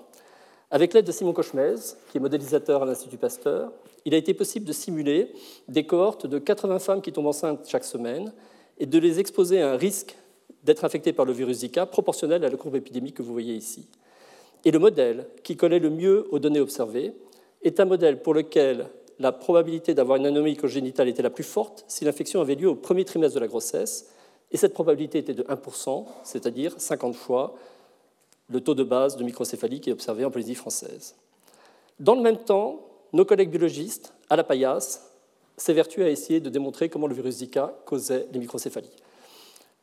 Avec 0.72 0.94
l'aide 0.94 1.06
de 1.06 1.12
Simon 1.12 1.32
Cochemez, 1.32 1.76
qui 2.10 2.18
est 2.18 2.20
modélisateur 2.20 2.82
à 2.82 2.86
l'Institut 2.86 3.18
Pasteur, 3.18 3.70
il 4.04 4.14
a 4.14 4.16
été 4.16 4.34
possible 4.34 4.66
de 4.66 4.72
simuler 4.72 5.32
des 5.68 5.86
cohortes 5.86 6.26
de 6.26 6.40
80 6.40 6.80
femmes 6.80 7.02
qui 7.02 7.12
tombent 7.12 7.28
enceintes 7.28 7.68
chaque 7.68 7.84
semaine 7.84 8.32
et 8.78 8.86
de 8.86 8.98
les 8.98 9.20
exposer 9.20 9.62
à 9.62 9.70
un 9.70 9.76
risque 9.76 10.16
d'être 10.64 10.84
infecté 10.84 11.12
par 11.12 11.24
le 11.24 11.32
virus 11.32 11.58
Zika 11.58 11.86
proportionnel 11.86 12.44
à 12.44 12.48
la 12.48 12.56
courbe 12.56 12.76
épidémique 12.76 13.16
que 13.16 13.22
vous 13.22 13.32
voyez 13.32 13.54
ici. 13.54 13.86
Et 14.64 14.70
le 14.70 14.78
modèle 14.78 15.26
qui 15.42 15.56
collait 15.56 15.78
le 15.78 15.90
mieux 15.90 16.26
aux 16.30 16.38
données 16.38 16.60
observées 16.60 17.12
est 17.62 17.80
un 17.80 17.84
modèle 17.84 18.22
pour 18.22 18.34
lequel 18.34 18.88
la 19.18 19.30
probabilité 19.30 19.94
d'avoir 19.94 20.18
une 20.18 20.26
anomalie 20.26 20.56
congénitale 20.56 21.08
était 21.08 21.22
la 21.22 21.30
plus 21.30 21.44
forte 21.44 21.84
si 21.86 22.04
l'infection 22.04 22.40
avait 22.40 22.54
lieu 22.54 22.68
au 22.68 22.74
premier 22.74 23.04
trimestre 23.04 23.36
de 23.36 23.40
la 23.40 23.46
grossesse 23.46 24.10
et 24.50 24.56
cette 24.56 24.74
probabilité 24.74 25.18
était 25.18 25.34
de 25.34 25.42
1%, 25.42 26.06
c'est-à-dire 26.24 26.74
50 26.78 27.14
fois 27.14 27.54
le 28.48 28.60
taux 28.60 28.74
de 28.74 28.84
base 28.84 29.16
de 29.16 29.24
microcéphalie 29.24 29.80
qui 29.80 29.90
est 29.90 29.92
observé 29.92 30.24
en 30.24 30.30
Polynésie 30.30 30.54
française. 30.54 31.14
Dans 32.00 32.14
le 32.14 32.22
même 32.22 32.38
temps, 32.38 32.80
nos 33.12 33.24
collègues 33.24 33.50
biologistes, 33.50 34.12
à 34.28 34.36
la 34.36 34.44
paillasse, 34.44 35.10
s'évertuent 35.56 36.02
à 36.02 36.10
essayer 36.10 36.40
de 36.40 36.50
démontrer 36.50 36.88
comment 36.88 37.06
le 37.06 37.14
virus 37.14 37.36
Zika 37.36 37.74
causait 37.86 38.26
les 38.32 38.38
microcéphalies. 38.40 38.90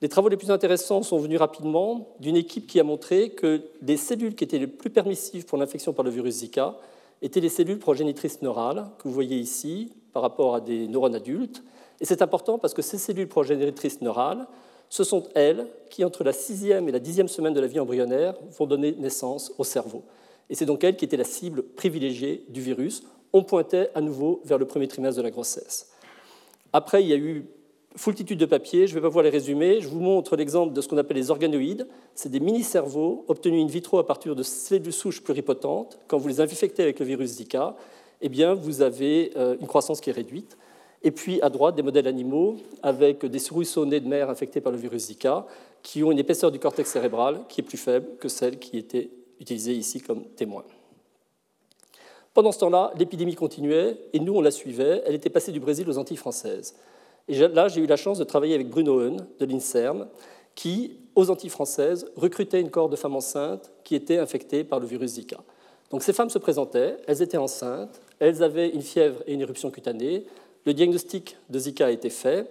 Les 0.01 0.09
travaux 0.09 0.29
les 0.29 0.37
plus 0.37 0.49
intéressants 0.49 1.03
sont 1.03 1.19
venus 1.19 1.37
rapidement 1.37 2.15
d'une 2.19 2.35
équipe 2.35 2.65
qui 2.65 2.79
a 2.79 2.83
montré 2.83 3.29
que 3.29 3.61
les 3.83 3.97
cellules 3.97 4.33
qui 4.33 4.43
étaient 4.43 4.57
les 4.57 4.67
plus 4.67 4.89
permissives 4.89 5.45
pour 5.45 5.59
l'infection 5.59 5.93
par 5.93 6.03
le 6.03 6.09
virus 6.09 6.35
Zika 6.35 6.75
étaient 7.21 7.39
les 7.39 7.49
cellules 7.49 7.77
progénitrices 7.77 8.41
neurales, 8.41 8.87
que 8.97 9.07
vous 9.07 9.13
voyez 9.13 9.37
ici, 9.37 9.91
par 10.11 10.23
rapport 10.23 10.55
à 10.55 10.61
des 10.61 10.87
neurones 10.87 11.13
adultes. 11.13 11.63
Et 11.99 12.05
c'est 12.05 12.23
important 12.23 12.57
parce 12.57 12.73
que 12.73 12.81
ces 12.81 12.97
cellules 12.97 13.27
progénitrices 13.27 14.01
neurales, 14.01 14.47
ce 14.89 15.03
sont 15.03 15.25
elles 15.35 15.67
qui, 15.91 16.03
entre 16.03 16.23
la 16.23 16.33
sixième 16.33 16.89
et 16.89 16.91
la 16.91 16.99
dixième 16.99 17.27
semaine 17.27 17.53
de 17.53 17.61
la 17.61 17.67
vie 17.67 17.79
embryonnaire, 17.79 18.33
vont 18.57 18.65
donner 18.65 18.93
naissance 18.93 19.53
au 19.59 19.63
cerveau. 19.63 20.03
Et 20.49 20.55
c'est 20.55 20.65
donc 20.65 20.83
elles 20.83 20.97
qui 20.97 21.05
étaient 21.05 21.15
la 21.15 21.23
cible 21.23 21.61
privilégiée 21.61 22.43
du 22.49 22.59
virus. 22.59 23.03
On 23.33 23.43
pointait 23.43 23.91
à 23.93 24.01
nouveau 24.01 24.41
vers 24.45 24.57
le 24.57 24.65
premier 24.65 24.87
trimestre 24.87 25.17
de 25.17 25.23
la 25.23 25.31
grossesse. 25.31 25.91
Après, 26.73 27.03
il 27.03 27.09
y 27.09 27.13
a 27.13 27.17
eu 27.17 27.45
foultitude 27.95 28.39
de 28.39 28.45
papiers, 28.45 28.87
je 28.87 28.95
ne 28.95 28.99
vais 28.99 29.03
pas 29.03 29.09
vous 29.09 29.21
les 29.21 29.29
résumer. 29.29 29.81
Je 29.81 29.87
vous 29.87 29.99
montre 29.99 30.35
l'exemple 30.35 30.73
de 30.73 30.81
ce 30.81 30.87
qu'on 30.87 30.97
appelle 30.97 31.17
les 31.17 31.31
organoïdes. 31.31 31.87
C'est 32.15 32.29
des 32.29 32.39
mini-cerveaux 32.39 33.25
obtenus 33.27 33.63
in 33.63 33.67
vitro 33.67 33.99
à 33.99 34.05
partir 34.05 34.35
de 34.35 34.43
cellules 34.43 34.93
souches 34.93 35.21
pluripotentes. 35.21 35.99
Quand 36.07 36.17
vous 36.17 36.27
les 36.27 36.41
infectez 36.41 36.83
avec 36.83 36.99
le 36.99 37.05
virus 37.05 37.31
Zika, 37.31 37.75
eh 38.21 38.29
bien, 38.29 38.53
vous 38.53 38.81
avez 38.81 39.31
euh, 39.35 39.55
une 39.59 39.67
croissance 39.67 39.99
qui 39.99 40.09
est 40.09 40.13
réduite. 40.13 40.57
Et 41.03 41.11
puis 41.11 41.41
à 41.41 41.49
droite, 41.49 41.75
des 41.75 41.81
modèles 41.81 42.07
animaux 42.07 42.57
avec 42.83 43.25
des 43.25 43.39
souris 43.39 43.69
nés 43.87 43.99
de 43.99 44.07
mer 44.07 44.29
infectés 44.29 44.61
par 44.61 44.71
le 44.71 44.77
virus 44.77 45.07
Zika 45.07 45.47
qui 45.81 46.03
ont 46.03 46.11
une 46.11 46.19
épaisseur 46.19 46.51
du 46.51 46.59
cortex 46.59 46.91
cérébral 46.91 47.41
qui 47.49 47.61
est 47.61 47.63
plus 47.63 47.77
faible 47.77 48.07
que 48.19 48.29
celle 48.29 48.59
qui 48.59 48.77
était 48.77 49.09
utilisée 49.39 49.73
ici 49.73 49.99
comme 49.99 50.25
témoin. 50.35 50.63
Pendant 52.33 52.51
ce 52.51 52.59
temps-là, 52.59 52.93
l'épidémie 52.97 53.35
continuait 53.35 53.97
et 54.13 54.19
nous, 54.19 54.35
on 54.35 54.41
la 54.41 54.51
suivait. 54.51 55.01
Elle 55.05 55.15
était 55.15 55.29
passée 55.29 55.51
du 55.51 55.59
Brésil 55.59 55.89
aux 55.89 55.97
Antilles 55.97 56.17
françaises. 56.17 56.75
Et 57.27 57.47
là, 57.47 57.67
j'ai 57.67 57.81
eu 57.81 57.87
la 57.87 57.97
chance 57.97 58.17
de 58.17 58.23
travailler 58.23 58.55
avec 58.55 58.69
Bruno 58.69 59.01
Heun 59.01 59.17
de 59.39 59.45
l'INSERM, 59.45 60.07
qui, 60.55 60.97
aux 61.15 61.29
Antilles 61.29 61.49
françaises, 61.49 62.11
recrutait 62.15 62.59
une 62.59 62.69
cohorte 62.69 62.91
de 62.91 62.97
femmes 62.97 63.15
enceintes 63.15 63.71
qui 63.83 63.95
étaient 63.95 64.17
infectées 64.17 64.63
par 64.63 64.79
le 64.79 64.85
virus 64.85 65.11
Zika. 65.11 65.37
Donc 65.89 66.03
ces 66.03 66.13
femmes 66.13 66.29
se 66.29 66.39
présentaient, 66.39 66.97
elles 67.07 67.21
étaient 67.21 67.37
enceintes, 67.37 68.01
elles 68.19 68.43
avaient 68.43 68.69
une 68.69 68.81
fièvre 68.81 69.21
et 69.27 69.33
une 69.33 69.41
éruption 69.41 69.71
cutanée, 69.71 70.25
le 70.65 70.73
diagnostic 70.73 71.37
de 71.49 71.59
Zika 71.59 71.87
a 71.87 71.91
été 71.91 72.09
fait, 72.09 72.47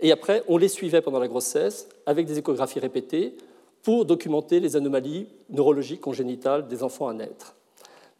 et 0.00 0.12
après, 0.12 0.42
on 0.48 0.56
les 0.56 0.68
suivait 0.68 1.02
pendant 1.02 1.18
la 1.18 1.28
grossesse 1.28 1.88
avec 2.06 2.26
des 2.26 2.38
échographies 2.38 2.80
répétées 2.80 3.36
pour 3.82 4.06
documenter 4.06 4.60
les 4.60 4.76
anomalies 4.76 5.26
neurologiques 5.50 6.00
congénitales 6.00 6.68
des 6.68 6.82
enfants 6.82 7.08
à 7.08 7.14
naître. 7.14 7.54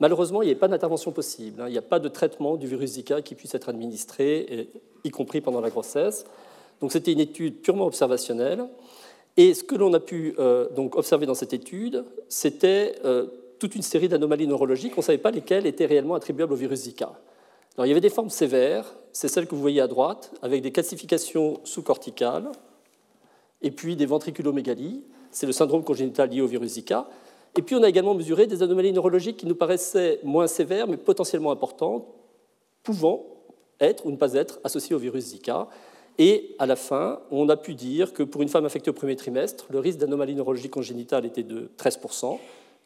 Malheureusement, 0.01 0.42
il 0.42 0.46
n'y 0.46 0.53
a 0.53 0.57
pas 0.57 0.68
d'intervention 0.68 1.12
possible. 1.12 1.61
Hein. 1.61 1.68
Il 1.68 1.72
n'y 1.72 1.78
a 1.78 1.82
pas 1.82 1.98
de 1.98 2.09
traitement 2.09 2.57
du 2.57 2.66
virus 2.66 2.92
Zika 2.92 3.22
qui 3.22 3.34
puisse 3.34 3.55
être 3.55 3.68
administré, 3.68 4.68
y 5.05 5.11
compris 5.11 5.40
pendant 5.40 5.61
la 5.61 5.70
grossesse. 5.70 6.24
Donc 6.80 6.92
c'était 6.92 7.12
une 7.12 7.20
étude 7.20 7.61
purement 7.61 7.86
observationnelle. 7.86 8.66
Et 9.36 9.55
ce 9.55 9.62
que 9.62 9.74
l'on 9.74 9.92
a 9.92 10.01
pu 10.01 10.34
euh, 10.38 10.68
donc 10.70 10.96
observer 10.96 11.26
dans 11.26 11.34
cette 11.34 11.53
étude, 11.53 12.05
c'était 12.28 12.96
euh, 13.05 13.26
toute 13.59 13.74
une 13.74 13.82
série 13.82 14.09
d'anomalies 14.09 14.46
neurologiques. 14.46 14.94
On 14.96 15.01
ne 15.01 15.05
savait 15.05 15.18
pas 15.18 15.30
lesquelles 15.30 15.66
étaient 15.66 15.86
réellement 15.86 16.14
attribuables 16.14 16.53
au 16.53 16.57
virus 16.57 16.80
Zika. 16.80 17.12
Alors, 17.76 17.86
il 17.86 17.90
y 17.90 17.92
avait 17.92 18.01
des 18.01 18.11
formes 18.11 18.30
sévères, 18.30 18.96
c'est 19.12 19.28
celles 19.28 19.46
que 19.46 19.55
vous 19.55 19.61
voyez 19.61 19.80
à 19.80 19.86
droite, 19.86 20.32
avec 20.42 20.62
des 20.62 20.72
calcifications 20.72 21.61
sous-corticales, 21.64 22.51
et 23.62 23.70
puis 23.70 23.96
des 23.96 24.07
ventriculomégalies, 24.07 25.03
c'est 25.30 25.46
le 25.46 25.53
syndrome 25.53 25.84
congénital 25.84 26.30
lié 26.30 26.40
au 26.40 26.46
virus 26.46 26.72
Zika. 26.72 27.07
Et 27.57 27.62
puis 27.62 27.74
on 27.74 27.82
a 27.82 27.88
également 27.88 28.14
mesuré 28.14 28.46
des 28.46 28.62
anomalies 28.62 28.92
neurologiques 28.92 29.38
qui 29.38 29.46
nous 29.46 29.55
paraissaient 29.55 30.20
moins 30.22 30.46
sévères, 30.46 30.86
mais 30.86 30.96
potentiellement 30.96 31.51
importantes, 31.51 32.07
pouvant 32.82 33.26
être 33.80 34.07
ou 34.07 34.11
ne 34.11 34.16
pas 34.16 34.34
être 34.34 34.61
associées 34.62 34.94
au 34.94 34.98
virus 34.98 35.24
Zika. 35.24 35.68
Et 36.18 36.55
à 36.59 36.66
la 36.66 36.76
fin, 36.76 37.20
on 37.30 37.48
a 37.48 37.57
pu 37.57 37.74
dire 37.74 38.12
que 38.12 38.22
pour 38.22 38.42
une 38.42 38.48
femme 38.48 38.64
affectée 38.66 38.90
au 38.90 38.94
premier 38.94 39.16
trimestre, 39.16 39.66
le 39.70 39.78
risque 39.78 39.98
d'anomalie 39.98 40.34
neurologique 40.34 40.72
congénitale 40.72 41.24
était 41.24 41.42
de 41.42 41.70
13%, 41.78 42.38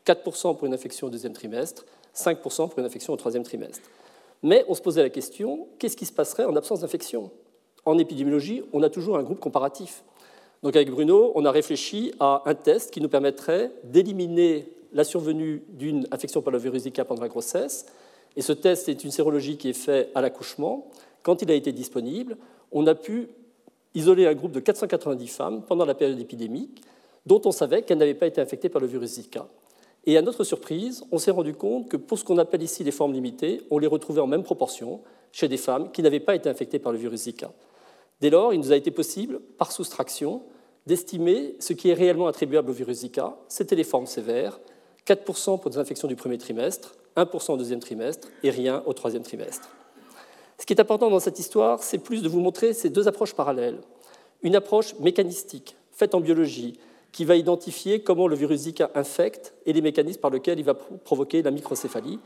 4% 0.06 0.56
pour 0.56 0.66
une 0.66 0.74
infection 0.74 1.08
au 1.08 1.10
deuxième 1.10 1.32
trimestre, 1.32 1.84
5% 2.14 2.68
pour 2.68 2.78
une 2.78 2.84
infection 2.84 3.12
au 3.12 3.16
troisième 3.16 3.42
trimestre. 3.42 3.88
Mais 4.42 4.64
on 4.68 4.74
se 4.74 4.82
posait 4.82 5.02
la 5.02 5.10
question, 5.10 5.66
qu'est-ce 5.78 5.96
qui 5.96 6.06
se 6.06 6.12
passerait 6.12 6.44
en 6.44 6.54
absence 6.54 6.80
d'infection? 6.80 7.30
En 7.84 7.98
épidémiologie, 7.98 8.62
on 8.72 8.82
a 8.82 8.90
toujours 8.90 9.18
un 9.18 9.22
groupe 9.22 9.40
comparatif. 9.40 10.04
Donc 10.64 10.76
avec 10.76 10.90
Bruno, 10.90 11.30
on 11.34 11.44
a 11.44 11.50
réfléchi 11.50 12.10
à 12.18 12.42
un 12.46 12.54
test 12.54 12.90
qui 12.90 13.02
nous 13.02 13.10
permettrait 13.10 13.70
d'éliminer 13.84 14.66
la 14.94 15.04
survenue 15.04 15.62
d'une 15.68 16.06
infection 16.10 16.40
par 16.40 16.54
le 16.54 16.58
virus 16.58 16.84
Zika 16.84 17.04
pendant 17.04 17.20
la 17.20 17.28
grossesse. 17.28 17.84
Et 18.34 18.40
ce 18.40 18.54
test 18.54 18.88
est 18.88 19.04
une 19.04 19.10
sérologie 19.10 19.58
qui 19.58 19.68
est 19.68 19.74
faite 19.74 20.10
à 20.14 20.22
l'accouchement. 20.22 20.90
Quand 21.22 21.42
il 21.42 21.50
a 21.50 21.54
été 21.54 21.70
disponible, 21.70 22.38
on 22.72 22.86
a 22.86 22.94
pu 22.94 23.28
isoler 23.94 24.26
un 24.26 24.32
groupe 24.32 24.52
de 24.52 24.60
490 24.60 25.26
femmes 25.28 25.62
pendant 25.68 25.84
la 25.84 25.94
période 25.94 26.18
épidémique 26.18 26.80
dont 27.26 27.42
on 27.44 27.52
savait 27.52 27.82
qu'elles 27.82 27.98
n'avaient 27.98 28.14
pas 28.14 28.26
été 28.26 28.40
infectées 28.40 28.70
par 28.70 28.80
le 28.80 28.86
virus 28.86 29.16
Zika. 29.16 29.46
Et 30.06 30.16
à 30.16 30.22
notre 30.22 30.44
surprise, 30.44 31.04
on 31.12 31.18
s'est 31.18 31.30
rendu 31.30 31.52
compte 31.52 31.90
que 31.90 31.98
pour 31.98 32.18
ce 32.18 32.24
qu'on 32.24 32.38
appelle 32.38 32.62
ici 32.62 32.84
les 32.84 32.90
formes 32.90 33.12
limitées, 33.12 33.60
on 33.70 33.78
les 33.78 33.86
retrouvait 33.86 34.22
en 34.22 34.26
même 34.26 34.42
proportion 34.42 35.02
chez 35.30 35.46
des 35.46 35.58
femmes 35.58 35.92
qui 35.92 36.00
n'avaient 36.00 36.20
pas 36.20 36.34
été 36.34 36.48
infectées 36.48 36.78
par 36.78 36.92
le 36.92 36.96
virus 36.96 37.24
Zika. 37.24 37.52
Dès 38.22 38.30
lors, 38.30 38.54
il 38.54 38.60
nous 38.60 38.72
a 38.72 38.76
été 38.76 38.90
possible, 38.90 39.40
par 39.58 39.70
soustraction, 39.70 40.42
d'estimer 40.87 41.57
ce 41.61 41.72
qui 41.72 41.91
est 41.91 41.95
réellement 41.95 42.26
attribuable 42.26 42.70
au 42.70 42.74
virus 42.74 42.99
Zika. 42.99 43.37
C'était 43.49 43.76
les 43.76 43.85
formes 43.85 44.07
sévères, 44.07 44.61
4% 45.07 45.61
pour 45.61 45.70
des 45.70 45.78
infections 45.78 46.09
du 46.09 46.16
premier 46.16 46.39
trimestre, 46.39 46.95
1% 47.16 47.53
au 47.53 47.57
deuxième 47.57 47.80
trimestre 47.80 48.28
et 48.43 48.51
rien 48.51 48.82
au 48.87 48.93
troisième 48.93 49.22
trimestre. 49.22 49.70
Ce 50.59 50.66
qui 50.66 50.72
est 50.72 50.80
important 50.80 51.11
dans 51.11 51.20
cette 51.20 51.39
histoire, 51.39 51.82
c'est 51.82 51.99
plus 51.99 52.22
de 52.22 52.28
vous 52.28 52.41
montrer 52.41 52.72
ces 52.74 52.91
deux 52.91 53.09
approches 53.09 53.35
parallèles. 53.35 53.80
Une 54.43 54.57
approche 54.57 54.95
mécanistique, 54.99 55.76
faite 55.91 56.14
en 56.14 56.20
biologie, 56.20 56.78
qui 57.12 57.24
va 57.24 57.37
identifier 57.37 58.03
comment 58.03 58.26
le 58.26 58.35
virus 58.35 58.62
Zika 58.62 58.91
infecte 58.95 59.55
et 59.66 59.72
les 59.72 59.80
mécanismes 59.80 60.20
par 60.20 60.30
lesquels 60.30 60.59
il 60.59 60.64
va 60.64 60.74
provoquer 60.74 61.43
la 61.43 61.51
microcéphalie. 61.51 62.18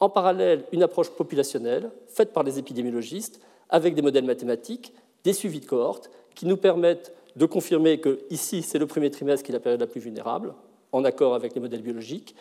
En 0.00 0.08
parallèle, 0.08 0.64
une 0.72 0.82
approche 0.82 1.10
populationnelle, 1.10 1.90
faite 2.08 2.32
par 2.32 2.42
les 2.42 2.58
épidémiologistes, 2.58 3.40
avec 3.70 3.94
des 3.94 4.02
modèles 4.02 4.24
mathématiques, 4.24 4.92
des 5.22 5.32
suivis 5.32 5.60
de 5.60 5.66
cohortes, 5.66 6.10
qui 6.34 6.46
nous 6.46 6.56
permettent 6.56 7.14
de 7.36 7.46
confirmer 7.46 7.98
que 7.98 8.20
ici, 8.30 8.62
c'est 8.62 8.78
le 8.78 8.86
premier 8.86 9.10
trimestre 9.10 9.44
qui 9.44 9.52
est 9.52 9.54
la 9.54 9.60
période 9.60 9.80
la 9.80 9.86
plus 9.86 10.00
vulnérable, 10.00 10.54
en 10.92 11.04
accord 11.04 11.34
avec 11.34 11.54
les 11.54 11.60
modèles 11.60 11.82
biologiques, 11.82 12.34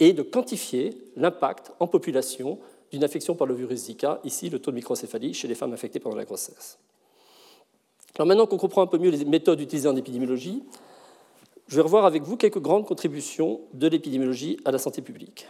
et 0.00 0.12
de 0.12 0.22
quantifier 0.22 0.98
l'impact 1.16 1.72
en 1.80 1.86
population 1.86 2.58
d'une 2.90 3.04
infection 3.04 3.34
par 3.34 3.46
le 3.46 3.54
virus 3.54 3.84
Zika, 3.84 4.20
ici 4.24 4.50
le 4.50 4.58
taux 4.58 4.70
de 4.70 4.76
microcéphalie 4.76 5.34
chez 5.34 5.48
les 5.48 5.54
femmes 5.54 5.72
infectées 5.72 6.00
pendant 6.00 6.16
la 6.16 6.24
grossesse. 6.24 6.78
Alors 8.16 8.26
maintenant 8.26 8.46
qu'on 8.46 8.58
comprend 8.58 8.82
un 8.82 8.86
peu 8.86 8.98
mieux 8.98 9.10
les 9.10 9.24
méthodes 9.24 9.60
utilisées 9.60 9.88
en 9.88 9.96
épidémiologie, 9.96 10.62
je 11.66 11.76
vais 11.76 11.82
revoir 11.82 12.04
avec 12.04 12.22
vous 12.22 12.36
quelques 12.36 12.60
grandes 12.60 12.86
contributions 12.86 13.62
de 13.72 13.88
l'épidémiologie 13.88 14.58
à 14.64 14.70
la 14.70 14.78
santé 14.78 15.00
publique. 15.00 15.46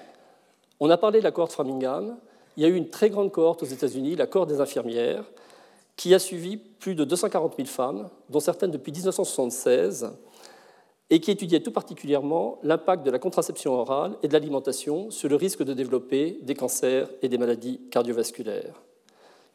On 0.81 0.89
a 0.91 0.97
parlé 0.97 1.19
de 1.19 1.25
la 1.25 1.33
cohorte 1.33 1.53
Framingham. 1.53 2.17
Il 2.57 2.63
y 2.63 2.67
a 2.67 2.69
eu 2.69 2.75
une 2.75 2.89
très 2.89 3.11
grande 3.11 3.33
cohorte 3.33 3.63
aux 3.63 3.67
États-Unis, 3.67 4.15
la 4.15 4.27
cohorte 4.27 4.49
des 4.49 4.61
infirmières, 4.61 5.25
qui 5.97 6.15
a 6.15 6.19
suivi 6.19 6.57
plus 6.57 6.95
de 6.95 7.05
240 7.05 7.55
000 7.57 7.69
femmes, 7.69 8.11
dont 8.29 8.41
certaines 8.41 8.71
depuis 8.71 8.93
1976, 8.93 10.11
et 11.11 11.21
qui 11.21 11.31
étudiait 11.31 11.61
tout 11.61 11.71
particulièrement 11.71 12.59
l'impact 12.63 13.05
de 13.05 13.11
la 13.11 13.19
contraception 13.19 13.75
orale 13.75 14.17
et 14.23 14.29
de 14.29 14.33
l'alimentation 14.33 15.11
sur 15.11 15.29
le 15.29 15.37
risque 15.37 15.63
de 15.63 15.75
développer 15.75 16.39
des 16.43 16.55
cancers 16.55 17.09
et 17.23 17.29
des 17.29 17.39
maladies 17.39 17.81
cardiovasculaires. 17.91 18.83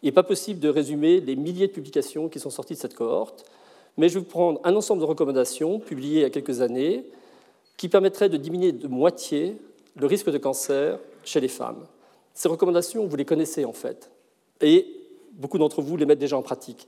Il 0.01 0.05
n'est 0.05 0.13
pas 0.13 0.23
possible 0.23 0.59
de 0.59 0.69
résumer 0.69 1.19
les 1.19 1.35
milliers 1.35 1.67
de 1.67 1.73
publications 1.73 2.29
qui 2.29 2.39
sont 2.39 2.49
sorties 2.49 2.75
de 2.75 2.79
cette 2.79 2.93
cohorte, 2.93 3.45
mais 3.97 4.07
je 4.07 4.13
vais 4.13 4.19
vous 4.21 4.25
prendre 4.25 4.61
un 4.63 4.75
ensemble 4.75 5.01
de 5.01 5.05
recommandations 5.05 5.79
publiées 5.79 6.19
il 6.19 6.21
y 6.21 6.25
a 6.25 6.29
quelques 6.29 6.61
années 6.61 7.05
qui 7.75 7.89
permettraient 7.89 8.29
de 8.29 8.37
diminuer 8.37 8.71
de 8.71 8.87
moitié 8.87 9.57
le 9.95 10.05
risque 10.05 10.29
de 10.29 10.37
cancer 10.37 10.99
chez 11.23 11.41
les 11.41 11.47
femmes. 11.47 11.85
Ces 12.33 12.47
recommandations, 12.47 13.05
vous 13.05 13.15
les 13.17 13.25
connaissez 13.25 13.65
en 13.65 13.73
fait, 13.73 14.09
et 14.61 14.99
beaucoup 15.39 15.57
d'entre 15.57 15.81
vous 15.81 15.97
les 15.97 16.05
mettent 16.05 16.19
déjà 16.19 16.37
en 16.37 16.41
pratique. 16.41 16.87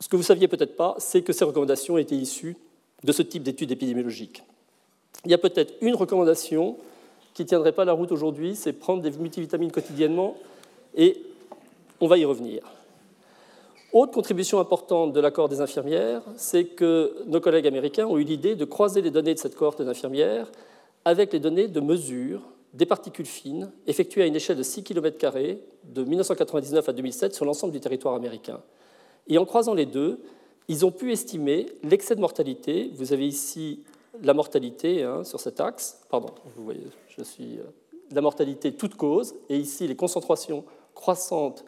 Ce 0.00 0.08
que 0.08 0.16
vous 0.16 0.22
ne 0.22 0.26
saviez 0.26 0.48
peut-être 0.48 0.76
pas, 0.76 0.96
c'est 0.98 1.22
que 1.22 1.32
ces 1.32 1.44
recommandations 1.44 1.96
étaient 1.96 2.16
issues 2.16 2.56
de 3.02 3.12
ce 3.12 3.22
type 3.22 3.42
d'études 3.42 3.70
épidémiologiques. 3.70 4.42
Il 5.24 5.30
y 5.30 5.34
a 5.34 5.38
peut-être 5.38 5.74
une 5.80 5.94
recommandation 5.94 6.76
qui 7.32 7.42
ne 7.42 7.48
tiendrait 7.48 7.72
pas 7.72 7.84
la 7.84 7.92
route 7.92 8.12
aujourd'hui, 8.12 8.54
c'est 8.54 8.72
prendre 8.72 9.02
des 9.02 9.10
multivitamines 9.10 9.72
quotidiennement, 9.72 10.36
et 10.94 11.20
on 12.00 12.06
va 12.06 12.18
y 12.18 12.24
revenir. 12.24 12.62
Autre 13.92 14.12
contribution 14.12 14.58
importante 14.58 15.12
de 15.12 15.20
l'accord 15.20 15.48
des 15.48 15.60
infirmières, 15.60 16.22
c'est 16.36 16.64
que 16.64 17.14
nos 17.26 17.40
collègues 17.40 17.66
américains 17.66 18.06
ont 18.06 18.18
eu 18.18 18.24
l'idée 18.24 18.56
de 18.56 18.64
croiser 18.64 19.02
les 19.02 19.10
données 19.10 19.34
de 19.34 19.38
cette 19.38 19.54
cohorte 19.54 19.82
d'infirmières 19.82 20.50
avec 21.04 21.32
les 21.32 21.38
données 21.38 21.68
de 21.68 21.80
mesure 21.80 22.40
des 22.74 22.86
particules 22.86 23.26
fines 23.26 23.70
effectuées 23.86 24.22
à 24.22 24.26
une 24.26 24.36
échelle 24.36 24.56
de 24.56 24.62
6 24.62 24.82
km 24.82 25.18
de 25.84 26.04
1999 26.04 26.88
à 26.88 26.92
2007 26.92 27.34
sur 27.34 27.44
l'ensemble 27.44 27.72
du 27.72 27.80
territoire 27.80 28.14
américain. 28.14 28.60
Et 29.28 29.38
en 29.38 29.44
croisant 29.44 29.74
les 29.74 29.86
deux, 29.86 30.20
ils 30.68 30.84
ont 30.84 30.90
pu 30.90 31.12
estimer 31.12 31.66
l'excès 31.82 32.16
de 32.16 32.20
mortalité. 32.20 32.90
Vous 32.94 33.12
avez 33.12 33.26
ici 33.26 33.84
la 34.22 34.34
mortalité 34.34 35.02
hein, 35.02 35.24
sur 35.24 35.40
cet 35.40 35.60
axe, 35.60 36.00
pardon, 36.08 36.28
vous 36.56 36.64
voyez, 36.64 36.86
je 37.16 37.22
suis 37.22 37.58
euh, 37.58 37.64
la 38.12 38.20
mortalité 38.20 38.72
toute 38.72 38.96
cause, 38.96 39.34
et 39.48 39.56
ici 39.56 39.86
les 39.86 39.96
concentrations 39.96 40.64
croissantes 40.94 41.64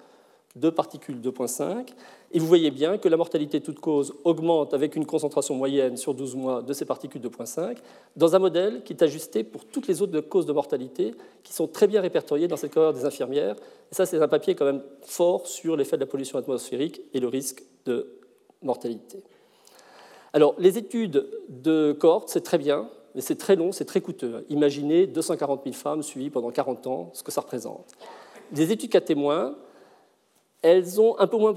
de 0.57 0.71
particules 0.71 1.21
2.5. 1.21 1.89
Et 2.33 2.39
vous 2.39 2.47
voyez 2.47 2.71
bien 2.71 2.99
que 2.99 3.09
la 3.09 3.17
mortalité 3.17 3.61
toute 3.61 3.79
cause 3.79 4.15
augmente 4.25 4.75
avec 4.75 4.97
une 4.97 5.07
concentration 5.07 5.55
moyenne 5.55 5.97
sur 5.97 6.15
12 6.15 6.35
mois 6.35 6.63
de 6.63 6.73
ces 6.73 6.85
particules 6.85 7.21
2.5 7.21 7.77
dans 8.17 8.35
un 8.35 8.39
modèle 8.39 8.83
qui 8.83 8.95
est 8.95 9.03
ajusté 9.03 9.45
pour 9.45 9.65
toutes 9.67 9.87
les 9.87 10.03
autres 10.03 10.21
causes 10.23 10.47
de 10.47 10.53
mortalité 10.53 11.15
qui 11.45 11.53
sont 11.53 11.69
très 11.69 11.87
bien 11.87 12.01
répertoriées 12.01 12.49
dans 12.49 12.57
cette 12.57 12.73
cohorte 12.73 12.97
des 12.97 13.05
infirmières. 13.05 13.55
Et 13.93 13.95
ça, 13.95 14.07
c'est 14.07 14.21
un 14.21 14.29
papier 14.29 14.55
quand 14.55 14.65
même 14.65 14.83
fort 15.03 15.47
sur 15.47 15.77
l'effet 15.77 15.97
de 15.97 16.03
la 16.03 16.07
pollution 16.07 16.39
atmosphérique 16.39 17.03
et 17.13 17.21
le 17.21 17.29
risque 17.29 17.63
de 17.85 18.09
mortalité. 18.63 19.23
Alors, 20.33 20.55
les 20.59 20.79
études 20.79 21.27
de 21.49 21.93
cohorte, 21.93 22.29
c'est 22.29 22.43
très 22.43 22.59
bien, 22.59 22.89
mais 23.15 23.21
c'est 23.21 23.37
très 23.37 23.57
long, 23.57 23.73
c'est 23.73 23.85
très 23.85 24.01
coûteux. 24.01 24.45
Imaginez 24.49 25.07
240 25.07 25.63
000 25.65 25.75
femmes 25.75 26.03
suivies 26.03 26.31
pendant 26.31 26.51
40 26.51 26.87
ans, 26.87 27.11
ce 27.15 27.23
que 27.23 27.31
ça 27.31 27.41
représente. 27.41 27.93
Les 28.55 28.71
études 28.71 28.91
cas 28.91 29.01
témoins, 29.01 29.57
elles 30.67 31.01
ont 31.01 31.17
un 31.21 31.29
peu 31.29 31.37
moins 31.37 31.55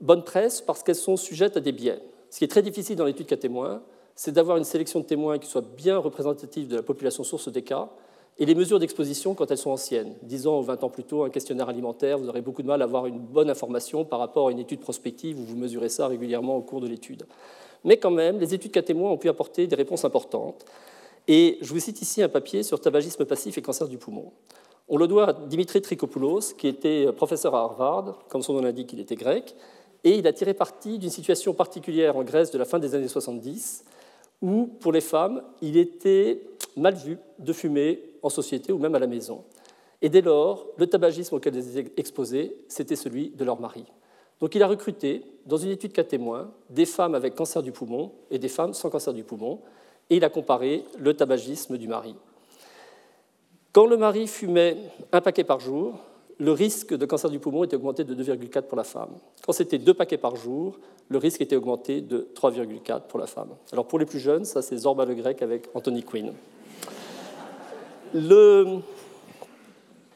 bonne 0.00 0.24
presse 0.24 0.60
parce 0.60 0.82
qu'elles 0.82 0.96
sont 0.96 1.16
sujettes 1.16 1.56
à 1.56 1.60
des 1.60 1.70
biais. 1.70 2.00
Ce 2.30 2.38
qui 2.38 2.44
est 2.44 2.48
très 2.48 2.62
difficile 2.62 2.96
dans 2.96 3.04
l'étude 3.04 3.26
cas 3.26 3.36
témoins, 3.36 3.80
c'est 4.16 4.32
d'avoir 4.32 4.56
une 4.56 4.64
sélection 4.64 4.98
de 4.98 5.04
témoins 5.04 5.38
qui 5.38 5.48
soit 5.48 5.64
bien 5.76 5.98
représentative 5.98 6.66
de 6.66 6.74
la 6.74 6.82
population 6.82 7.22
source 7.22 7.48
des 7.48 7.62
cas 7.62 7.90
et 8.38 8.44
les 8.44 8.56
mesures 8.56 8.80
d'exposition 8.80 9.34
quand 9.34 9.52
elles 9.52 9.58
sont 9.58 9.70
anciennes. 9.70 10.16
10 10.22 10.48
ans 10.48 10.58
ou 10.58 10.62
20 10.64 10.82
ans 10.82 10.88
plus 10.88 11.04
tôt, 11.04 11.22
un 11.22 11.30
questionnaire 11.30 11.68
alimentaire, 11.68 12.18
vous 12.18 12.28
aurez 12.28 12.40
beaucoup 12.40 12.62
de 12.62 12.66
mal 12.66 12.82
à 12.82 12.86
avoir 12.86 13.06
une 13.06 13.20
bonne 13.20 13.50
information 13.50 14.04
par 14.04 14.18
rapport 14.18 14.48
à 14.48 14.50
une 14.50 14.58
étude 14.58 14.80
prospective 14.80 15.38
où 15.38 15.44
vous 15.44 15.56
mesurez 15.56 15.88
ça 15.88 16.08
régulièrement 16.08 16.56
au 16.56 16.62
cours 16.62 16.80
de 16.80 16.88
l'étude. 16.88 17.26
Mais 17.84 17.98
quand 17.98 18.10
même, 18.10 18.40
les 18.40 18.52
études 18.52 18.72
cas 18.72 18.82
témoins 18.82 19.12
ont 19.12 19.18
pu 19.18 19.28
apporter 19.28 19.68
des 19.68 19.76
réponses 19.76 20.04
importantes. 20.04 20.64
Et 21.28 21.58
je 21.60 21.72
vous 21.72 21.78
cite 21.78 22.02
ici 22.02 22.20
un 22.20 22.28
papier 22.28 22.64
sur 22.64 22.80
tabagisme 22.80 23.24
passif 23.24 23.56
et 23.56 23.62
cancer 23.62 23.86
du 23.86 23.96
poumon. 23.96 24.32
On 24.86 24.98
le 24.98 25.06
doit 25.06 25.30
à 25.30 25.32
Dimitri 25.32 25.80
Trikopoulos, 25.80 26.52
qui 26.58 26.68
était 26.68 27.10
professeur 27.12 27.54
à 27.54 27.60
Harvard, 27.60 28.18
comme 28.28 28.42
son 28.42 28.52
nom 28.52 28.60
l'indique, 28.60 28.92
il 28.92 29.00
était 29.00 29.16
grec, 29.16 29.56
et 30.04 30.18
il 30.18 30.26
a 30.26 30.32
tiré 30.34 30.52
parti 30.52 30.98
d'une 30.98 31.10
situation 31.10 31.54
particulière 31.54 32.16
en 32.18 32.22
Grèce 32.22 32.50
de 32.50 32.58
la 32.58 32.66
fin 32.66 32.78
des 32.78 32.94
années 32.94 33.08
70, 33.08 33.84
où 34.42 34.66
pour 34.80 34.92
les 34.92 35.00
femmes, 35.00 35.42
il 35.62 35.78
était 35.78 36.42
mal 36.76 36.94
vu 36.94 37.16
de 37.38 37.52
fumer 37.54 38.02
en 38.22 38.28
société 38.28 38.72
ou 38.72 38.78
même 38.78 38.94
à 38.94 38.98
la 38.98 39.06
maison. 39.06 39.44
Et 40.02 40.10
dès 40.10 40.20
lors, 40.20 40.66
le 40.76 40.86
tabagisme 40.86 41.36
auquel 41.36 41.56
elles 41.56 41.78
étaient 41.78 41.92
exposées, 41.98 42.54
c'était 42.68 42.96
celui 42.96 43.30
de 43.30 43.42
leur 43.42 43.58
mari. 43.58 43.86
Donc 44.40 44.54
il 44.54 44.62
a 44.62 44.66
recruté, 44.66 45.22
dans 45.46 45.56
une 45.56 45.70
étude 45.70 45.94
cas 45.94 46.04
témoins, 46.04 46.50
des 46.68 46.84
femmes 46.84 47.14
avec 47.14 47.34
cancer 47.34 47.62
du 47.62 47.72
poumon 47.72 48.12
et 48.30 48.38
des 48.38 48.48
femmes 48.48 48.74
sans 48.74 48.90
cancer 48.90 49.14
du 49.14 49.24
poumon, 49.24 49.60
et 50.10 50.16
il 50.16 50.24
a 50.24 50.28
comparé 50.28 50.84
le 50.98 51.14
tabagisme 51.14 51.78
du 51.78 51.88
mari. 51.88 52.14
Quand 53.74 53.86
le 53.86 53.96
mari 53.96 54.28
fumait 54.28 54.76
un 55.10 55.20
paquet 55.20 55.42
par 55.42 55.58
jour, 55.58 55.98
le 56.38 56.52
risque 56.52 56.94
de 56.94 57.06
cancer 57.06 57.28
du 57.28 57.40
poumon 57.40 57.64
était 57.64 57.74
augmenté 57.74 58.04
de 58.04 58.14
2,4 58.14 58.62
pour 58.62 58.76
la 58.76 58.84
femme. 58.84 59.10
Quand 59.44 59.50
c'était 59.50 59.78
deux 59.78 59.94
paquets 59.94 60.16
par 60.16 60.36
jour, 60.36 60.78
le 61.08 61.18
risque 61.18 61.40
était 61.40 61.56
augmenté 61.56 62.00
de 62.00 62.28
3,4 62.36 63.08
pour 63.08 63.18
la 63.18 63.26
femme. 63.26 63.48
Alors 63.72 63.88
pour 63.88 63.98
les 63.98 64.06
plus 64.06 64.20
jeunes, 64.20 64.44
ça 64.44 64.62
c'est 64.62 64.76
Zorba 64.76 65.04
le 65.04 65.14
grec 65.14 65.42
avec 65.42 65.66
Anthony 65.74 66.04
Quinn. 66.04 66.32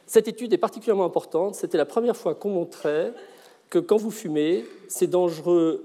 Cette 0.07 0.29
étude 0.29 0.53
est 0.53 0.59
particulièrement 0.59 1.05
importante. 1.05 1.57
C'était 1.57 1.79
la 1.79 1.85
première 1.85 2.17
fois 2.17 2.37
qu'on 2.37 2.51
montrait 2.51 3.13
que 3.71 3.81
quand 3.81 3.97
vous 3.97 4.13
fumez, 4.13 4.65
c'est 4.87 5.09
dangereux 5.09 5.85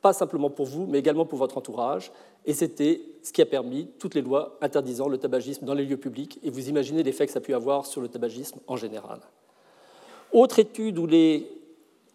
pas 0.00 0.12
simplement 0.12 0.50
pour 0.50 0.66
vous, 0.66 0.86
mais 0.88 0.98
également 0.98 1.24
pour 1.24 1.38
votre 1.38 1.56
entourage. 1.56 2.10
Et 2.44 2.54
c'était 2.54 3.00
ce 3.22 3.32
qui 3.32 3.40
a 3.40 3.46
permis 3.46 3.88
toutes 3.98 4.14
les 4.14 4.22
lois 4.22 4.58
interdisant 4.60 5.08
le 5.08 5.18
tabagisme 5.18 5.64
dans 5.64 5.74
les 5.74 5.84
lieux 5.84 5.96
publics. 5.96 6.38
Et 6.42 6.50
vous 6.50 6.68
imaginez 6.68 7.02
l'effet 7.02 7.26
que 7.26 7.32
ça 7.32 7.38
a 7.38 7.42
pu 7.42 7.54
avoir 7.54 7.86
sur 7.86 8.00
le 8.00 8.08
tabagisme 8.08 8.58
en 8.66 8.76
général. 8.76 9.20
Autre 10.32 10.58
étude 10.58 10.98
où 10.98 11.06
les, 11.06 11.46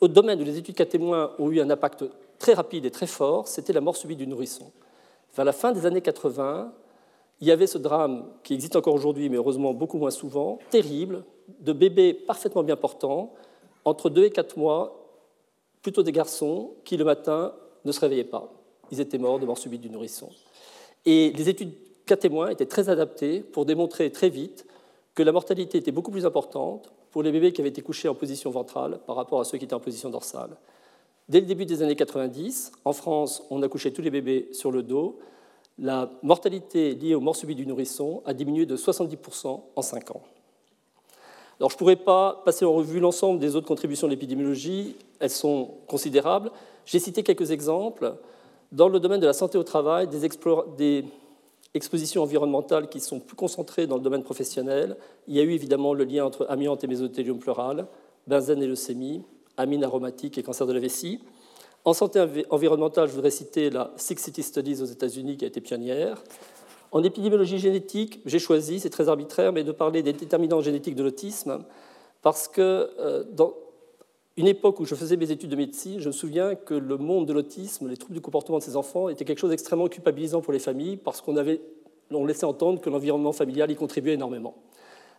au 0.02 0.08
domaine 0.08 0.42
où 0.42 0.44
les 0.44 0.58
études 0.58 0.76
cas 0.76 0.86
témoins 0.86 1.32
ont 1.40 1.50
eu 1.50 1.62
un 1.62 1.70
impact 1.70 2.06
très 2.40 2.54
rapide 2.54 2.86
et 2.86 2.92
très 2.92 3.08
fort, 3.08 3.48
c'était 3.48 3.74
la 3.74 3.82
mort 3.82 3.96
subite 3.96 4.18
du 4.18 4.28
nourrisson. 4.28 4.72
Vers 5.36 5.46
la 5.46 5.54
fin 5.54 5.72
des 5.72 5.86
années 5.86 6.02
80, 6.02 6.74
il 7.42 7.48
y 7.48 7.52
avait 7.52 7.68
ce 7.68 7.78
drame 7.78 8.26
qui 8.44 8.54
existe 8.54 8.76
encore 8.76 8.96
aujourd'hui, 8.96 9.30
mais 9.30 9.38
heureusement 9.38 9.74
beaucoup 9.74 9.98
moins 9.98 10.12
souvent, 10.12 10.60
terrible, 10.72 11.24
de 11.60 11.74
bébés 11.74 12.14
parfaitement 12.14 12.64
bien 12.64 12.76
portants, 12.76 13.34
entre 13.86 14.10
2 14.10 14.26
et 14.26 14.32
4 14.32 14.58
mois, 14.58 15.08
plutôt 15.82 16.04
des 16.04 16.12
garçons, 16.12 16.72
qui 16.84 16.98
le 16.98 17.06
matin 17.06 17.54
ne 17.86 17.92
se 17.92 18.00
réveillaient 18.00 18.24
pas. 18.24 18.52
Ils 18.92 19.00
étaient 19.00 19.18
morts 19.18 19.40
de 19.40 19.46
mort 19.46 19.58
subite 19.58 19.82
du 19.82 19.90
nourrisson. 19.90 20.30
Et 21.06 21.32
les 21.32 21.50
études 21.50 21.74
cas 22.06 22.16
témoins 22.16 22.50
étaient 22.50 22.66
très 22.66 22.90
adaptées 22.90 23.42
pour 23.42 23.66
démontrer 23.66 24.12
très 24.12 24.30
vite 24.30 24.66
que 25.14 25.24
la 25.24 25.32
mortalité 25.32 25.78
était 25.78 25.92
beaucoup 25.92 26.12
plus 26.12 26.26
importante 26.26 26.92
pour 27.12 27.24
les 27.24 27.32
bébés 27.32 27.52
qui 27.52 27.62
avaient 27.62 27.70
été 27.70 27.82
couchés 27.82 28.08
en 28.08 28.16
position 28.16 28.52
ventrale 28.52 29.00
par 29.06 29.16
rapport 29.16 29.40
à 29.40 29.44
ceux 29.44 29.58
qui 29.58 29.66
étaient 29.66 29.74
en 29.74 29.80
position 29.80 30.10
dorsale. 30.10 30.52
Dès 31.30 31.42
le 31.42 31.46
début 31.46 31.66
des 31.66 31.82
années 31.82 31.96
90, 31.96 32.72
en 32.86 32.94
France, 32.94 33.44
on 33.50 33.62
a 33.62 33.68
couché 33.68 33.92
tous 33.92 34.02
les 34.02 34.12
bébés 34.12 34.48
sur 34.54 34.72
le 34.72 34.84
dos. 34.84 35.20
La 35.78 36.10
mortalité 36.24 36.96
liée 36.96 37.16
aux 37.16 37.20
morts 37.20 37.36
subites 37.36 37.58
du 37.58 37.68
nourrisson 37.68 38.22
a 38.26 38.34
diminué 38.34 38.66
de 38.66 38.78
70% 38.78 39.62
en 39.76 39.82
5 39.82 40.12
ans. 40.12 40.22
Alors, 41.60 41.70
je 41.70 41.76
ne 41.76 41.80
pourrais 41.80 41.96
pas 41.96 42.42
passer 42.46 42.66
en 42.66 42.74
revue 42.74 43.00
l'ensemble 43.00 43.40
des 43.40 43.56
autres 43.56 43.68
contributions 43.68 44.08
de 44.08 44.12
l'épidémiologie, 44.12 44.96
elles 45.20 45.32
sont 45.32 45.72
considérables. 45.88 46.52
J'ai 46.86 47.00
cité 47.00 47.24
quelques 47.24 47.52
exemples. 47.52 48.16
Dans 48.72 48.90
le 48.90 49.00
domaine 49.00 49.22
de 49.22 49.26
la 49.26 49.34
santé 49.34 49.58
au 49.58 49.64
travail, 49.64 50.08
des, 50.08 51.06
expositions 51.74 52.24
environnementales 52.24 52.90
qui 52.90 53.00
sont 53.00 53.20
plus 53.20 53.36
concentrées 53.36 53.88
dans 53.88 53.96
le 53.96 54.02
domaine 54.02 54.24
professionnel. 54.24 54.98
Il 55.28 55.36
y 55.36 55.40
a 55.40 55.44
eu 55.44 55.52
évidemment 55.52 55.94
le 55.94 56.04
lien 56.04 56.26
entre 56.26 56.46
amiante 56.50 56.84
et 56.84 56.88
mésothélium 56.88 57.40
pleural, 57.40 57.88
benzène 58.26 58.62
et 58.62 58.68
leucémie, 58.68 59.24
amine 59.56 59.84
aromatique 59.84 60.38
et 60.38 60.44
cancer 60.44 60.68
de 60.68 60.74
la 60.74 60.80
vessie. 60.80 61.22
En 61.86 61.94
santé 61.94 62.26
environnementale, 62.50 63.08
je 63.08 63.14
voudrais 63.14 63.32
citer 63.32 63.70
la 63.70 63.94
Six 63.96 64.18
City 64.18 64.44
Studies 64.44 64.82
aux 64.82 64.86
États-Unis 64.86 65.38
qui 65.38 65.46
a 65.46 65.48
été 65.48 65.62
pionnière. 65.62 66.22
En 66.92 67.04
épidémiologie 67.04 67.60
génétique, 67.60 68.20
j'ai 68.26 68.40
choisi, 68.40 68.80
c'est 68.80 68.90
très 68.90 69.08
arbitraire, 69.08 69.54
mais 69.54 69.64
de 69.64 69.72
parler 69.72 70.04
des 70.04 70.14
déterminants 70.14 70.62
génétiques 70.62 70.96
de 70.96 71.04
l'autisme, 71.04 71.64
parce 72.22 72.48
que 72.48 72.90
euh, 73.00 73.24
dans 73.32 73.54
une 74.38 74.48
époque 74.48 74.80
où 74.80 74.86
je 74.86 74.94
faisais 74.94 75.18
mes 75.18 75.32
études 75.32 75.50
de 75.50 75.56
médecine, 75.56 76.00
je 76.00 76.08
me 76.08 76.14
souviens 76.14 76.54
que 76.54 76.76
le 76.76 76.98
monde 76.98 77.26
de 77.26 77.34
l'autisme, 77.34 77.90
les 77.90 77.98
troubles 77.98 78.14
du 78.14 78.22
comportement 78.22 78.60
de 78.60 78.64
ces 78.64 78.76
enfants, 78.76 79.10
était 79.10 79.26
quelque 79.26 79.40
chose 79.40 79.50
d'extrêmement 79.50 79.88
culpabilisant 79.88 80.42
pour 80.42 80.54
les 80.54 80.60
familles, 80.60 80.98
parce 80.98 81.22
qu'on 81.22 81.36
avait, 81.38 81.60
on 82.12 82.24
laissait 82.24 82.46
entendre 82.46 82.80
que 82.80 82.90
l'environnement 82.90 83.34
familial 83.34 83.72
y 83.72 83.76
contribuait 83.76 84.14
énormément. 84.14 84.56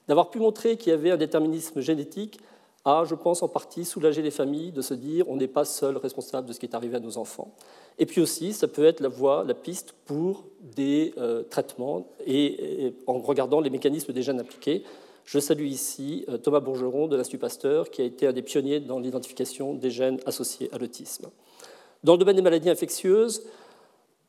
D'avoir 0.07 0.31
pu 0.31 0.39
montrer 0.39 0.77
qu'il 0.77 0.91
y 0.91 0.95
avait 0.95 1.11
un 1.11 1.17
déterminisme 1.17 1.81
génétique 1.81 2.39
a, 2.85 3.05
je 3.05 3.17
pense, 3.17 3.43
en 3.43 3.49
partie 3.49 3.85
soulagé 3.85 4.23
les 4.23 4.31
familles 4.31 4.71
de 4.71 4.83
se 4.83 4.95
dire 4.95 5.29
on 5.29 5.37
n'est 5.37 5.49
pas 5.49 5.65
seul 5.65 5.97
responsable 5.97 6.47
de 6.47 6.53
ce 6.53 6.61
qui 6.61 6.67
est 6.67 6.75
arrivé 6.77 6.97
à 6.97 7.01
nos 7.01 7.19
enfants. 7.19 7.53
Et 7.99 8.07
puis 8.07 8.21
aussi, 8.21 8.53
ça 8.53 8.69
peut 8.69 8.85
être 8.85 9.01
la 9.01 9.09
voie, 9.09 9.45
la 9.45 9.55
piste 9.55 9.95
pour 10.07 10.45
des 10.61 11.13
euh, 11.19 11.43
traitements 11.43 12.07
et, 12.25 12.95
en 13.07 13.19
regardant 13.19 13.61
les 13.61 13.71
mécanismes 13.71 14.13
des 14.13 14.23
gènes 14.23 14.41
impliqués. 14.41 14.85
Je 15.31 15.39
salue 15.41 15.67
ici 15.67 16.25
euh, 16.31 16.39
Thomas 16.39 16.61
Bourgeron 16.61 17.07
de 17.07 17.15
l'Institut 17.15 17.37
Pasteur, 17.37 17.91
qui 17.91 18.01
a 18.01 18.07
été 18.07 18.27
un 18.27 18.33
des 18.33 18.41
pionniers 18.41 18.81
dans 18.81 18.99
l'identification 18.99 19.75
des 19.75 19.91
gènes 19.91 20.19
associés 20.25 20.71
à 20.73 20.79
l'autisme. 20.79 21.27
Dans 22.03 22.15
le 22.15 22.19
domaine 22.19 22.37
des 22.37 22.41
maladies 22.41 22.71
infectieuses, 22.71 23.43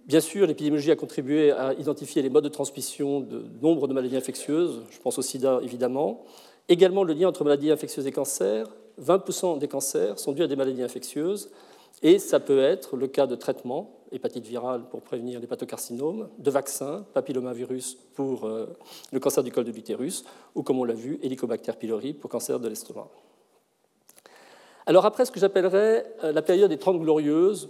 bien 0.06 0.20
sûr, 0.20 0.45
l'épidémiologie 0.45 0.91
a 0.91 0.97
contribué 0.97 1.52
à 1.52 1.74
identifier 1.76 2.22
les 2.22 2.30
modes 2.30 2.43
de 2.43 2.50
transmission 2.50 3.22
de 3.22 3.45
nombre 3.62 3.88
de 3.88 3.93
maladies 3.93 4.18
infectieuses, 4.18 4.82
je 4.89 5.00
pense 5.00 5.18
au 5.18 5.22
sida 5.22 5.62
évidemment. 5.64 6.26
Également 6.68 7.06
le 7.06 7.14
lien 7.14 7.30
entre 7.30 7.45
maladies 7.45 7.72
infectieuses 7.72 8.06
et 8.06 8.12
cancers. 8.12 8.68
20% 9.02 9.58
des 9.58 9.70
cancers 9.70 10.20
sont 10.20 10.34
dus 10.34 10.43
à 10.43 10.47
des 10.47 10.58
maladies 10.58 10.84
infectieuses. 10.84 11.50
Et 12.04 12.20
ça 12.20 12.41
peut 12.41 12.60
être 12.60 12.97
le 12.97 13.08
cas 13.08 13.26
de 13.26 13.36
traitement, 13.36 13.99
hépatite 14.12 14.45
virale 14.45 14.84
pour 14.89 15.01
prévenir 15.01 15.39
l'hépatocarcinome, 15.39 16.30
de 16.38 16.51
vaccins, 16.51 17.05
papillomavirus 17.14 17.97
pour 18.16 18.45
euh, 18.45 18.68
le 19.12 19.20
cancer 19.20 19.43
du 19.43 19.51
col 19.51 19.64
de 19.66 19.72
l'utérus, 19.72 20.26
ou 20.55 20.64
comme 20.64 20.80
on 20.80 20.84
l'a 20.84 20.93
vu, 20.93 21.20
Helicobacter 21.22 21.74
pylori 21.74 22.14
pour 22.14 22.30
cancer 22.30 22.60
de 22.60 22.68
l'estomac. 22.68 23.07
Alors 24.86 25.05
après 25.05 25.26
ce 25.26 25.32
que 25.32 25.39
j'appellerais 25.39 26.05
euh, 26.24 26.32
la 26.32 26.41
période 26.41 26.70
des 26.70 26.78
Trente 26.78 26.99
Glorieuses, 26.99 27.70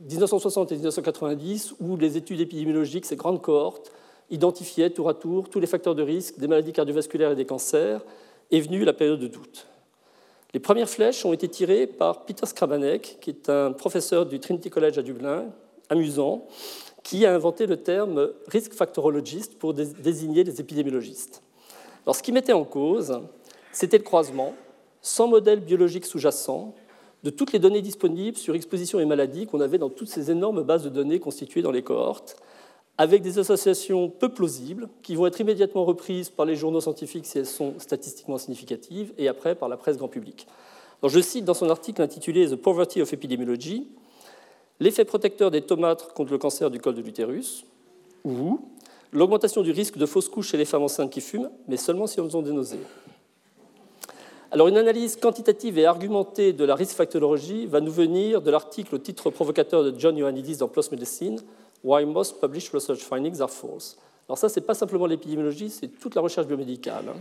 1960 0.00 0.72
et 0.72 0.74
1990, 0.76 1.74
où 1.80 1.96
les 1.96 2.16
études 2.16 2.40
épidémiologiques, 2.40 3.04
ces 3.04 3.16
grandes 3.16 3.42
cohortes, 3.42 3.92
identifiaient 4.30 4.90
tour 4.90 5.08
à 5.08 5.14
tour 5.14 5.48
tous 5.48 5.60
les 5.60 5.66
facteurs 5.66 5.94
de 5.94 6.02
risque 6.02 6.38
des 6.38 6.46
maladies 6.46 6.72
cardiovasculaires 6.72 7.32
et 7.32 7.36
des 7.36 7.44
cancers, 7.44 8.04
est 8.50 8.60
venue 8.60 8.84
la 8.84 8.92
période 8.92 9.20
de 9.20 9.26
doute. 9.26 9.66
Les 10.52 10.60
premières 10.60 10.88
flèches 10.88 11.24
ont 11.24 11.32
été 11.32 11.48
tirées 11.48 11.86
par 11.86 12.24
Peter 12.24 12.46
Skrabanek, 12.46 13.18
qui 13.20 13.30
est 13.30 13.48
un 13.48 13.72
professeur 13.72 14.26
du 14.26 14.40
Trinity 14.40 14.70
College 14.70 14.98
à 14.98 15.02
Dublin, 15.02 15.46
amusant, 15.90 16.46
qui 17.02 17.26
a 17.26 17.34
inventé 17.34 17.66
le 17.66 17.76
terme 17.76 18.30
risk 18.46 18.72
factorologist 18.72 19.58
pour 19.58 19.74
désigner 19.74 20.44
les 20.44 20.60
épidémiologistes. 20.60 21.42
Alors, 22.06 22.16
ce 22.16 22.22
qui 22.22 22.32
mettait 22.32 22.52
en 22.52 22.64
cause, 22.64 23.20
c'était 23.72 23.98
le 23.98 24.04
croisement, 24.04 24.54
sans 25.02 25.28
modèle 25.28 25.60
biologique 25.60 26.06
sous-jacent, 26.06 26.74
de 27.22 27.30
toutes 27.30 27.52
les 27.52 27.58
données 27.58 27.82
disponibles 27.82 28.36
sur 28.36 28.54
exposition 28.54 28.98
et 29.00 29.04
maladies 29.04 29.46
qu'on 29.46 29.60
avait 29.60 29.78
dans 29.78 29.90
toutes 29.90 30.08
ces 30.08 30.30
énormes 30.30 30.62
bases 30.62 30.84
de 30.84 30.88
données 30.88 31.18
constituées 31.18 31.62
dans 31.62 31.70
les 31.70 31.82
cohortes, 31.82 32.36
avec 32.96 33.22
des 33.22 33.38
associations 33.38 34.08
peu 34.08 34.28
plausibles 34.28 34.88
qui 35.02 35.16
vont 35.16 35.26
être 35.26 35.40
immédiatement 35.40 35.84
reprises 35.84 36.30
par 36.30 36.46
les 36.46 36.56
journaux 36.56 36.80
scientifiques 36.80 37.26
si 37.26 37.38
elles 37.38 37.46
sont 37.46 37.74
statistiquement 37.78 38.38
significatives, 38.38 39.12
et 39.18 39.28
après 39.28 39.54
par 39.54 39.68
la 39.68 39.76
presse 39.76 39.96
grand 39.96 40.08
public. 40.08 40.46
je 41.02 41.20
cite 41.20 41.44
dans 41.44 41.54
son 41.54 41.70
article 41.70 42.02
intitulé 42.02 42.48
The 42.48 42.56
Poverty 42.56 43.02
of 43.02 43.12
Epidemiology 43.12 43.88
l'effet 44.80 45.04
protecteur 45.04 45.50
des 45.50 45.62
tomates 45.62 46.12
contre 46.14 46.32
le 46.32 46.38
cancer 46.38 46.70
du 46.70 46.80
col 46.80 46.94
de 46.94 47.02
l'utérus, 47.02 47.64
ou 48.24 48.60
l'augmentation 49.12 49.62
du 49.62 49.70
risque 49.70 49.98
de 49.98 50.06
fausse 50.06 50.28
couche 50.28 50.48
chez 50.48 50.56
les 50.56 50.64
femmes 50.64 50.82
enceintes 50.82 51.10
qui 51.10 51.20
fument, 51.20 51.50
mais 51.68 51.76
seulement 51.76 52.06
si 52.06 52.18
elles 52.18 52.36
ont 52.36 52.42
des 52.42 52.52
nausées. 52.52 52.80
Alors, 54.52 54.66
une 54.66 54.78
analyse 54.78 55.14
quantitative 55.14 55.78
et 55.78 55.86
argumentée 55.86 56.52
de 56.52 56.64
la 56.64 56.74
risk 56.74 56.96
factorologie 56.96 57.66
va 57.66 57.80
nous 57.80 57.92
venir 57.92 58.42
de 58.42 58.50
l'article 58.50 58.96
au 58.96 58.98
titre 58.98 59.30
provocateur 59.30 59.84
de 59.84 59.94
John 59.96 60.16
Ioannidis 60.16 60.56
dans 60.56 60.66
PLOS 60.66 60.90
Medicine, 60.90 61.40
Why 61.84 62.04
Most 62.04 62.40
Published 62.40 62.72
Research 62.74 62.98
Findings 62.98 63.40
Are 63.40 63.50
False. 63.50 63.96
Alors, 64.28 64.38
ça, 64.38 64.48
ce 64.48 64.58
n'est 64.58 64.66
pas 64.66 64.74
simplement 64.74 65.06
l'épidémiologie, 65.06 65.70
c'est 65.70 65.86
toute 65.86 66.16
la 66.16 66.20
recherche 66.20 66.48
biomédicale. 66.48 67.04
Hein. 67.08 67.20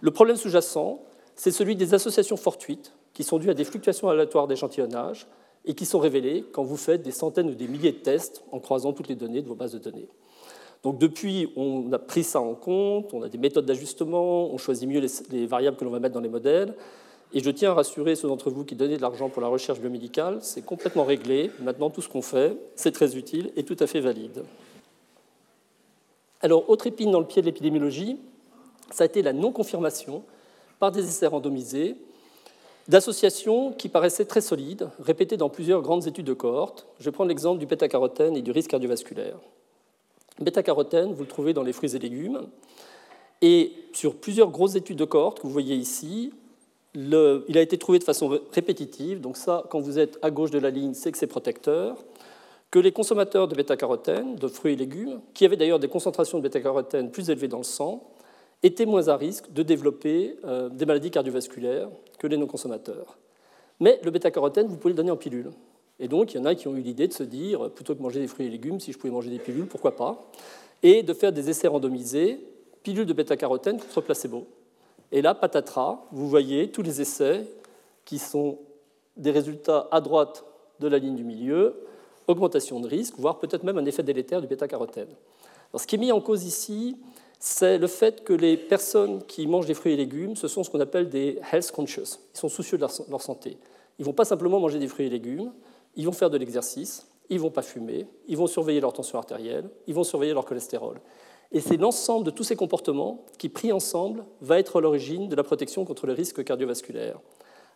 Le 0.00 0.10
problème 0.12 0.36
sous-jacent, 0.36 1.02
c'est 1.36 1.50
celui 1.50 1.76
des 1.76 1.92
associations 1.92 2.38
fortuites 2.38 2.92
qui 3.12 3.22
sont 3.22 3.38
dues 3.38 3.50
à 3.50 3.54
des 3.54 3.64
fluctuations 3.64 4.08
aléatoires 4.08 4.46
d'échantillonnage 4.46 5.26
et 5.64 5.74
qui 5.74 5.86
sont 5.86 5.98
révélées 5.98 6.44
quand 6.52 6.62
vous 6.62 6.76
faites 6.76 7.02
des 7.02 7.10
centaines 7.10 7.50
ou 7.50 7.54
des 7.54 7.68
milliers 7.68 7.92
de 7.92 7.98
tests 7.98 8.42
en 8.52 8.60
croisant 8.60 8.92
toutes 8.92 9.08
les 9.08 9.14
données 9.14 9.42
de 9.42 9.48
vos 9.48 9.54
bases 9.54 9.72
de 9.72 9.78
données. 9.78 10.08
Donc 10.82 10.98
depuis, 10.98 11.52
on 11.56 11.92
a 11.92 11.98
pris 11.98 12.24
ça 12.24 12.40
en 12.40 12.54
compte, 12.54 13.12
on 13.12 13.22
a 13.22 13.28
des 13.28 13.36
méthodes 13.36 13.66
d'ajustement, 13.66 14.50
on 14.50 14.56
choisit 14.56 14.88
mieux 14.88 15.06
les, 15.30 15.46
variables 15.46 15.76
que 15.76 15.84
l'on 15.84 15.90
va 15.90 16.00
mettre 16.00 16.14
dans 16.14 16.20
les 16.20 16.30
modèles. 16.30 16.74
Et 17.32 17.40
je 17.40 17.50
tiens 17.50 17.72
à 17.72 17.74
rassurer 17.74 18.16
ceux 18.16 18.28
d'entre 18.28 18.50
vous 18.50 18.64
qui 18.64 18.74
donnaient 18.74 18.96
de 18.96 19.02
l'argent 19.02 19.28
pour 19.28 19.42
la 19.42 19.48
recherche 19.48 19.78
biomédicale, 19.78 20.38
c'est 20.40 20.64
complètement 20.64 21.04
réglé. 21.04 21.50
Maintenant, 21.60 21.90
tout 21.90 22.00
ce 22.00 22.08
qu'on 22.08 22.22
fait, 22.22 22.56
c'est 22.74 22.92
très 22.92 23.16
utile 23.16 23.52
et 23.56 23.62
tout 23.62 23.76
à 23.78 23.86
fait 23.86 24.00
valide. 24.00 24.42
Alors, 26.40 26.68
autre 26.70 26.86
épine 26.86 27.10
dans 27.10 27.20
le 27.20 27.26
pied 27.26 27.42
de 27.42 27.46
l'épidémiologie, 27.46 28.18
ça 28.90 29.04
a 29.04 29.06
été 29.06 29.22
la 29.22 29.34
non-confirmation 29.34 30.24
par 30.78 30.90
des 30.90 31.06
essais 31.06 31.26
randomisés 31.26 31.96
d'associations 32.88 33.72
qui 33.72 33.88
paraissaient 33.88 34.24
très 34.24 34.40
solides, 34.40 34.88
répétées 35.00 35.36
dans 35.36 35.48
plusieurs 35.48 35.82
grandes 35.82 36.06
études 36.06 36.26
de 36.26 36.32
cohorte. 36.32 36.86
Je 36.98 37.10
prendre 37.10 37.28
l'exemple 37.28 37.58
du 37.58 37.66
bêta-carotène 37.66 38.36
et 38.36 38.42
du 38.42 38.50
risque 38.50 38.70
cardiovasculaire. 38.70 39.36
Bêta-carotène, 40.40 41.12
vous 41.12 41.22
le 41.22 41.28
trouvez 41.28 41.52
dans 41.52 41.62
les 41.62 41.72
fruits 41.72 41.94
et 41.94 41.98
légumes. 41.98 42.46
Et 43.42 43.72
sur 43.92 44.16
plusieurs 44.16 44.50
grosses 44.50 44.74
études 44.74 44.98
de 44.98 45.04
cohorte 45.04 45.40
que 45.40 45.46
vous 45.46 45.52
voyez 45.52 45.76
ici, 45.76 46.32
il 46.94 47.14
a 47.14 47.60
été 47.60 47.78
trouvé 47.78 47.98
de 47.98 48.04
façon 48.04 48.40
répétitive. 48.52 49.20
Donc 49.20 49.36
ça, 49.36 49.64
quand 49.70 49.80
vous 49.80 49.98
êtes 49.98 50.18
à 50.22 50.30
gauche 50.30 50.50
de 50.50 50.58
la 50.58 50.70
ligne, 50.70 50.94
c'est 50.94 51.12
que 51.12 51.18
c'est 51.18 51.26
protecteur. 51.26 51.96
Que 52.70 52.78
les 52.78 52.92
consommateurs 52.92 53.48
de 53.48 53.54
bêta-carotène, 53.54 54.36
de 54.36 54.48
fruits 54.48 54.74
et 54.74 54.76
légumes, 54.76 55.20
qui 55.34 55.44
avaient 55.44 55.56
d'ailleurs 55.56 55.78
des 55.78 55.88
concentrations 55.88 56.38
de 56.38 56.42
bêta-carotène 56.42 57.10
plus 57.10 57.30
élevées 57.30 57.48
dans 57.48 57.58
le 57.58 57.64
sang, 57.64 58.02
étaient 58.62 58.86
moins 58.86 59.08
à 59.08 59.16
risque 59.16 59.52
de 59.52 59.62
développer 59.62 60.36
euh, 60.44 60.68
des 60.68 60.86
maladies 60.86 61.10
cardiovasculaires 61.10 61.88
que 62.18 62.26
les 62.26 62.36
non-consommateurs. 62.36 63.18
Mais 63.80 63.98
le 64.04 64.10
bêta-carotène, 64.10 64.66
vous 64.66 64.76
pouvez 64.76 64.92
le 64.92 64.96
donner 64.96 65.10
en 65.10 65.16
pilule. 65.16 65.50
Et 65.98 66.08
donc, 66.08 66.34
il 66.34 66.38
y 66.38 66.40
en 66.40 66.44
a 66.44 66.54
qui 66.54 66.68
ont 66.68 66.76
eu 66.76 66.80
l'idée 66.80 67.08
de 67.08 67.12
se 67.12 67.22
dire, 67.22 67.70
plutôt 67.70 67.94
que 67.94 68.02
manger 68.02 68.20
des 68.20 68.26
fruits 68.26 68.46
et 68.46 68.50
légumes, 68.50 68.80
si 68.80 68.92
je 68.92 68.98
pouvais 68.98 69.12
manger 69.12 69.30
des 69.30 69.38
pilules, 69.38 69.66
pourquoi 69.66 69.96
pas 69.96 70.30
Et 70.82 71.02
de 71.02 71.12
faire 71.12 71.32
des 71.32 71.48
essais 71.50 71.68
randomisés, 71.68 72.40
pilules 72.82 73.06
de 73.06 73.12
bêta-carotène 73.12 73.78
contre 73.78 74.00
placebo. 74.00 74.46
Et 75.12 75.22
là, 75.22 75.34
patatras, 75.34 76.06
vous 76.12 76.28
voyez 76.28 76.70
tous 76.70 76.82
les 76.82 77.00
essais 77.00 77.44
qui 78.04 78.18
sont 78.18 78.58
des 79.16 79.30
résultats 79.30 79.88
à 79.90 80.00
droite 80.00 80.44
de 80.78 80.88
la 80.88 80.98
ligne 80.98 81.16
du 81.16 81.24
milieu, 81.24 81.74
augmentation 82.26 82.80
de 82.80 82.88
risque, 82.88 83.14
voire 83.18 83.38
peut-être 83.38 83.64
même 83.64 83.78
un 83.78 83.84
effet 83.84 84.02
délétère 84.02 84.40
du 84.40 84.46
bêta-carotène. 84.46 85.08
Ce 85.76 85.86
qui 85.86 85.96
est 85.96 85.98
mis 85.98 86.12
en 86.12 86.20
cause 86.20 86.44
ici, 86.44 86.96
c'est 87.42 87.78
le 87.78 87.86
fait 87.86 88.22
que 88.22 88.34
les 88.34 88.58
personnes 88.58 89.24
qui 89.24 89.46
mangent 89.46 89.66
des 89.66 89.74
fruits 89.74 89.94
et 89.94 89.96
légumes, 89.96 90.36
ce 90.36 90.46
sont 90.46 90.62
ce 90.62 90.70
qu'on 90.70 90.78
appelle 90.78 91.08
des 91.08 91.40
health 91.50 91.70
conscious. 91.72 92.18
Ils 92.34 92.38
sont 92.38 92.50
soucieux 92.50 92.76
de 92.76 92.82
leur 92.82 93.22
santé. 93.22 93.56
Ils 93.98 94.02
ne 94.02 94.06
vont 94.06 94.12
pas 94.12 94.26
simplement 94.26 94.60
manger 94.60 94.78
des 94.78 94.88
fruits 94.88 95.06
et 95.06 95.10
légumes, 95.10 95.50
ils 95.96 96.04
vont 96.04 96.12
faire 96.12 96.28
de 96.28 96.36
l'exercice, 96.36 97.06
ils 97.30 97.36
ne 97.36 97.40
vont 97.40 97.50
pas 97.50 97.62
fumer, 97.62 98.06
ils 98.28 98.36
vont 98.36 98.46
surveiller 98.46 98.80
leur 98.80 98.92
tension 98.92 99.18
artérielle, 99.18 99.70
ils 99.86 99.94
vont 99.94 100.04
surveiller 100.04 100.34
leur 100.34 100.44
cholestérol. 100.44 101.00
Et 101.50 101.60
c'est 101.60 101.78
l'ensemble 101.78 102.26
de 102.26 102.30
tous 102.30 102.44
ces 102.44 102.56
comportements 102.56 103.24
qui, 103.38 103.48
pris 103.48 103.72
ensemble, 103.72 104.24
va 104.42 104.58
être 104.58 104.80
l'origine 104.80 105.28
de 105.28 105.34
la 105.34 105.42
protection 105.42 105.84
contre 105.86 106.06
le 106.06 106.12
risque 106.12 106.44
cardiovasculaire. 106.44 107.18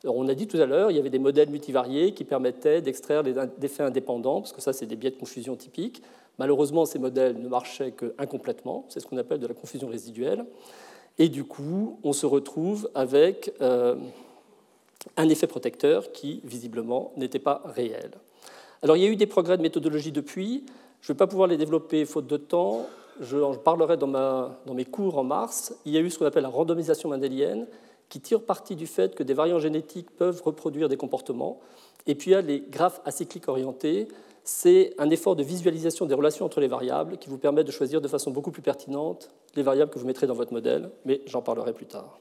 Alors, 0.04 0.16
on 0.16 0.28
a 0.28 0.34
dit 0.34 0.46
tout 0.46 0.58
à 0.58 0.66
l'heure, 0.66 0.90
il 0.90 0.96
y 0.96 1.00
avait 1.00 1.10
des 1.10 1.18
modèles 1.18 1.48
multivariés 1.48 2.12
qui 2.12 2.24
permettaient 2.24 2.82
d'extraire 2.82 3.22
des 3.22 3.34
effets 3.62 3.82
indépendants, 3.82 4.42
parce 4.42 4.52
que 4.52 4.60
ça, 4.60 4.74
c'est 4.74 4.84
des 4.84 4.96
biais 4.96 5.10
de 5.10 5.16
confusion 5.16 5.56
typiques. 5.56 6.02
Malheureusement, 6.38 6.84
ces 6.84 6.98
modèles 6.98 7.40
ne 7.40 7.48
marchaient 7.48 7.92
qu'incomplètement, 7.92 8.86
c'est 8.88 9.00
ce 9.00 9.06
qu'on 9.06 9.18
appelle 9.18 9.38
de 9.38 9.46
la 9.46 9.54
confusion 9.54 9.88
résiduelle. 9.88 10.44
Et 11.18 11.28
du 11.28 11.44
coup, 11.44 11.98
on 12.02 12.12
se 12.12 12.26
retrouve 12.26 12.90
avec 12.94 13.52
euh, 13.60 13.94
un 15.16 15.28
effet 15.28 15.46
protecteur 15.46 16.10
qui, 16.12 16.40
visiblement, 16.44 17.12
n'était 17.16 17.38
pas 17.38 17.62
réel. 17.64 18.10
Alors, 18.82 18.96
il 18.96 19.02
y 19.02 19.06
a 19.06 19.08
eu 19.08 19.16
des 19.16 19.26
progrès 19.26 19.56
de 19.56 19.62
méthodologie 19.62 20.12
depuis. 20.12 20.64
Je 21.00 21.12
ne 21.12 21.14
vais 21.14 21.18
pas 21.18 21.26
pouvoir 21.26 21.48
les 21.48 21.56
développer 21.56 22.04
faute 22.04 22.26
de 22.26 22.36
temps. 22.36 22.86
Je 23.20 23.56
parlerai 23.58 23.96
dans, 23.96 24.08
dans 24.08 24.74
mes 24.74 24.84
cours 24.84 25.18
en 25.18 25.24
mars. 25.24 25.74
Il 25.84 25.92
y 25.92 25.96
a 25.96 26.00
eu 26.00 26.10
ce 26.10 26.18
qu'on 26.18 26.26
appelle 26.26 26.42
la 26.42 26.48
randomisation 26.48 27.08
mendélienne, 27.10 27.68
qui 28.08 28.20
tire 28.20 28.42
parti 28.42 28.74
du 28.74 28.88
fait 28.88 29.14
que 29.14 29.22
des 29.22 29.34
variants 29.34 29.60
génétiques 29.60 30.10
peuvent 30.10 30.42
reproduire 30.44 30.88
des 30.88 30.96
comportements. 30.96 31.60
Et 32.06 32.14
puis 32.14 32.32
il 32.32 32.34
y 32.34 32.36
a 32.36 32.40
les 32.40 32.60
graphes 32.60 33.00
acycliques 33.04 33.48
orientés. 33.48 34.08
C'est 34.44 34.92
un 34.98 35.08
effort 35.08 35.36
de 35.36 35.42
visualisation 35.42 36.04
des 36.04 36.14
relations 36.14 36.44
entre 36.44 36.60
les 36.60 36.68
variables 36.68 37.16
qui 37.16 37.30
vous 37.30 37.38
permet 37.38 37.64
de 37.64 37.70
choisir 37.70 38.02
de 38.02 38.08
façon 38.08 38.30
beaucoup 38.30 38.50
plus 38.50 38.60
pertinente 38.60 39.30
les 39.56 39.62
variables 39.62 39.90
que 39.90 39.98
vous 39.98 40.06
mettrez 40.06 40.26
dans 40.26 40.34
votre 40.34 40.52
modèle, 40.52 40.90
mais 41.06 41.22
j'en 41.24 41.40
parlerai 41.40 41.72
plus 41.72 41.86
tard. 41.86 42.18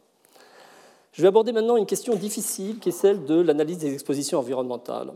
Je 1.12 1.22
vais 1.22 1.28
aborder 1.28 1.52
maintenant 1.52 1.76
une 1.76 1.86
question 1.86 2.16
difficile 2.16 2.80
qui 2.80 2.90
est 2.90 2.94
celle 2.94 3.26
de 3.26 3.42
l'analyse 3.42 3.78
des 3.78 3.94
expositions 3.94 4.40
environnementales. 4.40 5.12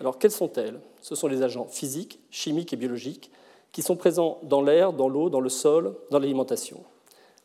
Alors, 0.00 0.18
quelles 0.18 0.30
sont-elles? 0.30 0.80
Ce 1.00 1.14
sont 1.14 1.28
les 1.28 1.42
agents 1.42 1.66
physiques, 1.66 2.20
chimiques 2.30 2.72
et 2.72 2.76
biologiques 2.76 3.30
qui 3.72 3.80
sont 3.82 3.96
présents 3.96 4.38
dans 4.42 4.60
l'air, 4.60 4.92
dans 4.92 5.08
l'eau, 5.08 5.30
dans 5.30 5.40
le 5.40 5.48
sol, 5.48 5.96
dans 6.10 6.18
l'alimentation. 6.18 6.84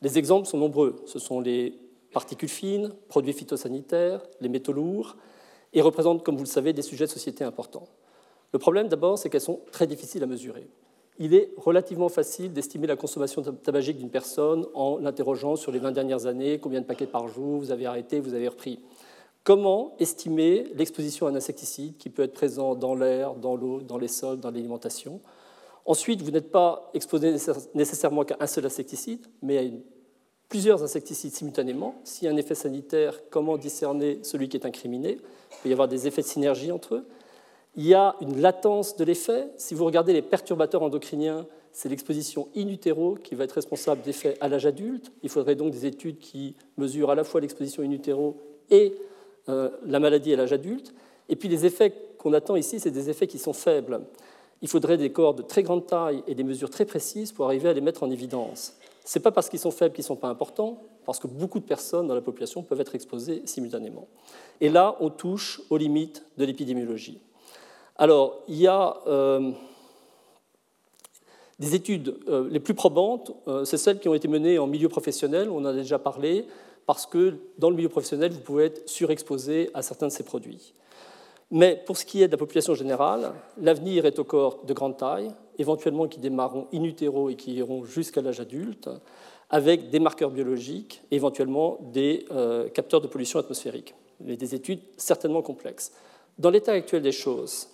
Les 0.02 0.18
exemples 0.18 0.48
sont 0.48 0.58
nombreux. 0.58 0.98
Ce 1.06 1.20
sont 1.20 1.40
les 1.40 1.80
particules 2.12 2.50
fines, 2.50 2.94
produits 3.08 3.34
phytosanitaires, 3.34 4.22
les 4.42 4.50
métaux 4.50 4.74
lourds, 4.74 5.16
et 5.74 5.82
représentent, 5.82 6.24
comme 6.24 6.36
vous 6.36 6.44
le 6.44 6.50
savez, 6.50 6.74
des 6.74 6.82
sujets 6.82 7.06
de 7.06 7.12
société 7.12 7.44
importants. 7.44 7.88
Le 8.56 8.60
problème, 8.60 8.88
d'abord, 8.88 9.18
c'est 9.18 9.30
qu'elles 9.30 9.42
sont 9.42 9.60
très 9.74 9.86
difficiles 9.86 10.24
à 10.24 10.28
mesurer 10.28 10.66
il 11.18 11.34
est 11.34 11.52
relativement 11.58 12.10
facile 12.10 12.54
d'estimer 12.54 12.88
la 12.88 12.96
consommation 12.96 13.42
tabagique 13.42 13.98
d'une 13.98 14.10
personne 14.10 14.66
en 14.74 14.98
l'interrogeant 14.98 15.56
sur 15.56 15.72
les 15.72 15.80
20 15.80 15.92
dernières 15.92 16.26
années, 16.26 16.60
combien 16.60 16.82
de 16.82 16.86
paquets 16.86 17.06
par 17.06 17.28
jour, 17.28 17.60
vous 17.60 17.72
avez 17.72 17.86
arrêté, 17.86 18.20
vous 18.20 18.34
avez 18.34 18.48
repris. 18.48 18.80
Comment 19.44 19.94
estimer 20.00 20.66
l'exposition 20.76 21.28
à 21.28 21.30
un 21.30 21.36
insecticide 21.36 21.98
qui 21.98 22.10
peut 22.10 22.24
être 22.24 22.34
présent 22.34 22.76
dans 22.76 22.96
l'air, 22.96 23.36
dans 23.36 23.56
l'eau, 23.56 23.82
dans 23.82 23.98
les 23.98 24.08
sols, 24.08 24.40
dans 24.40 24.52
l'alimentation? 24.52 25.22
Ensuite, 25.86 26.22
vous 26.22 26.32
n'êtes 26.32 26.52
pas 26.52 26.90
exposé 26.94 27.34
nécessairement 27.76 28.26
qu'à 28.26 28.38
un 28.40 28.48
seul 28.48 28.66
insecticide, 28.66 29.26
mais 29.42 29.58
à 29.58 29.70
plusieurs 30.50 30.84
insecticides 30.84 31.34
simultanément. 31.34 31.96
S'il 32.04 32.26
y 32.26 32.28
a 32.30 32.34
un 32.34 32.38
effet 32.38 32.56
sanitaire, 32.56 33.22
comment 33.30 33.58
discerner 33.58 34.20
celui 34.24 34.50
qui 34.50 34.58
est 34.58 34.66
incriminé? 34.66 35.12
Il 35.12 35.58
peut 35.64 35.70
y 35.70 35.74
avoir 35.74 35.88
des 35.88 36.08
effets 36.08 36.24
de 36.24 36.28
synergie 36.28 36.72
entre 36.72 36.96
eux 36.96 37.08
il 37.78 37.86
y 37.86 37.94
a 37.94 38.16
une 38.22 38.40
latence 38.40 38.96
de 38.96 39.04
l'effet. 39.04 39.50
Si 39.58 39.74
vous 39.74 39.86
regardez 39.86 40.14
les 40.14 40.22
perturbateurs 40.22 40.82
endocriniens, 40.82 41.46
c'est 41.72 41.90
l'exposition 41.90 42.48
in 42.56 42.70
utero 42.70 43.16
qui 43.16 43.36
va 43.36 43.44
être 43.44 43.52
responsable 43.52 44.02
d'effets 44.02 44.38
à 44.40 44.48
l'âge 44.48 44.66
adulte. 44.66 45.12
Il 45.24 45.30
faudrait 45.30 45.56
donc 45.56 45.72
des 45.72 45.86
études 45.86 46.20
qui 46.20 46.56
mesurent 46.78 47.12
à 47.12 47.16
la 47.16 47.26
fois 47.26 47.42
l'exposition 47.42 47.84
in 47.84 47.92
utero 47.92 48.38
et 48.70 48.96
euh, 49.50 49.70
la 49.86 50.00
maladie 50.00 50.34
à 50.34 50.38
l'âge 50.38 50.54
adulte. 50.54 50.94
Et 51.28 51.36
puis 51.36 51.50
les 51.50 51.66
effets 51.66 51.94
qu'on 52.18 52.32
attend 52.32 52.56
ici, 52.56 52.80
c'est 52.80 52.92
des 52.92 53.10
effets 53.10 53.28
qui 53.28 53.40
sont 53.40 53.54
faibles. 53.54 54.02
Il 54.62 54.70
faudrait 54.70 54.98
des 54.98 55.12
corps 55.12 55.34
de 55.34 55.42
très 55.42 55.64
grande 55.64 55.86
taille 55.86 56.24
et 56.28 56.36
des 56.36 56.46
mesures 56.46 56.70
très 56.70 56.86
précises 56.86 57.34
pour 57.34 57.46
arriver 57.46 57.68
à 57.68 57.74
les 57.74 57.82
mettre 57.82 58.04
en 58.04 58.10
évidence. 58.10 58.78
Ce 59.04 59.20
n'est 59.20 59.24
pas 59.24 59.32
parce 59.32 59.50
qu'ils 59.50 59.60
sont 59.60 59.72
faibles 59.72 59.94
qu'ils 59.94 60.04
ne 60.04 60.08
sont 60.08 60.16
pas 60.16 60.30
importants, 60.30 60.82
parce 61.06 61.20
que 61.20 61.28
beaucoup 61.28 61.60
de 61.60 61.66
personnes 61.66 62.08
dans 62.08 62.16
la 62.16 62.22
population 62.22 62.64
peuvent 62.64 62.82
être 62.82 62.96
exposées 62.96 63.42
simultanément. 63.46 64.08
Et 64.62 64.70
là, 64.70 64.96
on 65.02 65.10
touche 65.10 65.62
aux 65.70 65.78
limites 65.78 66.24
de 66.38 66.46
l'épidémiologie. 66.46 67.20
Alors, 67.98 68.44
il 68.50 68.58
y 68.58 68.68
a 68.68 68.98
euh, 69.08 69.52
des 71.60 71.76
études 71.76 72.18
euh, 72.28 72.48
les 72.50 72.60
plus 72.60 72.74
probantes, 72.74 73.32
euh, 73.48 73.64
c'est 73.64 73.78
celles 73.78 74.00
qui 74.00 74.10
ont 74.10 74.14
été 74.14 74.28
menées 74.28 74.60
en 74.60 74.68
milieu 74.68 74.90
professionnel, 74.90 75.50
on 75.50 75.60
en 75.60 75.66
a 75.66 75.74
déjà 75.74 75.98
parlé, 75.98 76.46
parce 76.86 77.06
que 77.06 77.36
dans 77.58 77.70
le 77.70 77.78
milieu 77.78 77.88
professionnel, 77.88 78.34
vous 78.34 78.42
pouvez 78.42 78.66
être 78.66 78.90
surexposé 78.90 79.70
à 79.74 79.82
certains 79.82 80.08
de 80.08 80.12
ces 80.12 80.24
produits. 80.24 80.74
Mais 81.52 81.82
pour 81.86 81.96
ce 81.96 82.04
qui 82.04 82.22
est 82.22 82.28
de 82.28 82.34
la 82.34 82.38
population 82.38 82.74
générale, 82.74 83.32
l'avenir 83.62 84.06
est 84.06 84.20
au 84.20 84.26
corps 84.26 84.66
de 84.66 84.74
grande 84.74 84.98
taille, 84.98 85.32
éventuellement 85.58 86.08
qui 86.08 86.20
démarreront 86.20 86.68
in 86.74 86.84
utero 86.84 87.30
et 87.30 87.36
qui 87.36 87.54
iront 87.54 87.86
jusqu'à 87.86 88.22
l'âge 88.22 88.42
adulte, 88.42 88.90
avec 89.50 89.90
des 89.90 90.00
marqueurs 90.00 90.32
biologiques, 90.32 91.02
éventuellement 91.12 91.78
des 91.94 92.26
capteurs 92.74 93.00
de 93.00 93.08
pollution 93.08 93.38
atmosphérique. 93.38 93.94
des 94.20 94.56
études 94.56 94.82
certainement 94.98 95.44
complexes. 95.44 95.94
Dans 96.40 96.50
l'état 96.50 96.72
actuel 96.74 97.04
des 97.04 97.12
choses, 97.12 97.70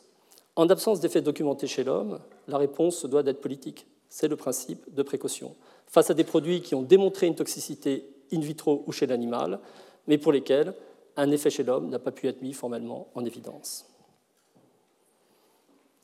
en 0.56 0.70
absence 0.70 1.00
d'effets 1.00 1.22
documentés 1.22 1.68
chez 1.68 1.84
l'homme, 1.84 2.20
la 2.48 2.58
réponse 2.58 3.06
doit 3.06 3.24
d'être 3.24 3.42
politique. 3.42 3.88
C'est 4.10 4.28
le 4.28 4.36
principe 4.36 4.94
de 4.94 5.04
précaution. 5.04 5.56
Face 5.88 6.10
à 6.10 6.14
des 6.14 6.24
produits 6.24 6.62
qui 6.62 6.76
ont 6.76 6.82
démontré 6.82 7.28
une 7.28 7.36
toxicité 7.36 8.06
in 8.34 8.40
vitro 8.40 8.84
ou 8.88 8.92
chez 8.92 9.08
l'animal, 9.08 9.60
mais 10.08 10.18
pour 10.18 10.32
lesquels 10.32 10.74
un 11.18 11.32
effet 11.32 11.50
chez 11.50 11.64
l'homme 11.64 11.90
n'a 11.90 12.00
pas 12.00 12.12
pu 12.12 12.28
être 12.28 12.42
mis 12.42 12.54
formellement 12.54 13.08
en 13.16 13.26
évidence. 13.26 13.86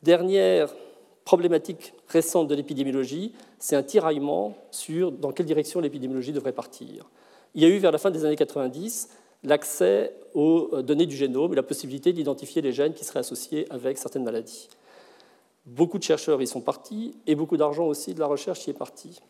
Dernière 0.03 0.73
problématique 1.25 1.93
récente 2.07 2.47
de 2.47 2.55
l'épidémiologie, 2.55 3.33
c'est 3.59 3.75
un 3.75 3.83
tiraillement 3.83 4.55
sur 4.71 5.11
dans 5.11 5.31
quelle 5.31 5.45
direction 5.45 5.81
l'épidémiologie 5.81 6.31
devrait 6.31 6.53
partir. 6.53 7.09
Il 7.55 7.61
y 7.61 7.65
a 7.65 7.69
eu 7.69 7.77
vers 7.79 7.91
la 7.91 7.97
fin 7.97 8.11
des 8.11 8.23
années 8.23 8.35
90 8.35 9.09
l'accès 9.47 10.13
aux 10.33 10.81
données 10.81 11.05
du 11.05 11.15
génome 11.15 11.53
et 11.53 11.55
la 11.55 11.63
possibilité 11.63 12.13
d'identifier 12.13 12.61
les 12.61 12.71
gènes 12.71 12.93
qui 12.93 13.05
seraient 13.05 13.19
associés 13.19 13.65
avec 13.69 13.97
certaines 13.97 14.23
maladies. 14.23 14.69
Beaucoup 15.65 15.97
de 15.97 16.03
chercheurs 16.03 16.41
y 16.41 16.47
sont 16.47 16.61
partis 16.61 17.15
et 17.25 17.35
beaucoup 17.35 17.57
d'argent 17.57 17.87
aussi 17.87 18.13
de 18.13 18.19
la 18.19 18.27
recherche 18.27 18.67
y 18.67 18.69
est 18.69 18.73
parti. 18.73 19.21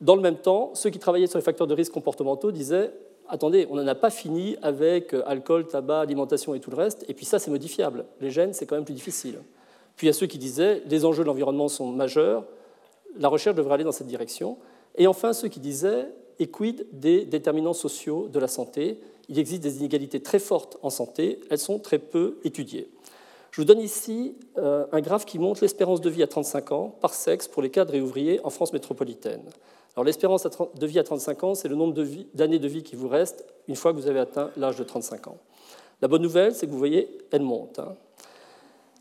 Dans 0.00 0.16
le 0.16 0.22
même 0.22 0.36
temps, 0.36 0.70
ceux 0.74 0.90
qui 0.90 0.98
travaillaient 0.98 1.26
sur 1.26 1.38
les 1.38 1.44
facteurs 1.44 1.66
de 1.66 1.74
risque 1.74 1.92
comportementaux 1.92 2.52
disaient 2.52 2.92
attendez, 3.28 3.66
on 3.70 3.76
n'en 3.76 3.86
a 3.86 3.94
pas 3.94 4.10
fini 4.10 4.56
avec 4.62 5.14
alcool, 5.26 5.66
tabac, 5.66 6.00
alimentation 6.00 6.54
et 6.54 6.60
tout 6.60 6.70
le 6.70 6.76
reste, 6.76 7.04
et 7.08 7.14
puis 7.14 7.24
ça 7.24 7.38
c'est 7.38 7.50
modifiable. 7.50 8.04
Les 8.20 8.30
gènes, 8.30 8.52
c'est 8.52 8.66
quand 8.66 8.76
même 8.76 8.84
plus 8.84 8.94
difficile. 8.94 9.40
Puis 9.96 10.06
il 10.06 10.08
y 10.08 10.10
a 10.10 10.12
ceux 10.12 10.26
qui 10.26 10.38
disaient 10.38 10.82
les 10.86 11.04
enjeux 11.04 11.22
de 11.22 11.28
l'environnement 11.28 11.68
sont 11.68 11.90
majeurs, 11.90 12.44
la 13.18 13.28
recherche 13.28 13.56
devrait 13.56 13.74
aller 13.74 13.84
dans 13.84 13.92
cette 13.92 14.06
direction. 14.06 14.58
Et 14.96 15.06
enfin 15.06 15.32
ceux 15.32 15.48
qui 15.48 15.60
disaient 15.60 16.08
et 16.38 16.48
quid 16.48 16.86
des 16.92 17.24
déterminants 17.24 17.72
sociaux 17.72 18.28
de 18.28 18.38
la 18.38 18.48
santé 18.48 19.00
Il 19.28 19.38
existe 19.38 19.62
des 19.62 19.78
inégalités 19.78 20.20
très 20.20 20.38
fortes 20.38 20.78
en 20.82 20.90
santé, 20.90 21.40
elles 21.50 21.58
sont 21.58 21.78
très 21.78 21.98
peu 21.98 22.38
étudiées. 22.44 22.88
Je 23.50 23.62
vous 23.62 23.64
donne 23.64 23.80
ici 23.80 24.36
euh, 24.58 24.84
un 24.92 25.00
graphe 25.00 25.24
qui 25.24 25.38
montre 25.38 25.62
l'espérance 25.62 26.02
de 26.02 26.10
vie 26.10 26.22
à 26.22 26.26
35 26.26 26.72
ans 26.72 26.94
par 27.00 27.14
sexe 27.14 27.48
pour 27.48 27.62
les 27.62 27.70
cadres 27.70 27.94
et 27.94 28.00
ouvriers 28.00 28.38
en 28.44 28.50
France 28.50 28.72
métropolitaine. 28.72 29.42
L'espérance 30.04 30.46
de 30.74 30.86
vie 30.86 30.98
à 30.98 31.04
35 31.04 31.44
ans, 31.44 31.54
c'est 31.54 31.68
le 31.68 31.74
nombre 31.74 31.94
d'années 32.34 32.58
de 32.58 32.68
vie 32.68 32.82
qui 32.82 32.96
vous 32.96 33.08
reste 33.08 33.46
une 33.66 33.76
fois 33.76 33.92
que 33.92 33.96
vous 33.96 34.08
avez 34.08 34.18
atteint 34.18 34.50
l'âge 34.58 34.76
de 34.76 34.84
35 34.84 35.28
ans. 35.28 35.38
La 36.02 36.08
bonne 36.08 36.20
nouvelle, 36.20 36.54
c'est 36.54 36.66
que 36.66 36.70
vous 36.70 36.78
voyez, 36.78 37.08
elle 37.30 37.40
monte. 37.40 37.78
Hein. 37.78 37.96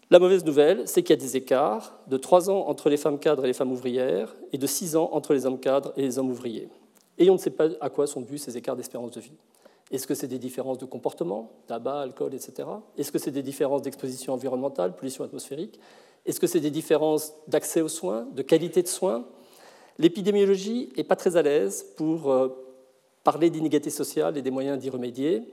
La 0.10 0.20
mauvaise 0.20 0.46
nouvelle, 0.46 0.88
c'est 0.88 1.04
qu'il 1.04 1.16
y 1.16 1.20
a 1.20 1.22
des 1.22 1.36
écarts 1.36 2.00
de 2.08 2.16
3 2.16 2.50
ans 2.50 2.68
entre 2.68 2.90
les 2.90 2.96
femmes 2.96 3.20
cadres 3.20 3.44
et 3.44 3.48
les 3.48 3.54
femmes 3.54 3.74
ouvrières 3.74 4.34
et 4.54 4.58
de 4.58 4.68
6 4.68 4.96
ans 4.96 5.10
entre 5.12 5.34
les 5.34 5.46
hommes 5.46 5.60
cadres 5.60 5.92
et 5.98 6.02
les 6.04 6.18
hommes 6.18 6.30
ouvriers. 6.30 6.70
Et 7.18 7.30
on 7.30 7.34
ne 7.34 7.40
sait 7.40 7.52
pas 7.52 7.70
à 7.82 7.90
quoi 7.90 8.08
sont 8.08 8.22
dus 8.22 8.38
ces 8.38 8.58
écarts 8.58 8.76
d'espérance 8.76 9.12
de 9.12 9.22
vie. 9.22 9.38
Est-ce 9.92 10.08
que 10.08 10.16
c'est 10.16 10.28
des 10.28 10.40
différences 10.40 10.80
de 10.80 10.86
comportement, 10.86 11.52
tabac, 11.68 12.02
alcool, 12.02 12.34
etc. 12.34 12.68
Est-ce 12.98 13.12
que 13.12 13.20
c'est 13.20 13.32
des 13.32 13.44
différences 13.44 13.84
d'exposition 13.84 14.34
environnementale, 14.34 14.96
pollution 14.96 15.24
atmosphérique? 15.24 15.80
Est-ce 16.26 16.40
que 16.40 16.48
c'est 16.48 16.60
des 16.60 16.72
différences 16.72 17.34
d'accès 17.48 17.82
aux 17.82 17.88
soins, 17.88 18.28
de 18.34 18.42
qualité 18.42 18.82
de 18.82 18.88
soins? 18.88 19.26
L'épidémiologie 20.00 20.92
n'est 20.98 21.04
pas 21.04 21.16
très 21.16 21.38
à 21.38 21.44
l'aise 21.44 21.86
pour 21.96 22.32
euh, 22.32 22.50
parler 23.24 23.50
d'inégalité 23.50 23.92
sociale 23.92 24.38
et 24.38 24.42
des 24.42 24.52
moyens 24.52 24.80
d'y 24.80 24.90
remédier. 24.90 25.44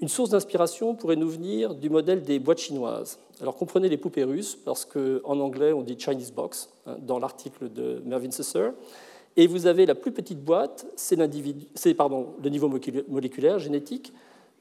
Une 0.00 0.08
source 0.08 0.30
d'inspiration 0.30 0.94
pourrait 0.94 1.16
nous 1.16 1.28
venir 1.28 1.74
du 1.74 1.90
modèle 1.90 2.22
des 2.22 2.38
boîtes 2.38 2.58
chinoises. 2.58 3.18
Alors 3.40 3.54
comprenez 3.54 3.88
les 3.88 3.96
poupées 3.96 4.24
russes, 4.24 4.56
parce 4.56 4.84
qu'en 4.84 5.38
anglais 5.40 5.72
on 5.72 5.82
dit 5.82 5.96
Chinese 5.98 6.32
box, 6.32 6.70
hein, 6.86 6.96
dans 7.00 7.18
l'article 7.18 7.72
de 7.72 8.02
Mervyn 8.04 8.30
Susser. 8.30 8.70
Et 9.36 9.46
vous 9.46 9.66
avez 9.66 9.84
la 9.84 9.94
plus 9.94 10.12
petite 10.12 10.42
boîte, 10.44 10.86
c'est 10.94 11.16
le 11.16 12.48
niveau 12.48 12.68
moléculaire, 13.08 13.58
génétique. 13.58 14.12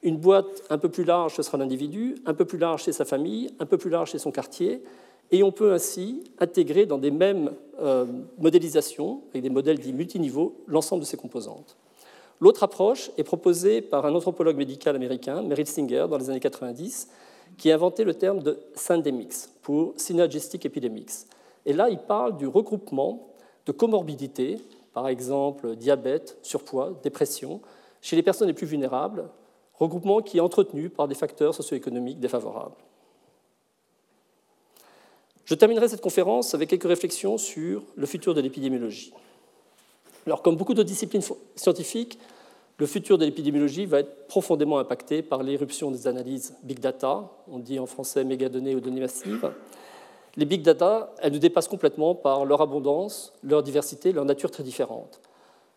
Une 0.02 0.18
boîte 0.18 0.64
un 0.70 0.78
peu 0.78 0.90
plus 0.90 1.04
large, 1.04 1.36
ce 1.36 1.44
sera 1.44 1.58
l'individu, 1.58 2.16
un 2.26 2.34
peu 2.34 2.46
plus 2.46 2.58
large, 2.58 2.84
c'est 2.84 2.92
sa 2.92 3.06
famille, 3.06 3.52
un 3.60 3.66
peu 3.66 3.78
plus 3.78 3.90
large, 3.90 4.12
c'est 4.12 4.18
son 4.18 4.32
quartier. 4.32 4.82
Et 5.32 5.44
on 5.44 5.52
peut 5.52 5.74
ainsi 5.74 6.24
intégrer 6.40 6.86
dans 6.86 6.98
des 6.98 7.12
mêmes 7.12 7.52
euh, 7.80 8.06
modélisations, 8.40 9.22
avec 9.30 9.44
des 9.44 9.50
modèles 9.50 9.80
dits 9.80 9.94
multiniveaux, 9.94 10.56
l'ensemble 10.68 11.02
de 11.02 11.08
ces 11.08 11.18
composantes. 11.18 11.78
L'autre 12.42 12.64
approche 12.64 13.12
est 13.18 13.24
proposée 13.24 13.82
par 13.82 14.06
un 14.06 14.14
anthropologue 14.14 14.58
médical 14.58 14.96
américain, 14.96 15.42
Merritt 15.44 15.68
Singer, 15.68 16.08
dans 16.10 16.18
les 16.18 16.30
années 16.30 16.40
90, 16.40 17.10
qui 17.58 17.72
a 17.72 17.76
inventé 17.76 18.04
le 18.04 18.16
terme 18.16 18.42
de 18.42 18.60
syndemics 18.76 19.48
pour 19.62 19.94
synergistic 19.98 20.66
epidemics. 20.66 21.12
Et 21.66 21.74
là, 21.74 21.90
il 21.90 22.00
parle 22.00 22.36
du 22.36 22.48
regroupement 22.48 23.30
de 23.66 23.72
comorbidités, 23.72 24.58
par 24.94 25.08
exemple 25.08 25.76
diabète, 25.76 26.38
surpoids, 26.42 27.00
dépression, 27.04 27.62
chez 28.02 28.16
les 28.16 28.24
personnes 28.24 28.48
les 28.48 28.54
plus 28.54 28.68
vulnérables, 28.68 29.30
regroupement 29.76 30.22
qui 30.22 30.38
est 30.38 30.42
entretenu 30.42 30.90
par 30.90 31.08
des 31.08 31.16
facteurs 31.16 31.56
socio-économiques 31.56 32.20
défavorables. 32.20 32.76
Je 35.46 35.56
terminerai 35.56 35.90
cette 35.90 36.02
conférence 36.02 36.54
avec 36.54 36.70
quelques 36.70 36.84
réflexions 36.84 37.38
sur 37.38 37.84
le 37.96 38.06
futur 38.06 38.34
de 38.34 38.42
l'épidémiologie. 38.42 39.14
Alors, 40.26 40.42
comme 40.42 40.56
beaucoup 40.56 40.74
de 40.74 40.84
disciplines 40.84 41.24
scientifiques, 41.56 42.18
le 42.78 42.86
futur 42.86 43.18
de 43.18 43.26
l'épidémiologie 43.26 43.86
va 43.86 44.00
être 44.00 44.28
profondément 44.28 44.80
impacté 44.80 45.22
par 45.22 45.44
l'éruption 45.44 45.92
des 45.92 46.08
analyses 46.08 46.56
big 46.64 46.80
data, 46.80 47.30
on 47.48 47.60
dit 47.60 47.78
en 47.78 47.86
français 47.86 48.24
mégadonnées 48.24 48.74
ou 48.74 48.80
données 48.80 49.02
massives. 49.02 49.52
Les 50.36 50.46
big 50.46 50.64
data, 50.64 51.14
elles 51.22 51.32
nous 51.32 51.40
dépassent 51.40 51.68
complètement 51.68 52.16
par 52.16 52.46
leur 52.46 52.62
abondance, 52.62 53.34
leur 53.44 53.62
diversité, 53.62 54.12
leur 54.12 54.26
nature 54.26 54.50
très 54.50 54.64
différente. 54.64 55.22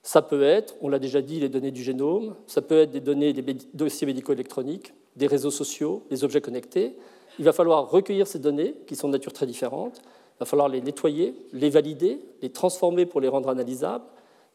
Ça 0.02 0.22
peut 0.22 0.42
être, 0.42 0.76
on 0.80 0.88
l'a 0.88 0.98
déjà 0.98 1.20
dit, 1.20 1.40
les 1.40 1.48
données 1.48 1.72
du 1.72 1.82
génome, 1.82 2.36
ça 2.46 2.62
peut 2.62 2.78
être 2.78 2.90
des 2.90 3.00
données 3.00 3.32
des 3.32 3.56
dossiers 3.74 4.06
médicaux 4.06 4.32
électroniques, 4.32 4.94
des 5.16 5.26
réseaux 5.26 5.50
sociaux, 5.50 6.04
des 6.10 6.24
objets 6.24 6.40
connectés. 6.40 6.94
Il 7.38 7.44
va 7.44 7.52
falloir 7.52 7.90
recueillir 7.90 8.26
ces 8.26 8.38
données 8.38 8.74
qui 8.86 8.96
sont 8.96 9.08
de 9.08 9.12
nature 9.12 9.32
très 9.32 9.46
différente, 9.46 10.00
il 10.36 10.40
va 10.40 10.46
falloir 10.46 10.68
les 10.68 10.80
nettoyer, 10.80 11.34
les 11.52 11.70
valider, 11.70 12.20
les 12.40 12.50
transformer 12.50 13.04
pour 13.04 13.20
les 13.20 13.28
rendre 13.28 13.48
analysables, 13.48 14.04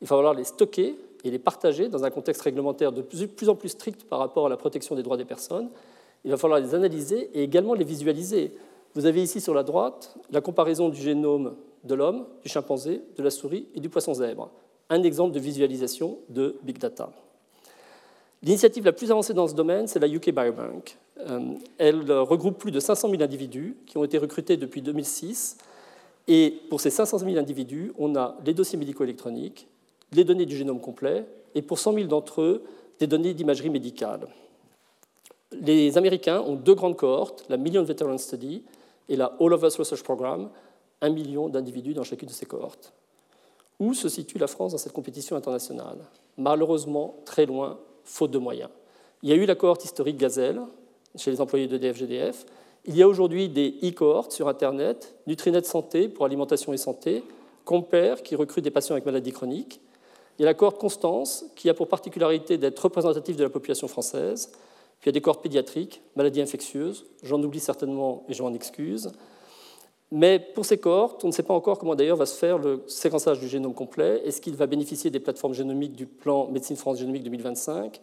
il 0.01 0.07
va 0.07 0.15
falloir 0.15 0.33
les 0.33 0.45
stocker 0.45 0.95
et 1.23 1.29
les 1.29 1.39
partager 1.39 1.89
dans 1.89 2.03
un 2.03 2.09
contexte 2.09 2.41
réglementaire 2.41 2.91
de 2.91 3.01
plus 3.01 3.49
en 3.49 3.55
plus 3.55 3.69
strict 3.69 4.05
par 4.05 4.19
rapport 4.19 4.47
à 4.47 4.49
la 4.49 4.57
protection 4.57 4.95
des 4.95 5.03
droits 5.03 5.17
des 5.17 5.25
personnes. 5.25 5.69
Il 6.23 6.31
va 6.31 6.37
falloir 6.37 6.59
les 6.59 6.73
analyser 6.73 7.29
et 7.33 7.43
également 7.43 7.73
les 7.73 7.83
visualiser. 7.83 8.53
Vous 8.93 9.05
avez 9.05 9.23
ici 9.23 9.39
sur 9.39 9.53
la 9.53 9.63
droite 9.63 10.15
la 10.31 10.41
comparaison 10.41 10.89
du 10.89 11.01
génome 11.01 11.55
de 11.83 11.95
l'homme, 11.95 12.25
du 12.43 12.49
chimpanzé, 12.49 13.01
de 13.17 13.23
la 13.23 13.29
souris 13.29 13.67
et 13.73 13.79
du 13.79 13.89
poisson 13.89 14.13
zèbre. 14.13 14.51
Un 14.89 15.03
exemple 15.03 15.33
de 15.33 15.39
visualisation 15.39 16.19
de 16.29 16.57
big 16.63 16.77
data. 16.77 17.11
L'initiative 18.43 18.85
la 18.85 18.91
plus 18.91 19.11
avancée 19.11 19.33
dans 19.33 19.47
ce 19.47 19.53
domaine, 19.53 19.87
c'est 19.87 19.99
la 19.99 20.07
UK 20.07 20.31
Biobank. 20.31 20.97
Euh, 21.19 21.39
elle 21.77 22.11
regroupe 22.11 22.57
plus 22.57 22.71
de 22.71 22.79
500 22.79 23.09
000 23.09 23.21
individus 23.21 23.77
qui 23.85 23.97
ont 23.97 24.03
été 24.03 24.17
recrutés 24.17 24.57
depuis 24.57 24.81
2006. 24.81 25.57
Et 26.27 26.61
pour 26.69 26.81
ces 26.81 26.89
500 26.89 27.19
000 27.19 27.37
individus, 27.37 27.93
on 27.97 28.15
a 28.15 28.35
les 28.45 28.53
dossiers 28.53 28.77
médicaux 28.77 29.03
électroniques, 29.03 29.67
les 30.11 30.23
données 30.23 30.45
du 30.45 30.57
génome 30.57 30.81
complet, 30.81 31.25
et 31.55 31.61
pour 31.61 31.79
100 31.79 31.93
000 31.93 32.07
d'entre 32.07 32.41
eux, 32.41 32.63
des 32.99 33.07
données 33.07 33.33
d'imagerie 33.33 33.69
médicale. 33.69 34.27
Les 35.51 35.97
Américains 35.97 36.41
ont 36.41 36.55
deux 36.55 36.75
grandes 36.75 36.95
cohortes, 36.95 37.45
la 37.49 37.57
Million 37.57 37.83
Veteran 37.83 38.17
Study 38.17 38.63
et 39.09 39.15
la 39.15 39.35
All 39.39 39.53
of 39.53 39.63
Us 39.63 39.77
Research 39.77 40.03
Program, 40.03 40.49
un 41.01 41.09
million 41.09 41.49
d'individus 41.49 41.93
dans 41.93 42.03
chacune 42.03 42.27
de 42.27 42.33
ces 42.33 42.45
cohortes. 42.45 42.93
Où 43.79 43.93
se 43.93 44.09
situe 44.09 44.37
la 44.37 44.47
France 44.47 44.73
dans 44.73 44.77
cette 44.77 44.93
compétition 44.93 45.35
internationale? 45.35 45.97
Malheureusement, 46.37 47.15
très 47.25 47.45
loin, 47.45 47.79
faute 48.03 48.31
de 48.31 48.37
moyens. 48.37 48.69
Il 49.23 49.29
y 49.29 49.33
a 49.33 49.35
eu 49.35 49.45
la 49.45 49.55
cohorte 49.55 49.83
historique 49.83 50.17
Gazelle 50.17 50.61
chez 51.15 51.31
les 51.31 51.41
employés 51.41 51.67
de 51.67 51.77
DFGDF. 51.77 52.45
Il 52.85 52.95
y 52.95 53.03
a 53.03 53.07
aujourd'hui 53.07 53.49
des 53.49 53.77
e-cohortes 53.83 54.31
sur 54.31 54.47
Internet, 54.47 55.15
Nutrinet 55.27 55.63
Santé 55.63 56.07
pour 56.09 56.25
alimentation 56.25 56.73
et 56.73 56.77
santé, 56.77 57.23
Compare 57.65 58.23
qui 58.23 58.35
recrute 58.35 58.63
des 58.63 58.71
patients 58.71 58.95
avec 58.95 59.05
maladies 59.05 59.31
chroniques, 59.31 59.81
il 60.41 60.43
y 60.43 60.45
a 60.45 60.47
la 60.47 60.53
cohorte 60.55 60.79
Constance, 60.79 61.45
qui 61.55 61.69
a 61.69 61.75
pour 61.75 61.87
particularité 61.87 62.57
d'être 62.57 62.79
représentative 62.79 63.35
de 63.35 63.43
la 63.43 63.49
population 63.49 63.87
française. 63.87 64.51
Puis 65.01 65.09
il 65.09 65.13
y 65.13 65.13
a 65.13 65.13
des 65.13 65.21
cohortes 65.21 65.41
pédiatriques, 65.41 66.01
maladies 66.15 66.41
infectieuses. 66.41 67.07
J'en 67.23 67.41
oublie 67.41 67.59
certainement 67.59 68.23
et 68.29 68.33
je 68.33 68.43
m'en 68.43 68.53
excuse. 68.53 69.11
Mais 70.11 70.39
pour 70.39 70.63
ces 70.63 70.77
cohortes, 70.77 71.23
on 71.23 71.27
ne 71.27 71.31
sait 71.31 71.41
pas 71.41 71.55
encore 71.55 71.79
comment 71.79 71.95
d'ailleurs 71.95 72.17
va 72.17 72.27
se 72.27 72.35
faire 72.35 72.59
le 72.59 72.83
séquençage 72.87 73.39
du 73.39 73.47
génome 73.47 73.73
complet. 73.73 74.21
Est-ce 74.25 74.41
qu'il 74.41 74.55
va 74.55 74.67
bénéficier 74.67 75.09
des 75.09 75.19
plateformes 75.19 75.55
génomiques 75.55 75.93
du 75.93 76.05
plan 76.05 76.47
Médecine 76.47 76.75
France 76.75 76.99
Génomique 76.99 77.23
2025 77.23 77.99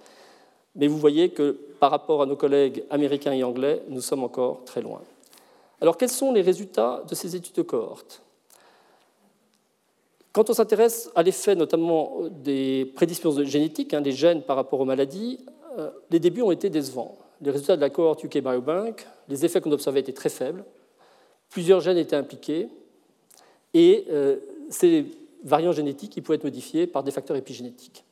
Mais 0.74 0.88
vous 0.88 0.98
voyez 0.98 1.28
que 1.28 1.56
par 1.78 1.92
rapport 1.92 2.20
à 2.20 2.26
nos 2.26 2.34
collègues 2.34 2.84
américains 2.90 3.32
et 3.32 3.44
anglais, 3.44 3.82
nous 3.88 4.00
sommes 4.00 4.24
encore 4.24 4.64
très 4.64 4.82
loin. 4.82 5.02
Alors 5.80 5.96
quels 5.96 6.08
sont 6.08 6.32
les 6.32 6.40
résultats 6.42 7.04
de 7.08 7.14
ces 7.14 7.36
études 7.36 7.54
de 7.54 7.62
cohortes 7.62 8.22
quand 10.30 10.50
on 10.50 10.52
s'intéresse 10.52 11.10
à 11.16 11.22
l'effet 11.24 11.56
notamment 11.56 12.18
des 12.30 12.92
prédispositions 12.94 13.50
génétiques, 13.50 13.92
hein, 13.92 14.00
des 14.00 14.12
gènes 14.12 14.42
par 14.42 14.54
rapport 14.54 14.78
aux 14.78 14.84
maladies, 14.84 15.40
les 16.10 16.18
débuts 16.18 16.42
ont 16.42 16.50
été 16.50 16.70
décevants. 16.70 17.18
Les 17.40 17.50
résultats 17.50 17.76
de 17.76 17.80
la 17.80 17.90
cohorte 17.90 18.24
UK 18.24 18.38
Biobank, 18.38 19.06
les 19.28 19.44
effets 19.44 19.60
qu'on 19.60 19.72
observait 19.72 20.00
étaient 20.00 20.12
très 20.12 20.28
faibles. 20.28 20.64
Plusieurs 21.50 21.80
gènes 21.80 21.98
étaient 21.98 22.16
impliqués 22.16 22.68
et 23.74 24.06
euh, 24.10 24.36
ces 24.70 25.06
variants 25.44 25.72
génétiques 25.72 26.22
pouvaient 26.22 26.36
être 26.36 26.44
modifiés 26.44 26.86
par 26.86 27.02
des 27.02 27.10
facteurs 27.10 27.36
épigénétiques. 27.36 28.04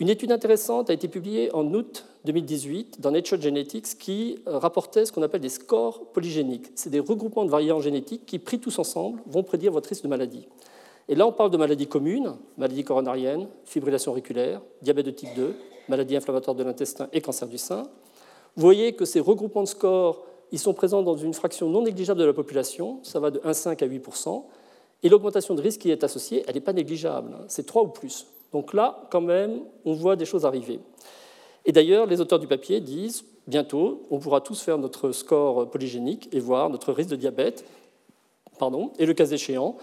Une 0.00 0.08
étude 0.08 0.30
intéressante 0.30 0.90
a 0.90 0.92
été 0.92 1.08
publiée 1.08 1.52
en 1.54 1.74
août 1.74 2.04
2018 2.24 3.00
dans 3.00 3.10
Nature 3.10 3.40
Genetics 3.40 3.98
qui 3.98 4.38
euh, 4.46 4.58
rapportait 4.58 5.04
ce 5.04 5.10
qu'on 5.10 5.22
appelle 5.22 5.40
des 5.40 5.48
scores 5.48 6.04
polygéniques. 6.12 6.70
C'est 6.76 6.90
des 6.90 7.00
regroupements 7.00 7.44
de 7.44 7.50
variants 7.50 7.80
génétiques 7.80 8.24
qui, 8.24 8.38
pris 8.38 8.60
tous 8.60 8.78
ensemble, 8.78 9.20
vont 9.26 9.42
prédire 9.42 9.72
votre 9.72 9.88
risque 9.88 10.04
de 10.04 10.08
maladie. 10.08 10.46
Et 11.08 11.14
là, 11.14 11.26
on 11.26 11.32
parle 11.32 11.50
de 11.50 11.56
maladies 11.56 11.86
communes, 11.86 12.36
maladies 12.58 12.84
coronariennes, 12.84 13.48
fibrillation 13.64 14.12
auriculaire, 14.12 14.60
diabète 14.82 15.06
de 15.06 15.10
type 15.10 15.34
2, 15.34 15.54
maladie 15.88 16.16
inflammatoire 16.16 16.54
de 16.54 16.62
l'intestin 16.62 17.08
et 17.12 17.20
cancer 17.20 17.48
du 17.48 17.58
sein. 17.58 17.84
Vous 18.56 18.62
voyez 18.62 18.92
que 18.92 19.04
ces 19.04 19.20
regroupements 19.20 19.62
de 19.62 19.68
scores, 19.68 20.24
ils 20.52 20.58
sont 20.58 20.74
présents 20.74 21.02
dans 21.02 21.16
une 21.16 21.32
fraction 21.32 21.68
non 21.68 21.82
négligeable 21.82 22.20
de 22.20 22.24
la 22.24 22.32
population, 22.32 23.00
ça 23.02 23.20
va 23.20 23.30
de 23.30 23.38
1,5 23.38 23.82
à 23.82 23.86
8% 23.86 24.42
et 25.02 25.08
l'augmentation 25.08 25.54
de 25.54 25.62
risque 25.62 25.80
qui 25.80 25.90
est 25.90 26.04
associée, 26.04 26.44
elle 26.46 26.54
n'est 26.54 26.60
pas 26.60 26.72
négligeable, 26.72 27.32
hein. 27.34 27.44
c'est 27.48 27.64
3 27.64 27.82
ou 27.82 27.88
plus. 27.88 28.26
Donc 28.52 28.74
là, 28.74 29.06
quand 29.10 29.20
même, 29.20 29.60
on 29.84 29.92
voit 29.92 30.16
des 30.16 30.24
choses 30.24 30.44
arriver. 30.44 30.80
Et 31.64 31.72
d'ailleurs, 31.72 32.06
les 32.06 32.20
auteurs 32.20 32.38
du 32.38 32.46
papier 32.46 32.80
disent, 32.80 33.24
bientôt, 33.46 34.06
on 34.10 34.18
pourra 34.18 34.40
tous 34.40 34.60
faire 34.60 34.78
notre 34.78 35.12
score 35.12 35.70
polygénique 35.70 36.28
et 36.32 36.40
voir 36.40 36.70
notre 36.70 36.92
risque 36.92 37.10
de 37.10 37.16
diabète, 37.16 37.64
pardon, 38.58 38.90
et 38.98 39.06
le 39.06 39.14
cas 39.14 39.26
échéant, 39.26 39.76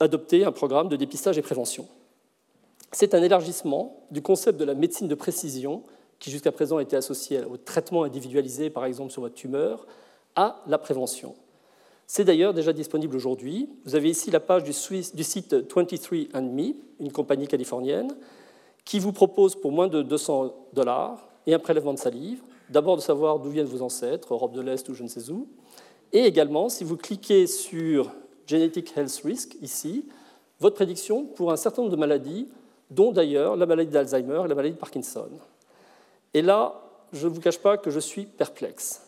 adopter 0.00 0.44
un 0.44 0.52
programme 0.52 0.88
de 0.88 0.96
dépistage 0.96 1.38
et 1.38 1.42
prévention. 1.42 1.86
C'est 2.92 3.14
un 3.14 3.22
élargissement 3.22 4.04
du 4.10 4.22
concept 4.22 4.58
de 4.58 4.64
la 4.64 4.74
médecine 4.74 5.08
de 5.08 5.14
précision, 5.14 5.82
qui 6.18 6.30
jusqu'à 6.30 6.52
présent 6.52 6.78
était 6.78 6.96
associé 6.96 7.44
au 7.44 7.56
traitement 7.56 8.04
individualisé, 8.04 8.70
par 8.70 8.84
exemple 8.84 9.12
sur 9.12 9.22
votre 9.22 9.34
tumeur, 9.34 9.86
à 10.34 10.62
la 10.66 10.78
prévention. 10.78 11.34
C'est 12.06 12.24
d'ailleurs 12.24 12.54
déjà 12.54 12.72
disponible 12.72 13.16
aujourd'hui. 13.16 13.68
Vous 13.84 13.96
avez 13.96 14.10
ici 14.10 14.30
la 14.30 14.40
page 14.40 14.62
du 14.62 14.72
site 14.72 15.54
23andMe, 15.54 16.76
une 17.00 17.12
compagnie 17.12 17.48
californienne, 17.48 18.14
qui 18.84 19.00
vous 19.00 19.12
propose 19.12 19.56
pour 19.56 19.72
moins 19.72 19.88
de 19.88 20.02
200 20.02 20.54
dollars 20.72 21.28
et 21.46 21.54
un 21.54 21.58
prélèvement 21.58 21.92
de 21.92 21.98
salive, 21.98 22.40
d'abord 22.70 22.96
de 22.96 23.02
savoir 23.02 23.40
d'où 23.40 23.50
viennent 23.50 23.66
vos 23.66 23.82
ancêtres, 23.82 24.32
Europe 24.32 24.52
de 24.52 24.60
l'Est 24.60 24.88
ou 24.88 24.94
je 24.94 25.02
ne 25.02 25.08
sais 25.08 25.30
où, 25.30 25.48
et 26.12 26.20
également, 26.20 26.68
si 26.68 26.84
vous 26.84 26.96
cliquez 26.96 27.46
sur 27.48 28.12
Genetic 28.46 28.96
Health 28.96 29.20
Risk, 29.24 29.56
ici, 29.62 30.06
votre 30.60 30.76
prédiction 30.76 31.24
pour 31.24 31.52
un 31.52 31.56
certain 31.56 31.82
nombre 31.82 31.92
de 31.94 32.00
maladies, 32.00 32.48
dont 32.90 33.12
d'ailleurs 33.12 33.56
la 33.56 33.66
maladie 33.66 33.90
d'Alzheimer 33.90 34.42
et 34.44 34.48
la 34.48 34.54
maladie 34.54 34.74
de 34.74 34.78
Parkinson. 34.78 35.28
Et 36.34 36.42
là, 36.42 36.80
je 37.12 37.26
ne 37.26 37.32
vous 37.32 37.40
cache 37.40 37.58
pas 37.58 37.76
que 37.76 37.90
je 37.90 38.00
suis 38.00 38.24
perplexe. 38.24 39.02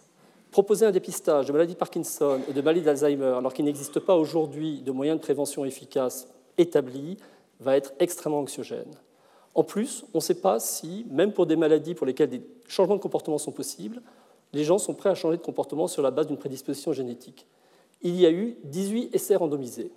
Proposer 0.50 0.86
un 0.86 0.90
dépistage 0.90 1.46
de 1.46 1.52
maladie 1.52 1.74
de 1.74 1.78
Parkinson 1.78 2.40
et 2.48 2.52
de 2.52 2.60
maladie 2.60 2.84
d'Alzheimer 2.84 3.34
alors 3.36 3.52
qu'il 3.52 3.64
n'existe 3.64 4.00
pas 4.00 4.16
aujourd'hui 4.16 4.80
de 4.80 4.90
moyens 4.92 5.18
de 5.18 5.22
prévention 5.22 5.64
efficaces 5.64 6.28
établis 6.56 7.18
va 7.60 7.76
être 7.76 7.92
extrêmement 7.98 8.40
anxiogène. 8.40 8.90
En 9.54 9.64
plus, 9.64 10.04
on 10.14 10.18
ne 10.18 10.22
sait 10.22 10.40
pas 10.40 10.60
si, 10.60 11.06
même 11.10 11.32
pour 11.32 11.46
des 11.46 11.56
maladies 11.56 11.94
pour 11.94 12.06
lesquelles 12.06 12.30
des 12.30 12.42
changements 12.66 12.96
de 12.96 13.00
comportement 13.00 13.38
sont 13.38 13.52
possibles, 13.52 14.00
les 14.52 14.64
gens 14.64 14.78
sont 14.78 14.94
prêts 14.94 15.10
à 15.10 15.14
changer 15.14 15.36
de 15.36 15.42
comportement 15.42 15.86
sur 15.86 16.02
la 16.02 16.10
base 16.10 16.26
d'une 16.26 16.38
prédisposition 16.38 16.92
génétique. 16.92 17.46
Il 18.02 18.18
y 18.20 18.26
a 18.26 18.30
eu 18.30 18.56
18 18.64 19.14
essais 19.14 19.36
randomisés 19.36 19.90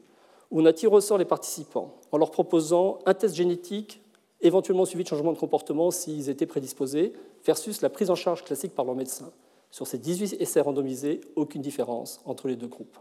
où 0.49 0.61
on 0.61 0.65
a 0.65 0.73
tiré 0.73 0.93
au 0.93 1.01
sort 1.01 1.17
les 1.17 1.25
participants 1.25 1.95
en 2.11 2.17
leur 2.17 2.31
proposant 2.31 2.99
un 3.05 3.13
test 3.13 3.35
génétique 3.35 4.01
éventuellement 4.41 4.85
suivi 4.85 5.03
de 5.03 5.09
changement 5.09 5.33
de 5.33 5.37
comportement 5.37 5.91
s'ils 5.91 6.29
étaient 6.29 6.45
prédisposés, 6.45 7.13
versus 7.45 7.81
la 7.81 7.89
prise 7.89 8.09
en 8.09 8.15
charge 8.15 8.43
classique 8.43 8.73
par 8.73 8.85
leur 8.85 8.95
médecin. 8.95 9.31
Sur 9.69 9.87
ces 9.87 9.97
18 9.97 10.41
essais 10.41 10.61
randomisés, 10.61 11.21
aucune 11.35 11.61
différence 11.61 12.21
entre 12.25 12.47
les 12.47 12.55
deux 12.55 12.67
groupes. 12.67 12.97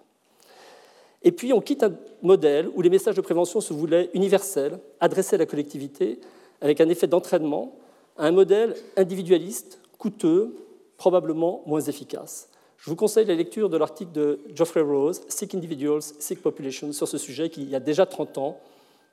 Et 1.22 1.32
puis 1.32 1.52
on 1.52 1.60
quitte 1.60 1.82
un 1.82 1.94
modèle 2.22 2.68
où 2.74 2.82
les 2.82 2.90
messages 2.90 3.16
de 3.16 3.20
prévention 3.20 3.60
se 3.60 3.72
voulaient 3.72 4.10
universels, 4.14 4.78
adressés 5.00 5.36
à 5.36 5.38
la 5.38 5.46
collectivité, 5.46 6.20
avec 6.60 6.80
un 6.80 6.88
effet 6.88 7.06
d'entraînement, 7.06 7.74
à 8.16 8.26
un 8.26 8.32
modèle 8.32 8.76
individualiste, 8.96 9.80
coûteux, 9.98 10.54
probablement 10.96 11.62
moins 11.66 11.80
efficace. 11.80 12.49
Je 12.80 12.88
vous 12.88 12.96
conseille 12.96 13.26
la 13.26 13.34
lecture 13.34 13.68
de 13.68 13.76
l'article 13.76 14.12
de 14.12 14.40
Geoffrey 14.54 14.80
Rose, 14.80 15.20
Sick 15.28 15.54
Individuals, 15.54 16.00
Sick 16.00 16.40
Population, 16.40 16.92
sur 16.94 17.06
ce 17.06 17.18
sujet 17.18 17.50
qui, 17.50 17.60
il 17.60 17.68
y 17.68 17.76
a 17.76 17.80
déjà 17.80 18.06
30 18.06 18.38
ans, 18.38 18.58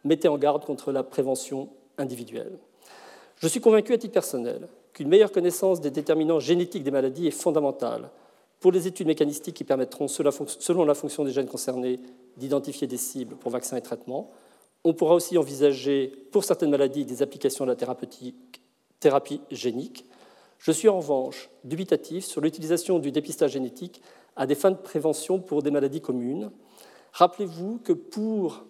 mettait 0.05 0.29
en 0.29 0.37
garde 0.37 0.63
contre 0.63 0.93
la 0.93 1.03
prévention 1.03 1.67
individuelle. 1.97 2.57
Je 3.39 3.47
suis 3.47 3.59
convaincu 3.59 3.91
à 3.91 3.97
titre 3.97 4.13
personnel 4.13 4.69
qu'une 4.93 5.09
meilleure 5.09 5.33
connaissance 5.33 5.81
des 5.81 5.91
déterminants 5.91 6.39
génétiques 6.39 6.83
des 6.83 6.91
maladies 6.91 7.27
est 7.27 7.31
fondamentale 7.31 8.09
pour 8.61 8.71
les 8.71 8.87
études 8.87 9.07
mécanistiques 9.07 9.57
qui 9.57 9.65
permettront, 9.65 10.07
selon 10.07 10.85
la 10.85 10.93
fonction 10.95 11.25
des 11.25 11.31
gènes 11.31 11.47
concernés, 11.47 11.99
d'identifier 12.37 12.87
des 12.87 12.97
cibles 12.97 13.35
pour 13.35 13.51
vaccins 13.51 13.75
et 13.75 13.81
traitements. 13.81 14.31
On 14.85 14.93
pourra 14.93 15.13
aussi 15.13 15.37
envisager, 15.37 16.07
pour 16.31 16.45
certaines 16.45 16.71
maladies, 16.71 17.03
des 17.03 17.21
applications 17.21 17.65
de 17.65 17.71
la 17.71 17.75
thérapie 18.99 19.41
génique. 19.51 20.05
Je 20.59 20.71
suis 20.71 20.89
en 20.89 20.97
revanche 20.97 21.49
dubitatif 21.63 22.25
sur 22.25 22.41
l'utilisation 22.41 22.99
du 22.99 23.11
dépistage 23.11 23.51
génétique 23.51 24.01
à 24.35 24.45
des 24.45 24.55
fins 24.55 24.71
de 24.71 24.77
prévention 24.77 25.39
pour 25.39 25.61
des 25.63 25.71
maladies 25.71 26.01
communes. 26.01 26.51
Rappelez-vous 27.13 27.79
que 27.83 27.93
pour 27.93 28.65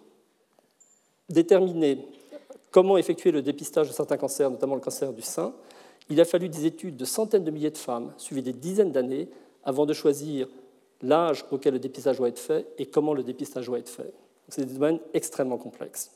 déterminer 1.28 2.06
comment 2.70 2.96
effectuer 2.96 3.30
le 3.30 3.42
dépistage 3.42 3.88
de 3.88 3.92
certains 3.92 4.16
cancers, 4.16 4.50
notamment 4.50 4.74
le 4.74 4.80
cancer 4.80 5.12
du 5.12 5.22
sein, 5.22 5.54
il 6.10 6.20
a 6.20 6.24
fallu 6.24 6.48
des 6.48 6.64
études 6.64 6.96
de 6.96 7.04
centaines 7.04 7.44
de 7.44 7.50
milliers 7.50 7.70
de 7.70 7.78
femmes, 7.78 8.12
suivies 8.16 8.42
des 8.42 8.52
dizaines 8.52 8.92
d'années, 8.92 9.28
avant 9.64 9.84
de 9.84 9.92
choisir 9.92 10.48
l'âge 11.02 11.44
auquel 11.50 11.74
le 11.74 11.78
dépistage 11.78 12.16
doit 12.16 12.28
être 12.28 12.38
fait 12.38 12.66
et 12.78 12.86
comment 12.86 13.12
le 13.12 13.22
dépistage 13.22 13.66
doit 13.66 13.78
être 13.78 13.90
fait. 13.90 14.12
C'est 14.48 14.64
des 14.64 14.72
domaines 14.72 15.00
extrêmement 15.12 15.58
complexes. 15.58 16.10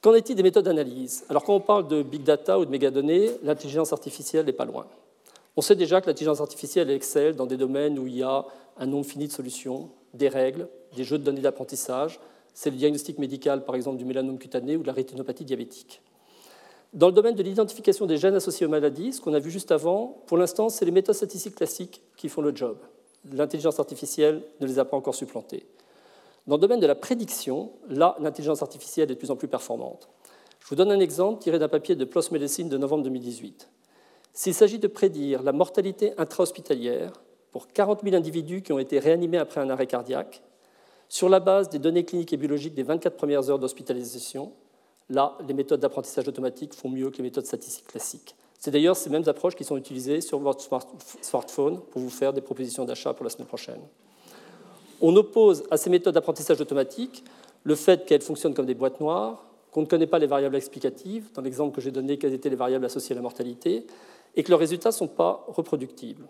Qu'en 0.00 0.14
est-il 0.14 0.34
des 0.34 0.42
méthodes 0.42 0.64
d'analyse? 0.64 1.24
Alors 1.28 1.44
quand 1.44 1.54
on 1.54 1.60
parle 1.60 1.86
de 1.86 2.02
big 2.02 2.22
data 2.22 2.58
ou 2.58 2.64
de 2.64 2.70
mégadonnées, 2.70 3.32
l'intelligence 3.42 3.92
artificielle 3.92 4.46
n'est 4.46 4.52
pas 4.52 4.64
loin. 4.64 4.86
On 5.56 5.60
sait 5.60 5.74
déjà 5.74 6.00
que 6.00 6.06
l'intelligence 6.06 6.40
artificielle 6.40 6.90
excelle 6.90 7.36
dans 7.36 7.44
des 7.44 7.58
domaines 7.58 7.98
où 7.98 8.06
il 8.06 8.16
y 8.16 8.22
a 8.22 8.46
un 8.78 8.86
nombre 8.86 9.04
fini 9.04 9.26
de 9.26 9.32
solutions, 9.32 9.90
des 10.14 10.28
règles, 10.28 10.68
des 10.96 11.04
jeux 11.04 11.18
de 11.18 11.24
données 11.24 11.42
d'apprentissage. 11.42 12.18
C'est 12.54 12.70
le 12.70 12.76
diagnostic 12.76 13.18
médical, 13.18 13.64
par 13.66 13.74
exemple, 13.74 13.98
du 13.98 14.06
mélanome 14.06 14.38
cutané 14.38 14.76
ou 14.76 14.82
de 14.82 14.86
la 14.86 14.94
rétinopathie 14.94 15.44
diabétique. 15.44 16.00
Dans 16.94 17.08
le 17.08 17.12
domaine 17.12 17.34
de 17.34 17.42
l'identification 17.42 18.06
des 18.06 18.16
gènes 18.16 18.34
associés 18.34 18.64
aux 18.64 18.70
maladies, 18.70 19.12
ce 19.12 19.20
qu'on 19.20 19.34
a 19.34 19.38
vu 19.38 19.50
juste 19.50 19.70
avant, 19.70 20.22
pour 20.26 20.38
l'instant, 20.38 20.70
c'est 20.70 20.86
les 20.86 20.90
méthodes 20.92 21.14
statistiques 21.14 21.56
classiques 21.56 22.00
qui 22.16 22.30
font 22.30 22.40
le 22.40 22.56
job. 22.56 22.78
L'intelligence 23.30 23.78
artificielle 23.78 24.42
ne 24.60 24.66
les 24.66 24.78
a 24.78 24.86
pas 24.86 24.96
encore 24.96 25.14
supplantés. 25.14 25.66
Dans 26.46 26.56
le 26.56 26.60
domaine 26.60 26.80
de 26.80 26.86
la 26.86 26.94
prédiction, 26.94 27.72
là, 27.88 28.16
l'intelligence 28.20 28.62
artificielle 28.62 29.10
est 29.10 29.14
de 29.14 29.18
plus 29.18 29.30
en 29.30 29.36
plus 29.36 29.48
performante. 29.48 30.08
Je 30.60 30.68
vous 30.68 30.74
donne 30.74 30.90
un 30.90 31.00
exemple 31.00 31.42
tiré 31.42 31.58
d'un 31.58 31.68
papier 31.68 31.96
de 31.96 32.04
PLOS 32.04 32.30
Medicine 32.32 32.68
de 32.68 32.78
novembre 32.78 33.04
2018. 33.04 33.70
S'il 34.32 34.54
s'agit 34.54 34.78
de 34.78 34.88
prédire 34.88 35.42
la 35.42 35.52
mortalité 35.52 36.12
intra-hospitalière 36.18 37.12
pour 37.50 37.68
40 37.68 38.02
000 38.02 38.14
individus 38.14 38.62
qui 38.62 38.72
ont 38.72 38.78
été 38.78 38.98
réanimés 38.98 39.38
après 39.38 39.60
un 39.60 39.70
arrêt 39.70 39.86
cardiaque, 39.86 40.42
sur 41.08 41.28
la 41.28 41.40
base 41.40 41.68
des 41.68 41.78
données 41.78 42.04
cliniques 42.04 42.32
et 42.32 42.36
biologiques 42.36 42.74
des 42.74 42.84
24 42.84 43.16
premières 43.16 43.50
heures 43.50 43.58
d'hospitalisation, 43.58 44.52
Là, 45.10 45.36
les 45.46 45.54
méthodes 45.54 45.80
d'apprentissage 45.80 46.28
automatique 46.28 46.72
font 46.72 46.88
mieux 46.88 47.10
que 47.10 47.16
les 47.16 47.24
méthodes 47.24 47.44
statistiques 47.44 47.88
classiques. 47.88 48.36
C'est 48.60 48.70
d'ailleurs 48.70 48.96
ces 48.96 49.10
mêmes 49.10 49.24
approches 49.26 49.56
qui 49.56 49.64
sont 49.64 49.76
utilisées 49.76 50.20
sur 50.20 50.38
votre 50.38 50.64
smartphone 51.20 51.80
pour 51.90 52.00
vous 52.00 52.10
faire 52.10 52.32
des 52.32 52.40
propositions 52.40 52.84
d'achat 52.84 53.12
pour 53.12 53.24
la 53.24 53.30
semaine 53.30 53.48
prochaine. 53.48 53.80
On 55.00 55.16
oppose 55.16 55.64
à 55.70 55.76
ces 55.76 55.90
méthodes 55.90 56.14
d'apprentissage 56.14 56.60
automatique 56.60 57.24
le 57.64 57.74
fait 57.74 58.06
qu'elles 58.06 58.22
fonctionnent 58.22 58.54
comme 58.54 58.66
des 58.66 58.74
boîtes 58.74 59.00
noires, 59.00 59.46
qu'on 59.70 59.82
ne 59.82 59.86
connaît 59.86 60.06
pas 60.06 60.18
les 60.18 60.26
variables 60.26 60.56
explicatives, 60.56 61.30
dans 61.34 61.42
l'exemple 61.42 61.74
que 61.74 61.80
j'ai 61.80 61.90
donné, 61.90 62.18
quelles 62.18 62.34
étaient 62.34 62.50
les 62.50 62.56
variables 62.56 62.84
associées 62.84 63.14
à 63.14 63.16
la 63.16 63.22
mortalité, 63.22 63.86
et 64.34 64.42
que 64.42 64.50
leurs 64.50 64.60
résultats 64.60 64.90
ne 64.90 64.94
sont 64.94 65.08
pas 65.08 65.44
reproductibles. 65.48 66.26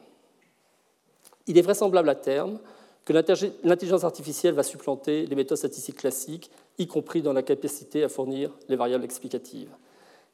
Il 1.46 1.56
est 1.56 1.62
vraisemblable 1.62 2.08
à 2.08 2.14
terme 2.14 2.58
que 3.04 3.12
l'intelligence 3.12 4.04
artificielle 4.04 4.54
va 4.54 4.62
supplanter 4.62 5.26
les 5.26 5.34
méthodes 5.34 5.58
statistiques 5.58 5.96
classiques, 5.96 6.50
y 6.78 6.86
compris 6.86 7.22
dans 7.22 7.32
la 7.32 7.42
capacité 7.42 8.04
à 8.04 8.08
fournir 8.08 8.50
les 8.68 8.76
variables 8.76 9.04
explicatives. 9.04 9.70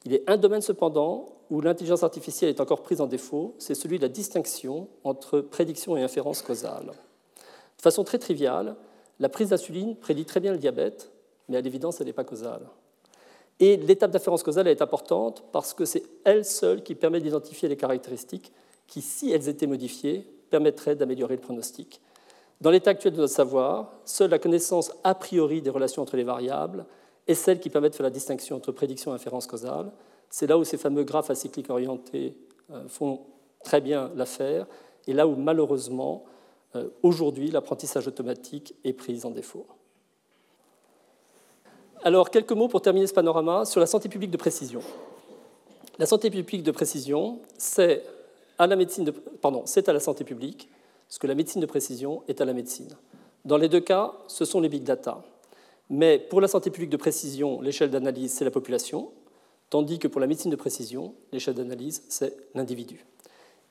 Il 0.05 0.13
est 0.13 0.23
un 0.27 0.37
domaine 0.37 0.61
cependant 0.61 1.29
où 1.49 1.61
l'intelligence 1.61 2.03
artificielle 2.03 2.49
est 2.49 2.61
encore 2.61 2.81
prise 2.81 3.01
en 3.01 3.07
défaut, 3.07 3.55
c'est 3.57 3.73
celui 3.73 3.97
de 3.97 4.03
la 4.03 4.09
distinction 4.09 4.89
entre 5.03 5.39
prédiction 5.39 5.95
et 5.97 6.03
inférence 6.03 6.41
causale. 6.41 6.91
De 7.77 7.81
façon 7.81 8.03
très 8.03 8.17
triviale, 8.17 8.75
la 9.19 9.29
prise 9.29 9.49
d'insuline 9.49 9.95
prédit 9.95 10.25
très 10.25 10.39
bien 10.39 10.51
le 10.51 10.57
diabète, 10.57 11.11
mais 11.47 11.57
à 11.57 11.61
l'évidence, 11.61 11.99
elle 12.01 12.07
n'est 12.07 12.13
pas 12.13 12.23
causale. 12.23 12.67
Et 13.59 13.77
l'étape 13.77 14.11
d'inférence 14.11 14.43
causale 14.43 14.67
est 14.67 14.81
importante 14.81 15.43
parce 15.51 15.73
que 15.73 15.85
c'est 15.85 16.03
elle 16.23 16.45
seule 16.45 16.83
qui 16.83 16.95
permet 16.95 17.19
d'identifier 17.19 17.67
les 17.67 17.77
caractéristiques 17.77 18.51
qui, 18.85 19.01
si 19.01 19.31
elles 19.31 19.49
étaient 19.49 19.67
modifiées, 19.67 20.27
permettraient 20.49 20.95
d'améliorer 20.95 21.35
le 21.35 21.41
pronostic. 21.41 22.01
Dans 22.61 22.71
l'état 22.71 22.91
actuel 22.91 23.13
de 23.13 23.19
notre 23.19 23.33
savoir, 23.33 23.93
seule 24.05 24.31
la 24.31 24.39
connaissance 24.39 24.91
a 25.03 25.15
priori 25.15 25.61
des 25.61 25.69
relations 25.69 26.01
entre 26.01 26.17
les 26.17 26.23
variables 26.23 26.85
est 27.27 27.35
celle 27.35 27.59
qui 27.59 27.69
permet 27.69 27.89
de 27.89 27.95
faire 27.95 28.05
la 28.05 28.09
distinction 28.09 28.55
entre 28.55 28.71
prédiction 28.71 29.11
et 29.11 29.15
inférence 29.15 29.47
causale. 29.47 29.91
C'est 30.29 30.47
là 30.47 30.57
où 30.57 30.63
ces 30.63 30.77
fameux 30.77 31.03
graphes 31.03 31.29
acycliques 31.29 31.69
orientés 31.69 32.35
euh, 32.71 32.87
font 32.87 33.21
très 33.63 33.81
bien 33.81 34.11
l'affaire, 34.15 34.65
et 35.07 35.13
là 35.13 35.27
où 35.27 35.35
malheureusement, 35.35 36.25
aujourd'hui, 37.03 37.51
l'apprentissage 37.51 38.07
automatique 38.07 38.75
est 38.83 38.93
pris 38.93 39.21
en 39.23 39.31
défaut. 39.31 39.65
Alors, 42.03 42.29
quelques 42.29 42.51
mots 42.51 42.67
pour 42.67 42.81
terminer 42.81 43.07
ce 43.07 43.13
panorama 43.13 43.65
sur 43.65 43.79
la 43.79 43.87
santé 43.87 44.07
publique 44.09 44.31
de 44.31 44.37
précision. 44.37 44.81
La 45.99 46.05
santé 46.05 46.29
publique 46.29 46.63
de 46.63 46.71
précision, 46.71 47.39
c'est 47.57 48.03
à 48.59 48.67
la 48.67 48.77
c'est 49.65 49.89
à 49.89 49.93
la 49.93 49.99
santé 49.99 50.23
publique 50.23 50.69
ce 51.09 51.19
que 51.19 51.27
la 51.27 51.35
médecine 51.35 51.61
de 51.61 51.65
précision 51.65 52.23
est 52.27 52.41
à 52.41 52.45
la 52.45 52.53
médecine. 52.53 52.95
Dans 53.45 53.57
les 53.57 53.69
deux 53.69 53.79
cas, 53.79 54.13
ce 54.27 54.45
sont 54.45 54.59
les 54.59 54.69
big 54.69 54.83
data. 54.83 55.23
Mais 55.89 56.19
pour 56.19 56.41
la 56.41 56.47
santé 56.47 56.69
publique 56.69 56.89
de 56.89 56.97
précision, 56.97 57.61
l'échelle 57.61 57.89
d'analyse, 57.89 58.33
c'est 58.33 58.45
la 58.45 58.51
population, 58.51 59.09
tandis 59.69 59.99
que 59.99 60.07
pour 60.07 60.19
la 60.19 60.27
médecine 60.27 60.51
de 60.51 60.55
précision, 60.55 61.15
l'échelle 61.31 61.55
d'analyse, 61.55 62.03
c'est 62.09 62.35
l'individu. 62.55 63.05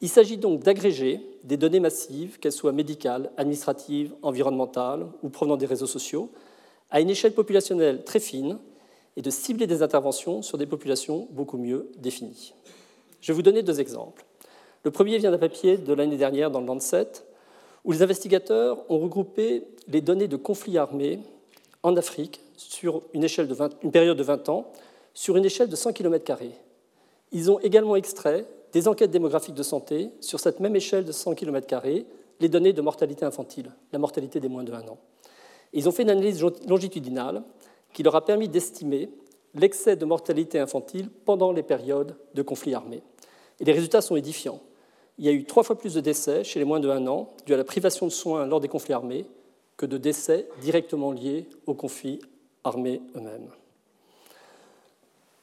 Il 0.02 0.08
s'agit 0.08 0.36
donc 0.36 0.62
d'agréger 0.62 1.20
des 1.44 1.56
données 1.56 1.80
massives, 1.80 2.38
qu'elles 2.38 2.52
soient 2.52 2.72
médicales, 2.72 3.30
administratives, 3.36 4.14
environnementales 4.22 5.06
ou 5.22 5.30
provenant 5.30 5.56
des 5.56 5.66
réseaux 5.66 5.86
sociaux, 5.86 6.30
à 6.90 7.00
une 7.00 7.10
échelle 7.10 7.32
populationnelle 7.32 8.04
très 8.04 8.20
fine 8.20 8.58
et 9.16 9.22
de 9.22 9.30
cibler 9.30 9.66
des 9.66 9.82
interventions 9.82 10.42
sur 10.42 10.58
des 10.58 10.66
populations 10.66 11.28
beaucoup 11.30 11.56
mieux 11.56 11.90
définies. 11.98 12.52
Je 13.20 13.32
vais 13.32 13.36
vous 13.36 13.42
donner 13.42 13.62
deux 13.62 13.80
exemples. 13.80 14.24
Le 14.84 14.90
premier 14.90 15.18
vient 15.18 15.30
d'un 15.30 15.38
papier 15.38 15.78
de 15.78 15.92
l'année 15.94 16.18
dernière 16.18 16.50
dans 16.50 16.60
le 16.60 16.66
Lancet, 16.66 17.08
où 17.84 17.92
les 17.92 18.02
investigateurs 18.02 18.84
ont 18.90 18.98
regroupé 18.98 19.64
les 19.88 20.00
données 20.00 20.28
de 20.28 20.36
conflits 20.36 20.76
armés 20.76 21.20
en 21.82 21.96
Afrique 21.96 22.40
sur 22.56 23.02
une, 23.14 23.26
une 23.82 23.90
période 23.92 24.16
de 24.16 24.22
20 24.22 24.48
ans, 24.50 24.70
sur 25.14 25.36
une 25.36 25.44
échelle 25.44 25.68
de 25.68 25.76
100 25.76 25.94
km. 25.94 26.34
Ils 27.32 27.50
ont 27.50 27.58
également 27.60 27.96
extrait 27.96 28.46
des 28.72 28.88
enquêtes 28.88 29.10
démographiques 29.10 29.54
de 29.54 29.62
santé 29.62 30.10
sur 30.20 30.40
cette 30.40 30.60
même 30.60 30.76
échelle 30.76 31.04
de 31.04 31.12
100 31.12 31.34
km, 31.34 31.82
les 32.40 32.48
données 32.48 32.72
de 32.72 32.82
mortalité 32.82 33.24
infantile, 33.24 33.72
la 33.92 33.98
mortalité 33.98 34.40
des 34.40 34.48
moins 34.48 34.64
de 34.64 34.72
1 34.72 34.88
an. 34.88 34.98
Ils 35.72 35.88
ont 35.88 35.92
fait 35.92 36.02
une 36.02 36.10
analyse 36.10 36.44
longitudinale 36.66 37.42
qui 37.92 38.02
leur 38.02 38.14
a 38.14 38.24
permis 38.24 38.48
d'estimer 38.48 39.10
l'excès 39.54 39.96
de 39.96 40.04
mortalité 40.04 40.58
infantile 40.58 41.08
pendant 41.24 41.52
les 41.52 41.62
périodes 41.62 42.16
de 42.34 42.42
conflits 42.42 42.74
armés. 42.74 43.02
Et 43.60 43.64
les 43.64 43.72
résultats 43.72 44.02
sont 44.02 44.16
édifiants. 44.16 44.60
Il 45.18 45.24
y 45.24 45.28
a 45.28 45.32
eu 45.32 45.44
trois 45.44 45.62
fois 45.62 45.78
plus 45.78 45.94
de 45.94 46.00
décès 46.00 46.44
chez 46.44 46.58
les 46.58 46.64
moins 46.66 46.80
de 46.80 46.90
1 46.90 47.06
an 47.06 47.30
dû 47.46 47.54
à 47.54 47.56
la 47.56 47.64
privation 47.64 48.06
de 48.06 48.12
soins 48.12 48.46
lors 48.46 48.60
des 48.60 48.68
conflits 48.68 48.92
armés 48.92 49.24
que 49.76 49.86
de 49.86 49.96
décès 49.96 50.46
directement 50.60 51.12
liés 51.12 51.48
aux 51.66 51.74
conflits 51.74 52.20
armés 52.64 53.00
eux-mêmes. 53.14 53.48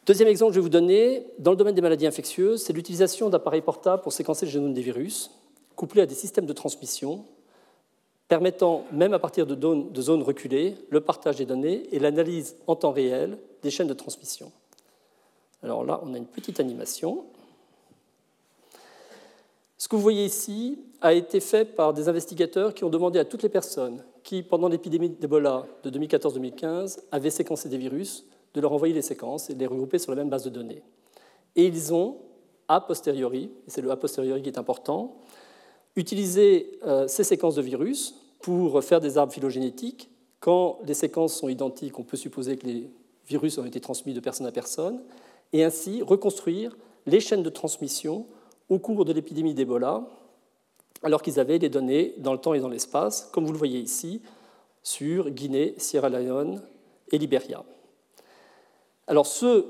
Deuxième 0.05 0.27
exemple 0.27 0.51
que 0.51 0.55
je 0.55 0.59
vais 0.59 0.63
vous 0.63 0.69
donner, 0.69 1.25
dans 1.39 1.51
le 1.51 1.57
domaine 1.57 1.75
des 1.75 1.81
maladies 1.81 2.07
infectieuses, 2.07 2.63
c'est 2.63 2.73
l'utilisation 2.73 3.29
d'appareils 3.29 3.61
portables 3.61 4.01
pour 4.01 4.11
séquencer 4.11 4.45
le 4.45 4.51
génome 4.51 4.73
des 4.73 4.81
virus, 4.81 5.31
couplés 5.75 6.01
à 6.01 6.05
des 6.05 6.15
systèmes 6.15 6.45
de 6.45 6.53
transmission 6.53 7.25
permettant, 8.27 8.85
même 8.91 9.13
à 9.13 9.19
partir 9.19 9.45
de 9.45 10.01
zones 10.01 10.23
reculées, 10.23 10.75
le 10.89 11.01
partage 11.01 11.35
des 11.35 11.45
données 11.45 11.87
et 11.91 11.99
l'analyse 11.99 12.55
en 12.65 12.75
temps 12.75 12.91
réel 12.91 13.37
des 13.61 13.69
chaînes 13.69 13.87
de 13.87 13.93
transmission. 13.93 14.51
Alors 15.61 15.85
là, 15.85 15.99
on 16.03 16.13
a 16.13 16.17
une 16.17 16.25
petite 16.25 16.59
animation. 16.59 17.25
Ce 19.77 19.87
que 19.87 19.95
vous 19.95 20.01
voyez 20.01 20.25
ici 20.25 20.79
a 21.01 21.13
été 21.13 21.39
fait 21.39 21.65
par 21.65 21.93
des 21.93 22.09
investigateurs 22.09 22.73
qui 22.73 22.83
ont 22.83 22.89
demandé 22.89 23.19
à 23.19 23.25
toutes 23.25 23.43
les 23.43 23.49
personnes 23.49 24.03
qui, 24.23 24.41
pendant 24.41 24.67
l'épidémie 24.67 25.09
d'Ebola 25.09 25.65
de 25.83 25.91
2014-2015, 25.91 26.99
avaient 27.11 27.29
séquencé 27.29 27.69
des 27.69 27.77
virus, 27.77 28.25
de 28.53 28.61
leur 28.61 28.73
envoyer 28.73 28.93
les 28.93 29.01
séquences 29.01 29.49
et 29.49 29.53
de 29.53 29.59
les 29.59 29.67
regrouper 29.67 29.99
sur 29.99 30.11
la 30.11 30.17
même 30.17 30.29
base 30.29 30.43
de 30.43 30.49
données. 30.49 30.83
Et 31.55 31.65
ils 31.65 31.93
ont, 31.93 32.17
a 32.67 32.81
posteriori, 32.81 33.51
et 33.67 33.69
c'est 33.69 33.81
le 33.81 33.91
a 33.91 33.97
posteriori 33.97 34.41
qui 34.41 34.49
est 34.49 34.57
important, 34.57 35.15
utilisé 35.95 36.79
euh, 36.85 37.07
ces 37.07 37.23
séquences 37.23 37.55
de 37.55 37.61
virus 37.61 38.15
pour 38.41 38.83
faire 38.83 38.99
des 38.99 39.17
arbres 39.17 39.33
phylogénétiques. 39.33 40.09
Quand 40.39 40.79
les 40.85 40.93
séquences 40.93 41.35
sont 41.35 41.49
identiques, 41.49 41.97
on 41.99 42.03
peut 42.03 42.17
supposer 42.17 42.57
que 42.57 42.65
les 42.65 42.89
virus 43.27 43.57
ont 43.57 43.65
été 43.65 43.79
transmis 43.79 44.13
de 44.13 44.19
personne 44.19 44.47
à 44.47 44.51
personne, 44.51 45.01
et 45.51 45.63
ainsi 45.63 46.01
reconstruire 46.01 46.75
les 47.05 47.19
chaînes 47.19 47.43
de 47.43 47.49
transmission 47.49 48.25
au 48.69 48.79
cours 48.79 49.05
de 49.05 49.13
l'épidémie 49.13 49.53
d'Ebola, 49.53 50.03
alors 51.03 51.21
qu'ils 51.21 51.39
avaient 51.39 51.57
les 51.57 51.69
données 51.69 52.15
dans 52.17 52.33
le 52.33 52.39
temps 52.39 52.53
et 52.53 52.59
dans 52.59 52.69
l'espace, 52.69 53.29
comme 53.31 53.45
vous 53.45 53.51
le 53.51 53.57
voyez 53.57 53.79
ici, 53.79 54.21
sur 54.81 55.29
Guinée, 55.29 55.75
Sierra 55.77 56.09
Leone 56.09 56.61
et 57.11 57.17
Libéria. 57.17 57.63
Alors 59.07 59.25
ce 59.25 59.65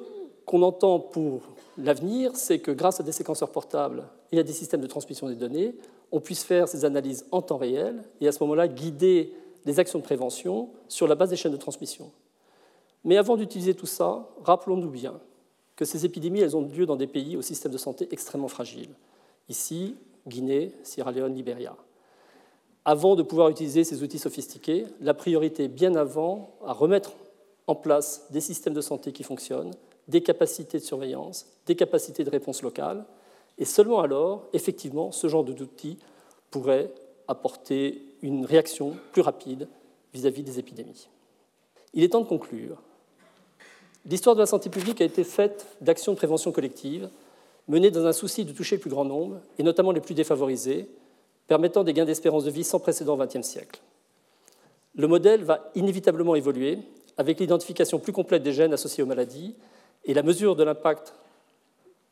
qu'on 0.45 0.61
entend 0.61 0.99
pour 0.99 1.41
l'avenir, 1.77 2.35
c'est 2.35 2.59
que 2.59 2.71
grâce 2.71 2.99
à 2.99 3.03
des 3.03 3.11
séquenceurs 3.11 3.49
portables 3.49 4.03
et 4.31 4.39
à 4.39 4.43
des 4.43 4.53
systèmes 4.53 4.81
de 4.81 4.87
transmission 4.87 5.27
des 5.27 5.35
données, 5.35 5.75
on 6.11 6.19
puisse 6.19 6.43
faire 6.43 6.67
ces 6.67 6.85
analyses 6.85 7.25
en 7.31 7.41
temps 7.41 7.57
réel 7.57 8.03
et 8.21 8.27
à 8.27 8.31
ce 8.31 8.43
moment-là 8.43 8.67
guider 8.67 9.33
les 9.65 9.79
actions 9.79 9.99
de 9.99 10.03
prévention 10.03 10.69
sur 10.87 11.07
la 11.07 11.15
base 11.15 11.29
des 11.29 11.35
chaînes 11.35 11.51
de 11.51 11.57
transmission. 11.57 12.11
Mais 13.03 13.17
avant 13.17 13.35
d'utiliser 13.35 13.73
tout 13.73 13.85
ça, 13.85 14.29
rappelons-nous 14.43 14.89
bien 14.89 15.19
que 15.75 15.85
ces 15.85 16.05
épidémies, 16.05 16.41
elles 16.41 16.55
ont 16.55 16.61
lieu 16.61 16.85
dans 16.85 16.95
des 16.95 17.07
pays 17.07 17.35
au 17.35 17.41
système 17.41 17.71
de 17.71 17.77
santé 17.77 18.07
extrêmement 18.11 18.47
fragile. 18.47 18.89
Ici, 19.49 19.95
Guinée, 20.27 20.71
Sierra 20.83 21.11
Leone, 21.11 21.33
Libéria. 21.33 21.75
Avant 22.85 23.15
de 23.15 23.23
pouvoir 23.23 23.49
utiliser 23.49 23.83
ces 23.83 24.03
outils 24.03 24.19
sophistiqués, 24.19 24.85
la 25.01 25.13
priorité 25.13 25.67
bien 25.67 25.95
avant 25.95 26.51
à 26.65 26.73
remettre 26.73 27.13
en 27.67 27.75
place 27.75 28.27
des 28.31 28.41
systèmes 28.41 28.73
de 28.73 28.81
santé 28.81 29.11
qui 29.11 29.23
fonctionnent, 29.23 29.71
des 30.07 30.21
capacités 30.21 30.79
de 30.79 30.83
surveillance, 30.83 31.47
des 31.65 31.75
capacités 31.75 32.23
de 32.23 32.29
réponse 32.29 32.61
locale, 32.61 33.05
et 33.57 33.65
seulement 33.65 33.99
alors, 33.99 34.47
effectivement, 34.53 35.11
ce 35.11 35.27
genre 35.27 35.43
d'outils 35.43 35.97
pourrait 36.51 36.91
apporter 37.27 38.01
une 38.21 38.45
réaction 38.45 38.97
plus 39.11 39.21
rapide 39.21 39.67
vis-à-vis 40.13 40.43
des 40.43 40.59
épidémies. 40.59 41.07
Il 41.93 42.03
est 42.03 42.09
temps 42.09 42.21
de 42.21 42.27
conclure. 42.27 42.81
L'histoire 44.05 44.35
de 44.35 44.41
la 44.41 44.45
santé 44.45 44.69
publique 44.69 44.99
a 45.01 45.05
été 45.05 45.23
faite 45.23 45.65
d'actions 45.79 46.11
de 46.11 46.17
prévention 46.17 46.51
collective 46.51 47.09
menées 47.67 47.91
dans 47.91 48.05
un 48.05 48.11
souci 48.11 48.43
de 48.43 48.51
toucher 48.51 48.75
le 48.75 48.81
plus 48.81 48.89
grand 48.89 49.05
nombre, 49.05 49.39
et 49.57 49.63
notamment 49.63 49.91
les 49.91 50.01
plus 50.01 50.15
défavorisés, 50.15 50.89
permettant 51.47 51.83
des 51.83 51.93
gains 51.93 52.05
d'espérance 52.05 52.43
de 52.43 52.51
vie 52.51 52.63
sans 52.63 52.79
précédent 52.79 53.17
au 53.17 53.25
XXe 53.25 53.41
siècle. 53.41 53.81
Le 54.95 55.07
modèle 55.07 55.43
va 55.43 55.71
inévitablement 55.75 56.35
évoluer 56.35 56.79
avec 57.17 57.39
l'identification 57.39 57.99
plus 57.99 58.13
complète 58.13 58.43
des 58.43 58.53
gènes 58.53 58.73
associés 58.73 59.03
aux 59.03 59.07
maladies 59.07 59.55
et 60.05 60.13
la 60.13 60.23
mesure 60.23 60.55
de 60.55 60.63
l'impact 60.63 61.13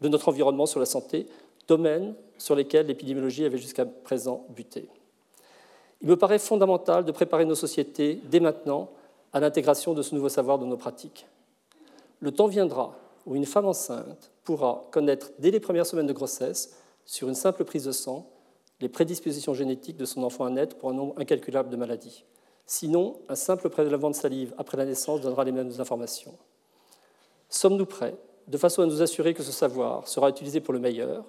de 0.01 0.07
notre 0.07 0.29
environnement 0.29 0.65
sur 0.65 0.79
la 0.79 0.85
santé, 0.85 1.27
domaines 1.67 2.15
sur 2.37 2.55
lesquels 2.55 2.87
l'épidémiologie 2.87 3.45
avait 3.45 3.57
jusqu'à 3.57 3.85
présent 3.85 4.45
buté. 4.49 4.87
Il 6.01 6.07
me 6.07 6.15
paraît 6.15 6.39
fondamental 6.39 7.05
de 7.05 7.11
préparer 7.11 7.45
nos 7.45 7.55
sociétés 7.55 8.19
dès 8.25 8.39
maintenant 8.39 8.89
à 9.33 9.39
l'intégration 9.39 9.93
de 9.93 10.01
ce 10.01 10.15
nouveau 10.15 10.29
savoir 10.29 10.57
dans 10.57 10.65
nos 10.65 10.77
pratiques. 10.77 11.27
Le 12.19 12.31
temps 12.31 12.47
viendra 12.47 12.95
où 13.25 13.35
une 13.35 13.45
femme 13.45 13.67
enceinte 13.67 14.31
pourra 14.43 14.87
connaître 14.91 15.31
dès 15.39 15.51
les 15.51 15.59
premières 15.59 15.85
semaines 15.85 16.07
de 16.07 16.13
grossesse, 16.13 16.75
sur 17.05 17.27
une 17.27 17.35
simple 17.35 17.63
prise 17.65 17.85
de 17.85 17.91
sang, 17.91 18.27
les 18.79 18.89
prédispositions 18.89 19.53
génétiques 19.53 19.97
de 19.97 20.05
son 20.05 20.23
enfant 20.23 20.45
à 20.45 20.49
naître 20.49 20.75
pour 20.77 20.89
un 20.89 20.93
nombre 20.93 21.13
incalculable 21.19 21.69
de 21.69 21.75
maladies. 21.75 22.23
Sinon, 22.65 23.19
un 23.27 23.35
simple 23.35 23.69
prélèvement 23.69 24.09
de 24.09 24.15
salive 24.15 24.53
après 24.57 24.77
la 24.77 24.85
naissance 24.85 25.21
donnera 25.21 25.43
les 25.43 25.51
mêmes 25.51 25.73
informations. 25.79 26.35
Sommes-nous 27.49 27.85
prêts? 27.85 28.15
De 28.47 28.57
façon 28.57 28.81
à 28.81 28.85
nous 28.85 29.01
assurer 29.01 29.33
que 29.33 29.43
ce 29.43 29.51
savoir 29.51 30.07
sera 30.07 30.29
utilisé 30.29 30.61
pour 30.61 30.73
le 30.73 30.79
meilleur, 30.79 31.25